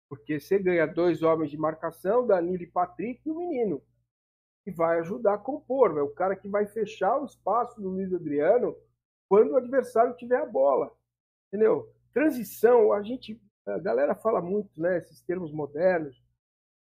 [0.10, 3.82] Porque você ganha dois homens de marcação, Danilo e Patrick e o menino.
[4.64, 5.98] Que vai ajudar a compor.
[5.98, 8.76] É o cara que vai fechar o espaço do Luiz Adriano
[9.30, 10.92] quando o adversário tiver a bola.
[11.48, 11.94] Entendeu?
[12.14, 13.42] Transição, a gente.
[13.66, 14.98] A galera fala muito, né?
[14.98, 16.22] Esses termos modernos.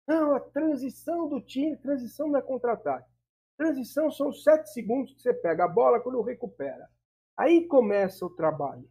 [0.07, 3.09] Não, a transição do time, transição não é contra-ataque.
[3.57, 6.89] Transição são sete segundos que você pega a bola quando recupera.
[7.37, 8.89] Aí começa o trabalho.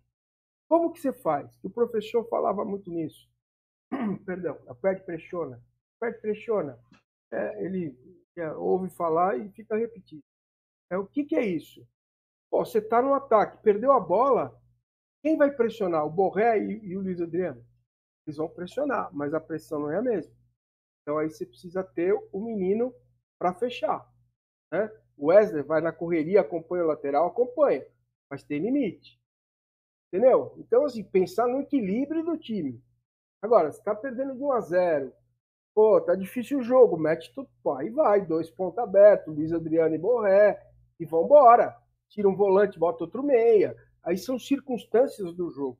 [0.68, 1.58] Como que você faz?
[1.62, 3.28] O professor falava muito nisso.
[4.24, 5.62] Perdão, aperte pressiona.
[5.96, 6.78] Aperte pressiona.
[7.32, 7.96] É, ele
[8.36, 10.22] é, ouve falar e fica repetindo.
[10.90, 11.86] É, o que, que é isso?
[12.50, 14.56] Pô, você está no ataque, perdeu a bola,
[15.22, 16.06] quem vai pressionar?
[16.06, 17.64] O Borré e, e o Luiz Adriano?
[18.26, 20.32] Eles vão pressionar, mas a pressão não é a mesma.
[21.02, 22.94] Então aí você precisa ter o menino
[23.38, 24.06] para fechar.
[24.74, 24.90] Né?
[25.16, 27.86] O Wesley vai na correria, acompanha o lateral, acompanha,
[28.28, 29.20] mas tem limite.
[30.08, 30.52] Entendeu?
[30.58, 32.82] Então, assim, pensar no equilíbrio do time.
[33.40, 35.12] Agora, você tá perdendo de 1 a 0
[35.72, 37.48] Pô, tá difícil o jogo, mete tudo.
[37.62, 40.60] Pô, aí vai, dois pontos abertos, Luiz Adriano e Borré,
[40.98, 41.76] e vambora.
[42.08, 43.76] Tira um volante, bota outro meia.
[44.02, 45.78] Aí são circunstâncias do jogo.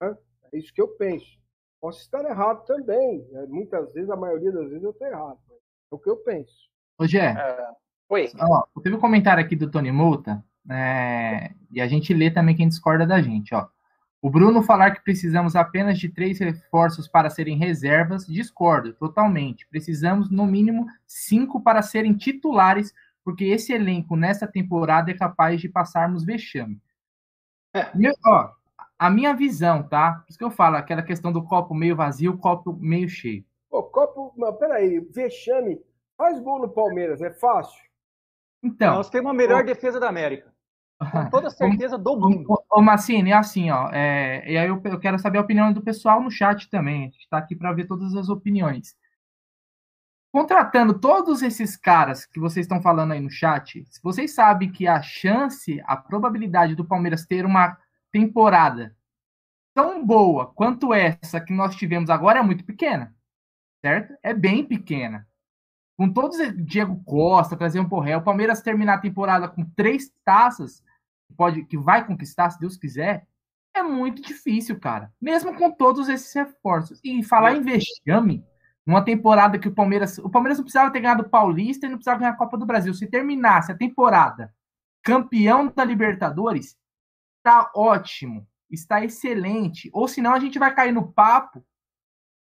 [0.00, 0.16] Né?
[0.52, 1.38] É isso que eu penso.
[1.80, 3.26] Posso estar errado também.
[3.30, 3.46] Né?
[3.46, 5.38] Muitas vezes, a maioria das vezes, eu estou errado.
[5.50, 6.70] É o que eu penso.
[6.98, 7.34] Ô, Gé.
[7.38, 7.80] É...
[8.10, 8.28] Oi.
[8.40, 11.52] Ó, teve um comentário aqui do Tony Multa, é...
[11.70, 13.68] e a gente lê também quem discorda da gente, ó.
[14.20, 19.66] O Bruno falar que precisamos apenas de três reforços para serem reservas, discordo totalmente.
[19.68, 22.92] Precisamos, no mínimo, cinco para serem titulares,
[23.24, 26.78] porque esse elenco nessa temporada é capaz de passarmos vexame.
[27.72, 27.86] É.
[28.26, 28.50] ó,
[28.98, 30.14] a minha visão, tá?
[30.14, 33.44] Por isso que eu falo, aquela questão do copo meio vazio, copo meio cheio.
[33.70, 35.80] O copo, mas peraí, vexame,
[36.18, 37.89] faz gol no Palmeiras, é fácil.
[38.62, 38.94] Então.
[38.94, 40.52] Nós temos a melhor defesa da América.
[41.12, 42.62] Com toda certeza do mundo.
[42.70, 43.88] Ô, Massini, é assim, ó.
[43.90, 47.02] É, e aí eu, eu, quero saber a opinião do pessoal no chat também.
[47.02, 48.94] A gente está aqui para ver todas as opiniões.
[50.32, 55.02] Contratando todos esses caras que vocês estão falando aí no chat, vocês sabem que a
[55.02, 57.76] chance, a probabilidade do Palmeiras ter uma
[58.12, 58.94] temporada
[59.74, 63.14] tão boa quanto essa que nós tivemos agora é muito pequena,
[63.84, 64.14] certo?
[64.22, 65.26] É bem pequena.
[66.00, 70.82] Com todos Diego Costa, trazer um porré, o Palmeiras terminar a temporada com três taças,
[71.36, 73.26] pode que vai conquistar, se Deus quiser,
[73.74, 75.12] é muito difícil, cara.
[75.20, 76.98] Mesmo com todos esses reforços.
[77.04, 78.42] E falar em vexame,
[78.86, 80.16] numa temporada que o Palmeiras.
[80.16, 82.64] O Palmeiras não precisava ter ganhado o Paulista e não precisava ganhar a Copa do
[82.64, 82.94] Brasil.
[82.94, 84.54] Se terminasse a temporada
[85.02, 86.78] campeão da Libertadores,
[87.36, 89.90] está ótimo, está excelente.
[89.92, 91.62] Ou senão a gente vai cair no papo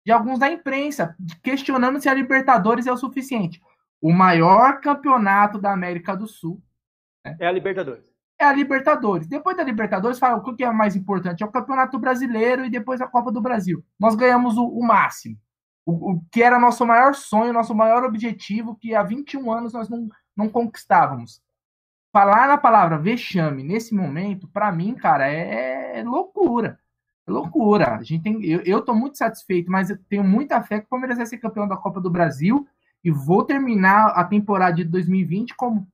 [0.08, 3.60] de alguns da imprensa questionando se a Libertadores é o suficiente.
[4.00, 6.62] O maior campeonato da América do Sul
[7.22, 7.36] né?
[7.38, 8.10] é a Libertadores.
[8.38, 9.26] É a Libertadores.
[9.26, 11.42] Depois da Libertadores, fala o que é mais importante?
[11.42, 13.84] É o Campeonato Brasileiro e depois a Copa do Brasil.
[14.00, 15.36] Nós ganhamos o, o máximo.
[15.84, 19.90] O, o, que era nosso maior sonho, nosso maior objetivo, que há 21 anos nós
[19.90, 21.42] não, não conquistávamos
[22.10, 26.78] falar na palavra vexame nesse momento, para mim, cara, é, é, loucura.
[27.28, 27.96] É loucura.
[27.96, 30.88] A gente tem, eu, eu tô muito satisfeito, mas eu tenho muita fé que o
[30.88, 32.66] Palmeiras vai ser campeão da Copa do Brasil
[33.04, 35.86] e vou terminar a temporada de 2020 como,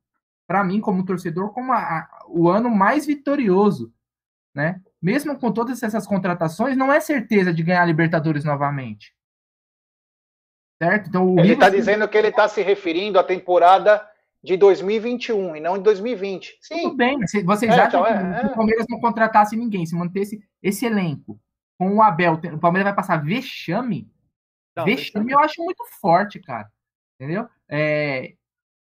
[0.46, 3.92] para mim, como torcedor, como a, a, o ano mais vitorioso,
[4.54, 4.80] né?
[5.02, 9.12] Mesmo com todas essas contratações, não é certeza de ganhar a Libertadores novamente.
[10.80, 11.08] Certo?
[11.08, 14.08] Então, ele está dizendo que ele está se referindo à temporada
[14.44, 16.58] de 2021 e não de 2020.
[16.60, 16.82] Sim.
[16.82, 18.54] Tudo bem, vocês é, acham então, que é, o é.
[18.54, 21.40] Palmeiras não contratasse ninguém, se mantesse esse elenco
[21.78, 24.08] com o Abel, o Palmeiras vai passar vexame?
[24.76, 26.70] Não, vexame eu acho muito forte, cara.
[27.18, 27.48] Entendeu?
[27.68, 28.34] É,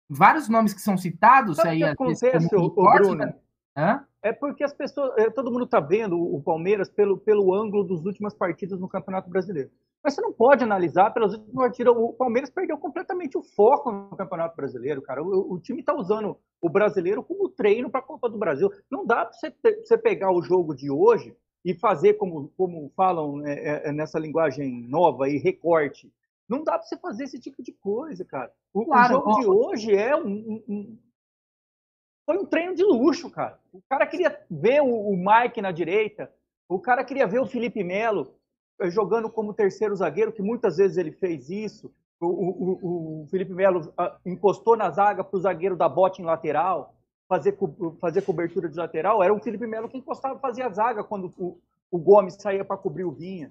[0.09, 1.83] vários nomes que são citados Sabe aí.
[1.83, 3.15] O que acontece, o, Bruno?
[3.17, 3.35] Né?
[3.77, 4.05] Hã?
[4.23, 8.05] É porque as pessoas, é, todo mundo está vendo o Palmeiras pelo, pelo ângulo dos
[8.05, 9.71] últimas partidas no Campeonato Brasileiro.
[10.03, 11.95] Mas você não pode analisar pelas últimas partidas.
[11.97, 15.23] O Palmeiras perdeu completamente o foco no Campeonato Brasileiro, cara.
[15.23, 18.71] O, o time está usando o brasileiro como treino para a Copa do Brasil.
[18.91, 21.35] Não dá para você, você, pegar o jogo de hoje
[21.65, 26.11] e fazer como, como falam é, é, é nessa linguagem nova e recorte.
[26.49, 28.51] Não dá para você fazer esse tipo de coisa, cara.
[28.73, 29.41] O, claro, o jogo ó.
[29.41, 30.99] de hoje é um, um,
[32.31, 33.59] foi um treino de luxo, cara.
[33.73, 36.33] O cara queria ver o, Mike na direita,
[36.69, 38.37] o cara queria ver o Felipe Melo
[38.85, 41.93] jogando como terceiro zagueiro, que muitas vezes ele fez isso.
[42.21, 46.25] O, o, o Felipe Melo ah, encostou na zaga para o zagueiro da bote em
[46.25, 46.95] lateral,
[47.29, 47.59] fazer,
[48.01, 49.25] fazer cobertura de lateral.
[49.25, 51.59] Era o Felipe Melo que encostava fazia a zaga quando o,
[51.91, 53.51] o Gomes saía para cobrir o Vinha.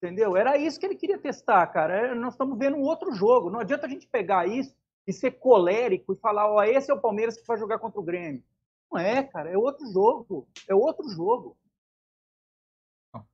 [0.00, 0.36] Entendeu?
[0.36, 2.06] Era isso que ele queria testar, cara.
[2.06, 3.50] É, nós estamos vendo um outro jogo.
[3.50, 4.78] Não adianta a gente pegar isso
[5.10, 8.04] e ser colérico e falar, ó, esse é o Palmeiras que vai jogar contra o
[8.04, 8.42] Grêmio.
[8.90, 10.48] Não é, cara, é outro jogo.
[10.68, 11.56] É outro jogo.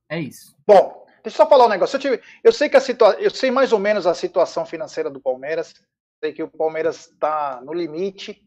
[0.09, 0.55] É isso.
[0.65, 1.95] Bom, deixa eu só falar um negócio.
[1.95, 5.09] Eu, tive, eu sei que a situação, eu sei mais ou menos a situação financeira
[5.09, 5.75] do Palmeiras.
[6.19, 8.43] Sei que o Palmeiras está no limite,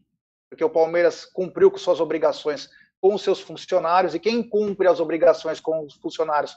[0.49, 4.99] porque o Palmeiras cumpriu com suas obrigações com os seus funcionários e quem cumpre as
[4.99, 6.55] obrigações com os funcionários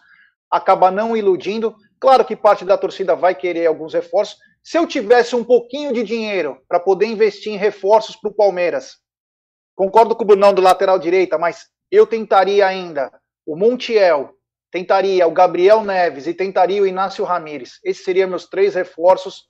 [0.50, 1.74] acaba não iludindo.
[1.98, 4.38] Claro que parte da torcida vai querer alguns reforços.
[4.64, 8.96] Se eu tivesse um pouquinho de dinheiro para poder investir em reforços para o Palmeiras,
[9.76, 13.12] concordo com o Brunão do lateral direita, mas eu tentaria ainda
[13.46, 14.34] o Montiel,
[14.70, 17.78] tentaria o Gabriel Neves e tentaria o Inácio Ramírez.
[17.84, 19.44] Esses seriam meus três reforços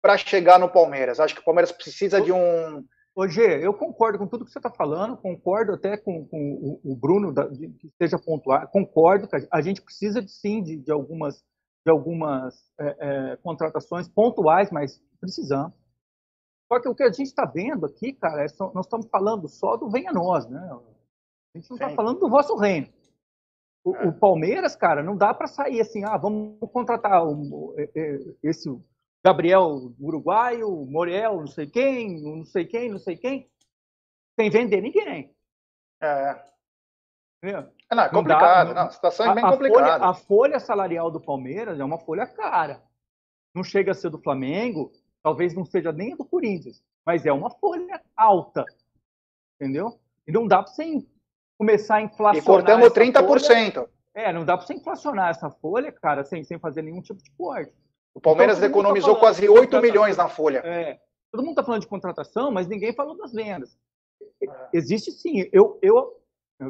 [0.00, 1.20] para chegar no Palmeiras.
[1.20, 2.82] Acho que o Palmeiras precisa de um.
[3.14, 6.96] Ô, Gê, eu concordo com tudo que você está falando, concordo até com, com o
[6.96, 7.34] Bruno,
[7.78, 11.42] que esteja pontuar, concordo que a gente precisa de, sim de, de algumas,
[11.86, 15.72] de algumas é, é, contratações pontuais, mas precisamos.
[16.66, 19.48] Só que o que a gente está vendo aqui, cara, é só, nós estamos falando
[19.48, 20.58] só do venha nós, né?
[20.58, 22.88] A gente não está falando do vosso reino.
[23.84, 24.08] O, é.
[24.08, 27.72] o, Palmeiras, cara, não dá para sair assim, ah, vamos contratar um,
[28.42, 28.68] esse
[29.24, 33.48] Gabriel uruguaio, Morel, não sei quem, não sei quem, não sei quem,
[34.34, 35.32] sem vender ninguém.
[36.02, 36.55] É.
[37.50, 38.68] É, não, é complicado.
[38.68, 40.04] Não, dá, não, a situação é bem a, complicada.
[40.04, 42.82] A, a folha salarial do Palmeiras é uma folha cara.
[43.54, 44.92] Não chega a ser do Flamengo,
[45.22, 48.64] talvez não seja nem a do Corinthians, mas é uma folha alta.
[49.60, 49.98] Entendeu?
[50.26, 51.06] E não dá para você
[51.58, 52.42] começar a inflacionar.
[52.42, 53.74] E cortamos 30%.
[53.74, 53.88] Folha.
[54.14, 57.30] É, não dá para você inflacionar essa folha, cara, sem, sem fazer nenhum tipo de
[57.32, 57.72] corte.
[58.14, 60.62] O Palmeiras então, economizou tá quase 8 milhões na folha.
[60.64, 60.98] É,
[61.30, 63.78] todo mundo está falando de contratação, mas ninguém falou das vendas.
[64.42, 64.46] É.
[64.72, 65.46] Existe sim.
[65.52, 66.18] Eu, eu,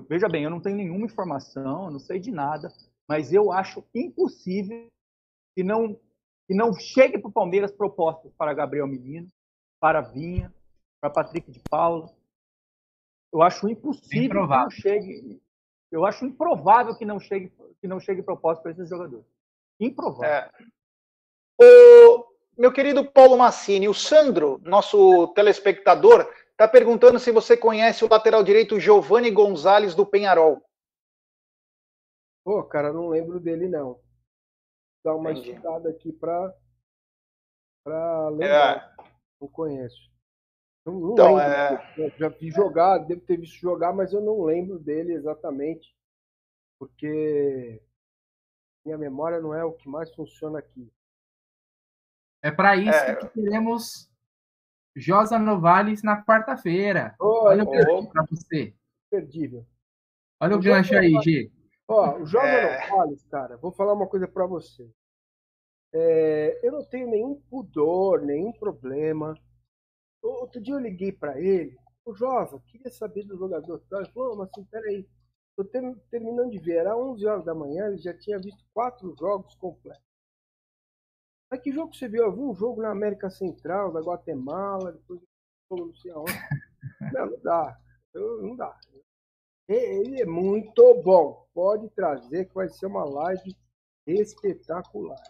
[0.09, 2.73] veja bem, eu não tenho nenhuma informação, não sei de nada,
[3.09, 4.89] mas eu acho impossível
[5.55, 5.95] que não,
[6.47, 9.29] que não chegue para o Palmeiras propostas para Gabriel Menino,
[9.81, 10.53] para Vinha,
[11.01, 12.13] para Patrick de Paula.
[13.33, 15.43] Eu acho impossível que não chegue.
[15.91, 19.27] Eu acho improvável que não chegue, que não chegue proposta para esses jogadores.
[19.79, 20.29] Improvável.
[20.29, 20.51] É.
[21.61, 22.27] O
[22.59, 28.43] meu querido Paulo Massini, o Sandro, nosso telespectador, está perguntando se você conhece o lateral
[28.43, 30.63] direito Giovanni Gonzalez do Penharol.
[32.43, 34.01] Pô, cara, não lembro dele não.
[35.05, 35.51] Dá uma Entendi.
[35.51, 36.57] estudada aqui para
[37.85, 38.97] para lembrar.
[38.99, 39.05] É.
[39.39, 40.11] Não conheço.
[40.85, 41.83] Não, não então, lembro.
[42.03, 42.11] É...
[42.19, 45.95] já vi jogar, devo ter visto jogar, mas eu não lembro dele exatamente,
[46.79, 47.83] porque
[48.85, 50.91] minha memória não é o que mais funciona aqui.
[52.43, 53.17] É para isso é...
[53.17, 54.11] que queremos
[54.97, 57.15] Josa Novales na quarta-feira.
[57.21, 58.75] Olha o gancho para você.
[59.11, 59.67] Perdível.
[60.41, 61.53] Olha o, o gancho aí, G.
[61.87, 62.89] Ó, o Josa é...
[62.89, 64.91] Novales, cara, vou falar uma coisa para você.
[65.93, 69.35] É, eu não tenho nenhum pudor, nenhum problema.
[70.23, 73.83] Outro dia eu liguei para ele, o Josa, queria saber do jogador.
[73.93, 75.07] Ele falou, mas assim, peraí,
[75.51, 75.65] estou
[76.11, 80.06] terminando de ver, era 11 horas da manhã, ele já tinha visto quatro jogos completos.
[81.51, 82.25] Mas que jogo você viu?
[82.25, 85.21] Eu vi um jogo na América Central, da Guatemala, depois
[85.71, 86.33] não sei aonde.
[87.13, 87.79] Não, não dá.
[88.15, 88.75] Não dá.
[89.69, 91.47] Ele é muito bom.
[91.53, 93.55] Pode trazer que vai ser uma live
[94.07, 95.21] espetacular.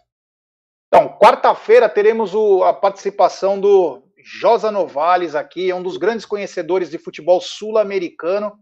[0.87, 6.89] Então, quarta-feira teremos o, a participação do Josa Novales aqui, é um dos grandes conhecedores
[6.89, 8.57] de futebol sul-americano.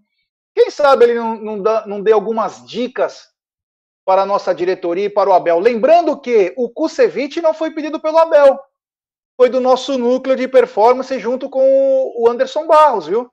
[0.53, 3.34] Quem sabe ele não, não, dá, não dê algumas dicas
[4.05, 5.59] para a nossa diretoria e para o Abel.
[5.59, 8.59] Lembrando que o Kusevich não foi pedido pelo Abel,
[9.35, 13.29] foi do nosso núcleo de performance junto com o Anderson Barros, viu?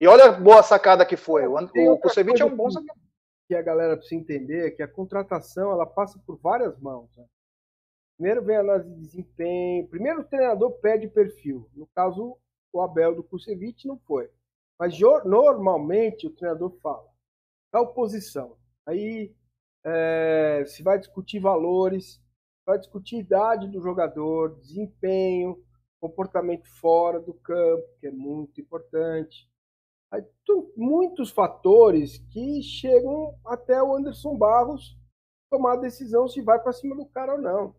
[0.00, 1.46] E olha a boa sacada que foi.
[1.46, 2.98] O, o Kusevich é um bom sacada.
[3.46, 7.08] Que a galera precisa entender é que a contratação ela passa por várias mãos.
[7.16, 7.24] Né?
[8.16, 11.68] Primeiro vem a análise de desempenho, primeiro o treinador pede perfil.
[11.74, 12.36] No caso,
[12.72, 14.28] o Abel do Kusevich não foi.
[14.78, 17.08] Mas normalmente o treinador fala
[17.72, 18.56] da oposição.
[18.86, 19.32] Aí
[19.84, 22.22] é, se vai discutir valores,
[22.66, 25.62] vai discutir idade do jogador, desempenho,
[26.00, 29.48] comportamento fora do campo, que é muito importante.
[30.10, 30.24] Aí,
[30.76, 34.98] muitos fatores que chegam até o Anderson Barros
[35.50, 37.76] tomar a decisão se vai para cima do cara ou não.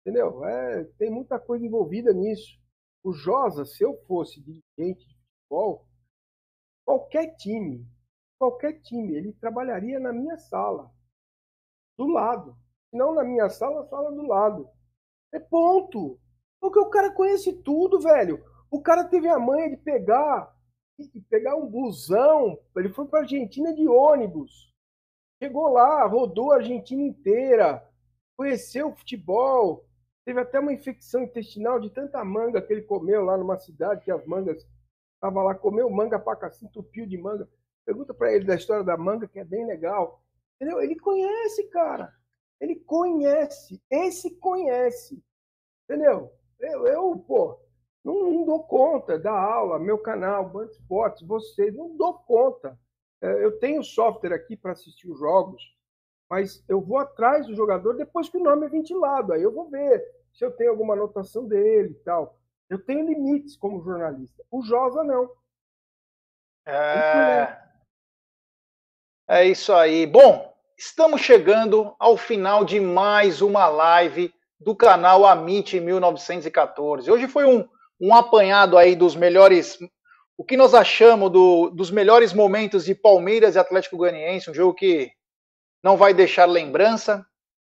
[0.00, 0.44] Entendeu?
[0.44, 2.58] É, tem muita coisa envolvida nisso.
[3.02, 5.86] O Josa, se eu fosse dirigente de futebol,
[6.84, 7.86] qualquer time,
[8.38, 10.90] qualquer time, ele trabalharia na minha sala
[11.98, 12.56] do lado.
[12.92, 14.70] Não na minha sala, sala do lado.
[15.34, 16.18] É ponto.
[16.60, 18.42] Porque o cara conhece tudo, velho.
[18.70, 20.56] O cara teve a manha de pegar
[21.06, 22.58] de pegar um busão.
[22.76, 24.72] Ele foi para Argentina de ônibus.
[25.40, 27.86] Chegou lá, rodou a Argentina inteira,
[28.36, 29.86] conheceu o futebol.
[30.24, 34.10] Teve até uma infecção intestinal de tanta manga que ele comeu lá numa cidade que
[34.10, 34.66] as mangas
[35.20, 37.48] tava lá, comeu manga pra cacete, entupiu de manga.
[37.84, 40.20] Pergunta para ele da história da manga, que é bem legal.
[40.60, 40.82] Entendeu?
[40.82, 42.12] Ele conhece, cara.
[42.60, 43.80] Ele conhece.
[43.88, 45.22] Esse conhece.
[45.84, 46.32] Entendeu?
[46.58, 47.58] Eu, eu pô,
[48.04, 52.78] não, não, dou conta da aula, meu canal, Band Esportes, vocês, não dou conta.
[53.20, 55.62] É, eu tenho software aqui para assistir os jogos,
[56.28, 59.32] mas eu vou atrás do jogador depois que o nome é ventilado.
[59.32, 62.38] Aí eu vou ver se eu tenho alguma anotação dele e tal.
[62.68, 64.44] Eu tenho limites como jornalista.
[64.50, 65.30] O Josa não.
[66.66, 67.67] É...
[69.30, 70.06] É isso aí.
[70.06, 77.10] Bom, estamos chegando ao final de mais uma live do canal Amit 1914.
[77.10, 77.68] Hoje foi um,
[78.00, 79.78] um apanhado aí dos melhores,
[80.34, 84.72] o que nós achamos do, dos melhores momentos de Palmeiras e Atlético Goianiense, um jogo
[84.72, 85.10] que
[85.84, 87.22] não vai deixar lembrança.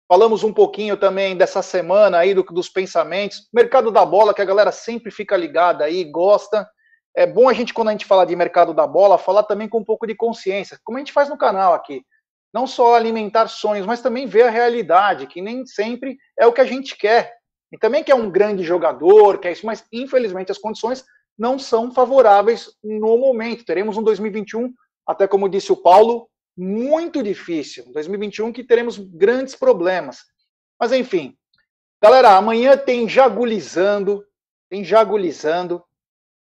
[0.07, 4.45] Falamos um pouquinho também dessa semana aí do, dos pensamentos, mercado da bola que a
[4.45, 6.69] galera sempre fica ligada aí, gosta
[7.17, 9.79] é bom a gente, quando a gente fala de mercado da bola, falar também com
[9.79, 12.03] um pouco de consciência, como a gente faz no canal aqui.
[12.53, 16.61] Não só alimentar sonhos, mas também ver a realidade, que nem sempre é o que
[16.61, 17.35] a gente quer.
[17.71, 21.05] E também que é um grande jogador, que é isso, mas infelizmente as condições
[21.39, 23.65] não são favoráveis no momento.
[23.65, 24.73] Teremos um 2021,
[25.07, 27.85] até como disse o Paulo, muito difícil.
[27.93, 30.25] 2021 que teremos grandes problemas.
[30.81, 31.37] Mas enfim,
[32.03, 34.25] galera, amanhã tem Jagulizando,
[34.69, 35.85] tem Jagulizando.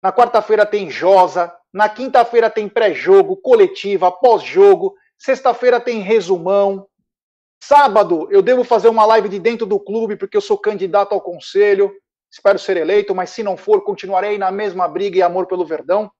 [0.02, 4.94] Na quarta-feira tem Josa, na quinta-feira tem pré-jogo, coletiva, pós-jogo.
[5.16, 6.86] Sexta-feira tem resumão.
[7.62, 11.20] Sábado eu devo fazer uma live de dentro do clube porque eu sou candidato ao
[11.20, 11.94] conselho.
[12.28, 16.10] Espero ser eleito, mas se não for, continuarei na mesma briga e amor pelo Verdão.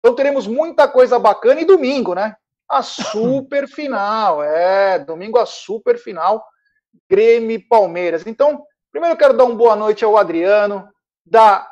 [0.00, 2.34] Então teremos muita coisa bacana e domingo, né?
[2.68, 6.44] A super final, é, domingo a super final,
[7.08, 8.26] Grêmio e Palmeiras.
[8.26, 10.88] Então, primeiro eu quero dar uma boa noite ao Adriano,
[11.24, 11.70] da,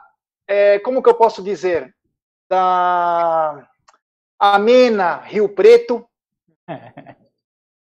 [0.48, 1.94] é, como que eu posso dizer,
[2.48, 3.70] da
[4.38, 6.08] Amena Rio Preto.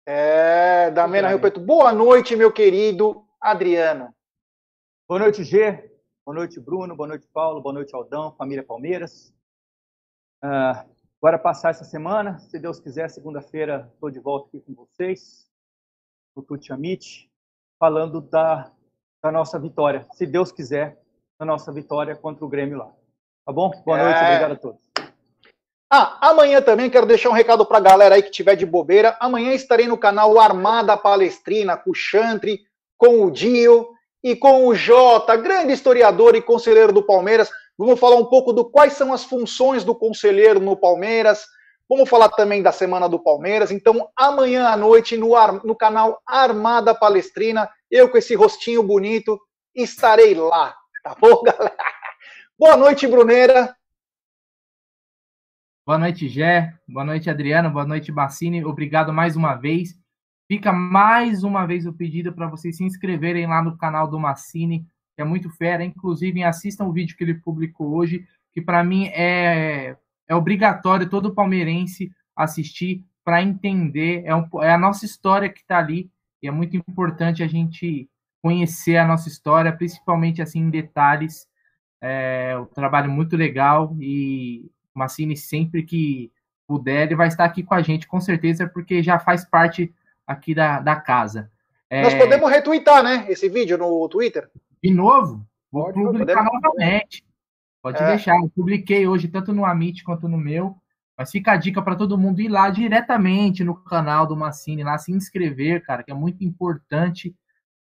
[0.08, 1.58] É, da Amena Rio Preto.
[1.58, 4.14] Boa noite, meu querido Adriano.
[5.08, 5.90] Boa noite, G.
[6.24, 6.94] Boa noite, Bruno.
[6.94, 7.60] Boa noite, Paulo.
[7.60, 9.34] Boa noite, Aldão, família Palmeiras.
[10.44, 10.88] Uh,
[11.20, 15.50] agora passar essa semana, se Deus quiser, segunda-feira estou de volta aqui com vocês,
[16.36, 17.28] no Tutiamite,
[17.76, 18.72] falando da,
[19.20, 21.04] da nossa vitória, se Deus quiser,
[21.38, 22.88] da nossa vitória contra o Grêmio lá.
[23.44, 23.70] Tá bom?
[23.84, 24.26] Boa noite, é...
[24.26, 24.86] obrigado a todos.
[25.88, 29.16] Ah, amanhã também quero deixar um recado para a galera aí que tiver de bobeira.
[29.20, 32.62] Amanhã estarei no canal Armada Palestrina com o Chantre,
[32.98, 33.88] com o Dio
[34.22, 37.50] e com o Jota, grande historiador e conselheiro do Palmeiras.
[37.78, 41.44] Vamos falar um pouco do quais são as funções do conselheiro no Palmeiras.
[41.88, 43.70] Vamos falar também da semana do Palmeiras.
[43.70, 49.38] Então, amanhã à noite, no, ar, no canal Armada Palestrina, eu com esse rostinho bonito,
[49.72, 50.74] estarei lá.
[51.06, 51.76] Tá bom, galera?
[52.58, 53.76] Boa noite, Bruneira.
[55.86, 56.74] Boa noite, Gé.
[56.88, 57.70] Boa noite, Adriano.
[57.70, 58.64] Boa noite, Bassini.
[58.64, 59.96] Obrigado mais uma vez.
[60.48, 64.84] Fica mais uma vez o pedido para vocês se inscreverem lá no canal do Massini
[65.14, 65.84] que é muito fera.
[65.84, 69.96] Inclusive, assistam o vídeo que ele publicou hoje, que para mim é,
[70.26, 74.24] é obrigatório todo palmeirense assistir para entender.
[74.26, 76.10] É, um, é a nossa história que está ali,
[76.42, 78.10] e é muito importante a gente
[78.46, 81.48] conhecer a nossa história, principalmente assim em detalhes.
[82.00, 86.30] É um trabalho muito legal e o Massini sempre que
[86.64, 89.92] puder, ele vai estar aqui com a gente, com certeza, porque já faz parte
[90.24, 91.50] aqui da, da casa.
[91.90, 92.02] É...
[92.02, 94.48] Nós podemos retweetar, né, esse vídeo no Twitter?
[94.80, 95.44] De novo?
[95.68, 97.24] Vou Pode, publicar novamente.
[97.82, 98.06] Pode é.
[98.06, 98.36] deixar.
[98.36, 100.76] Eu publiquei hoje tanto no Amit quanto no meu.
[101.18, 104.98] Mas fica a dica para todo mundo ir lá diretamente no canal do Massini, lá
[104.98, 107.34] se inscrever, cara, que é muito importante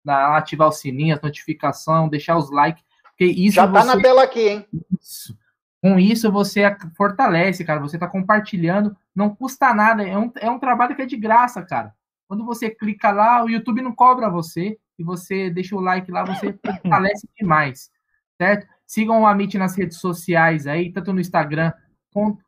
[0.06, 2.84] lá, ativar o sininho, as notificações, deixar os likes.
[3.04, 3.96] Porque isso Já tá você...
[3.96, 4.68] na tela aqui, hein?
[5.00, 5.38] Isso.
[5.82, 6.64] Com isso você
[6.96, 7.80] fortalece, cara.
[7.80, 10.08] Você tá compartilhando, não custa nada.
[10.08, 11.94] É um, é um trabalho que é de graça, cara.
[12.28, 16.24] Quando você clica lá, o YouTube não cobra você e você deixa o like lá,
[16.24, 17.92] você fortalece demais,
[18.38, 18.68] certo?
[18.88, 21.72] Sigam o Amit nas redes sociais aí, tanto no Instagram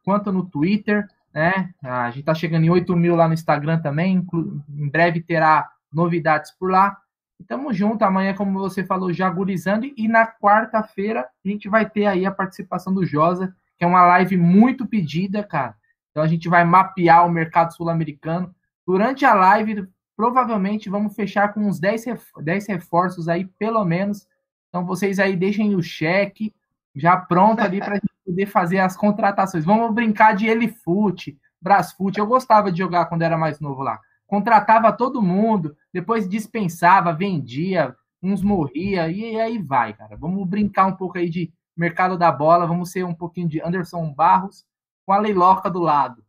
[0.03, 1.71] quanto no Twitter, né?
[1.83, 4.25] A gente tá chegando em 8 mil lá no Instagram também,
[4.69, 6.97] em breve terá novidades por lá.
[7.39, 11.89] E tamo junto, amanhã, como você falou, já agorizando, e na quarta-feira a gente vai
[11.89, 15.75] ter aí a participação do Josa, que é uma live muito pedida, cara.
[16.11, 18.55] Então a gente vai mapear o mercado sul-americano.
[18.87, 19.85] Durante a live,
[20.15, 22.05] provavelmente vamos fechar com uns 10,
[22.41, 24.25] 10 reforços aí, pelo menos.
[24.69, 26.53] Então vocês aí deixem o cheque
[26.95, 29.65] já pronto ali para gente poder fazer as contratações.
[29.65, 32.17] Vamos brincar de Elifute, Brasfoot.
[32.17, 33.99] Eu gostava de jogar quando era mais novo lá.
[34.25, 40.17] Contratava todo mundo, depois dispensava, vendia, uns morria, e aí vai, cara.
[40.17, 44.13] Vamos brincar um pouco aí de mercado da bola, vamos ser um pouquinho de Anderson
[44.13, 44.65] Barros
[45.05, 46.21] com a Leiloca do lado.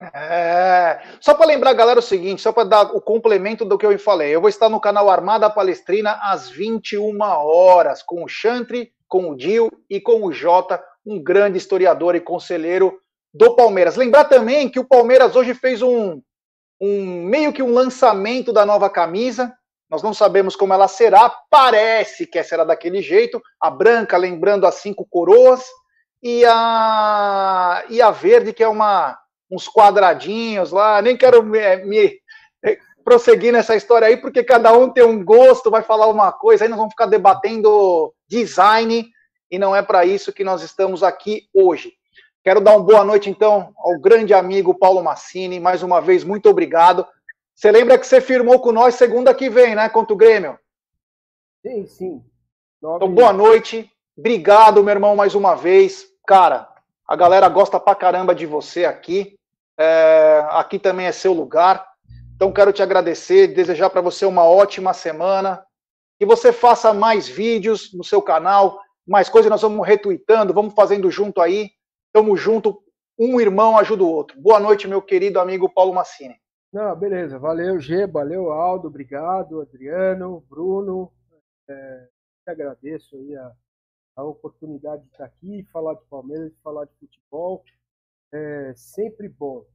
[0.00, 3.98] É, só para lembrar, galera, o seguinte, só para dar o complemento do que eu
[3.98, 9.30] falei, eu vou estar no canal Armada Palestrina às 21 horas, com o Chantre, com
[9.30, 12.96] o Dil e com o Jota, um grande historiador e conselheiro
[13.34, 13.96] do Palmeiras.
[13.96, 16.22] Lembrar também que o Palmeiras hoje fez um,
[16.80, 19.52] um meio que um lançamento da nova camisa.
[19.88, 24.76] Nós não sabemos como ela será, parece que será daquele jeito, a branca lembrando as
[24.76, 25.64] cinco coroas.
[26.22, 29.16] E a e a verde que é uma
[29.50, 32.20] uns quadradinhos lá, nem quero me, me,
[33.06, 36.68] prosseguir nessa história aí, porque cada um tem um gosto, vai falar uma coisa, aí
[36.68, 39.08] nós vamos ficar debatendo design,
[39.48, 41.92] e não é para isso que nós estamos aqui hoje.
[42.46, 46.48] Quero dar uma boa noite, então, ao grande amigo Paulo Massini, mais uma vez, muito
[46.48, 47.04] obrigado.
[47.52, 50.56] Você lembra que você firmou com nós segunda que vem, né, contra o Grêmio?
[51.60, 52.24] Sim, sim.
[52.78, 56.06] Então, boa noite, obrigado, meu irmão, mais uma vez.
[56.24, 56.68] Cara,
[57.04, 59.36] a galera gosta pra caramba de você aqui.
[59.76, 61.84] É, aqui também é seu lugar.
[62.36, 65.66] Então, quero te agradecer, desejar para você uma ótima semana.
[66.16, 71.10] Que você faça mais vídeos no seu canal, mais coisas nós vamos retweetando, vamos fazendo
[71.10, 71.74] junto aí.
[72.16, 72.82] Tamo junto
[73.18, 74.40] um irmão ajuda o outro.
[74.40, 76.40] Boa noite, meu querido amigo Paulo Massini.
[76.72, 77.38] Não, beleza.
[77.38, 81.12] Valeu, G, valeu, Aldo, obrigado, Adriano, Bruno.
[81.68, 82.08] É,
[82.46, 83.52] agradeço aí a,
[84.16, 87.62] a oportunidade de estar aqui, falar de Palmeiras, falar de futebol.
[88.32, 89.66] É sempre bom.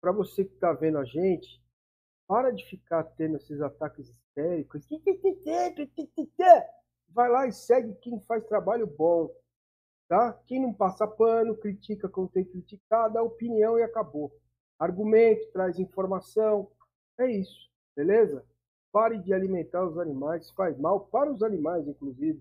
[0.00, 1.62] Para você que está vendo a gente,
[2.26, 4.88] para de ficar tendo esses ataques histéricos.
[7.10, 9.30] Vai lá e segue quem faz trabalho bom.
[10.12, 10.38] Tá?
[10.46, 14.30] Quem não passa pano, critica como tem criticado, dá opinião e acabou.
[14.78, 16.70] Argumento, traz informação.
[17.18, 18.44] É isso, beleza?
[18.92, 22.38] Pare de alimentar os animais, faz mal para os animais, inclusive,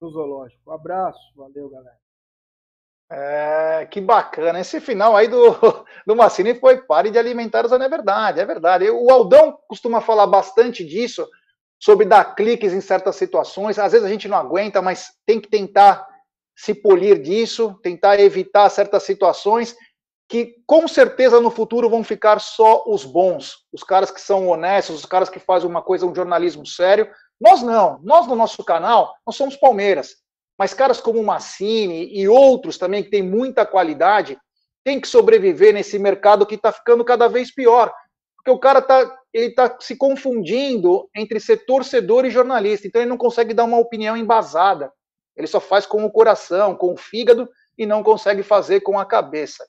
[0.00, 0.70] no zoológico.
[0.70, 1.98] Abraço, valeu, galera.
[3.12, 4.58] É, que bacana.
[4.58, 5.54] Esse final aí do,
[6.06, 7.92] do Massini foi pare de alimentar os animais.
[7.92, 8.90] É verdade, é verdade.
[8.90, 11.28] O Aldão costuma falar bastante disso,
[11.78, 13.78] sobre dar cliques em certas situações.
[13.78, 16.08] Às vezes a gente não aguenta, mas tem que tentar
[16.60, 19.74] se polir disso, tentar evitar certas situações
[20.28, 24.96] que com certeza no futuro vão ficar só os bons, os caras que são honestos,
[24.96, 27.08] os caras que fazem uma coisa, um jornalismo sério.
[27.40, 30.16] Nós não, nós no nosso canal, nós somos Palmeiras.
[30.58, 34.38] Mas caras como Massini e outros também que têm muita qualidade,
[34.84, 37.90] têm que sobreviver nesse mercado que está ficando cada vez pior.
[38.36, 43.08] Porque o cara está ele tá se confundindo entre ser torcedor e jornalista, então ele
[43.08, 44.92] não consegue dar uma opinião embasada.
[45.36, 47.48] Ele só faz com o coração, com o fígado
[47.78, 49.66] e não consegue fazer com a cabeça.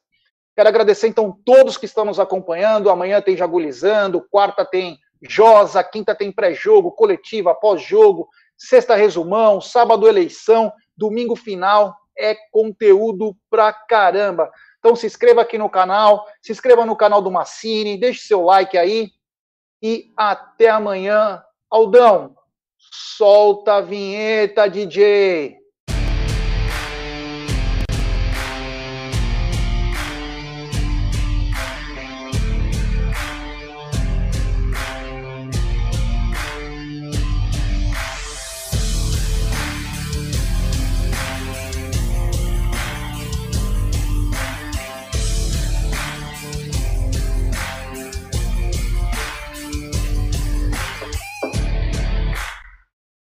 [0.56, 2.90] Quero agradecer então todos que estão nos acompanhando.
[2.90, 8.28] Amanhã tem Jagulizando, quarta tem Josa, quinta tem pré-jogo, coletiva, pós-jogo,
[8.58, 11.96] sexta resumão, sábado eleição, domingo final.
[12.18, 14.52] É conteúdo pra caramba.
[14.80, 18.78] Então se inscreva aqui no canal, se inscreva no canal do Massini, deixe seu like
[18.78, 19.12] aí
[19.82, 21.42] e até amanhã.
[21.70, 22.36] Aldão,
[22.92, 25.61] solta a vinheta, DJ.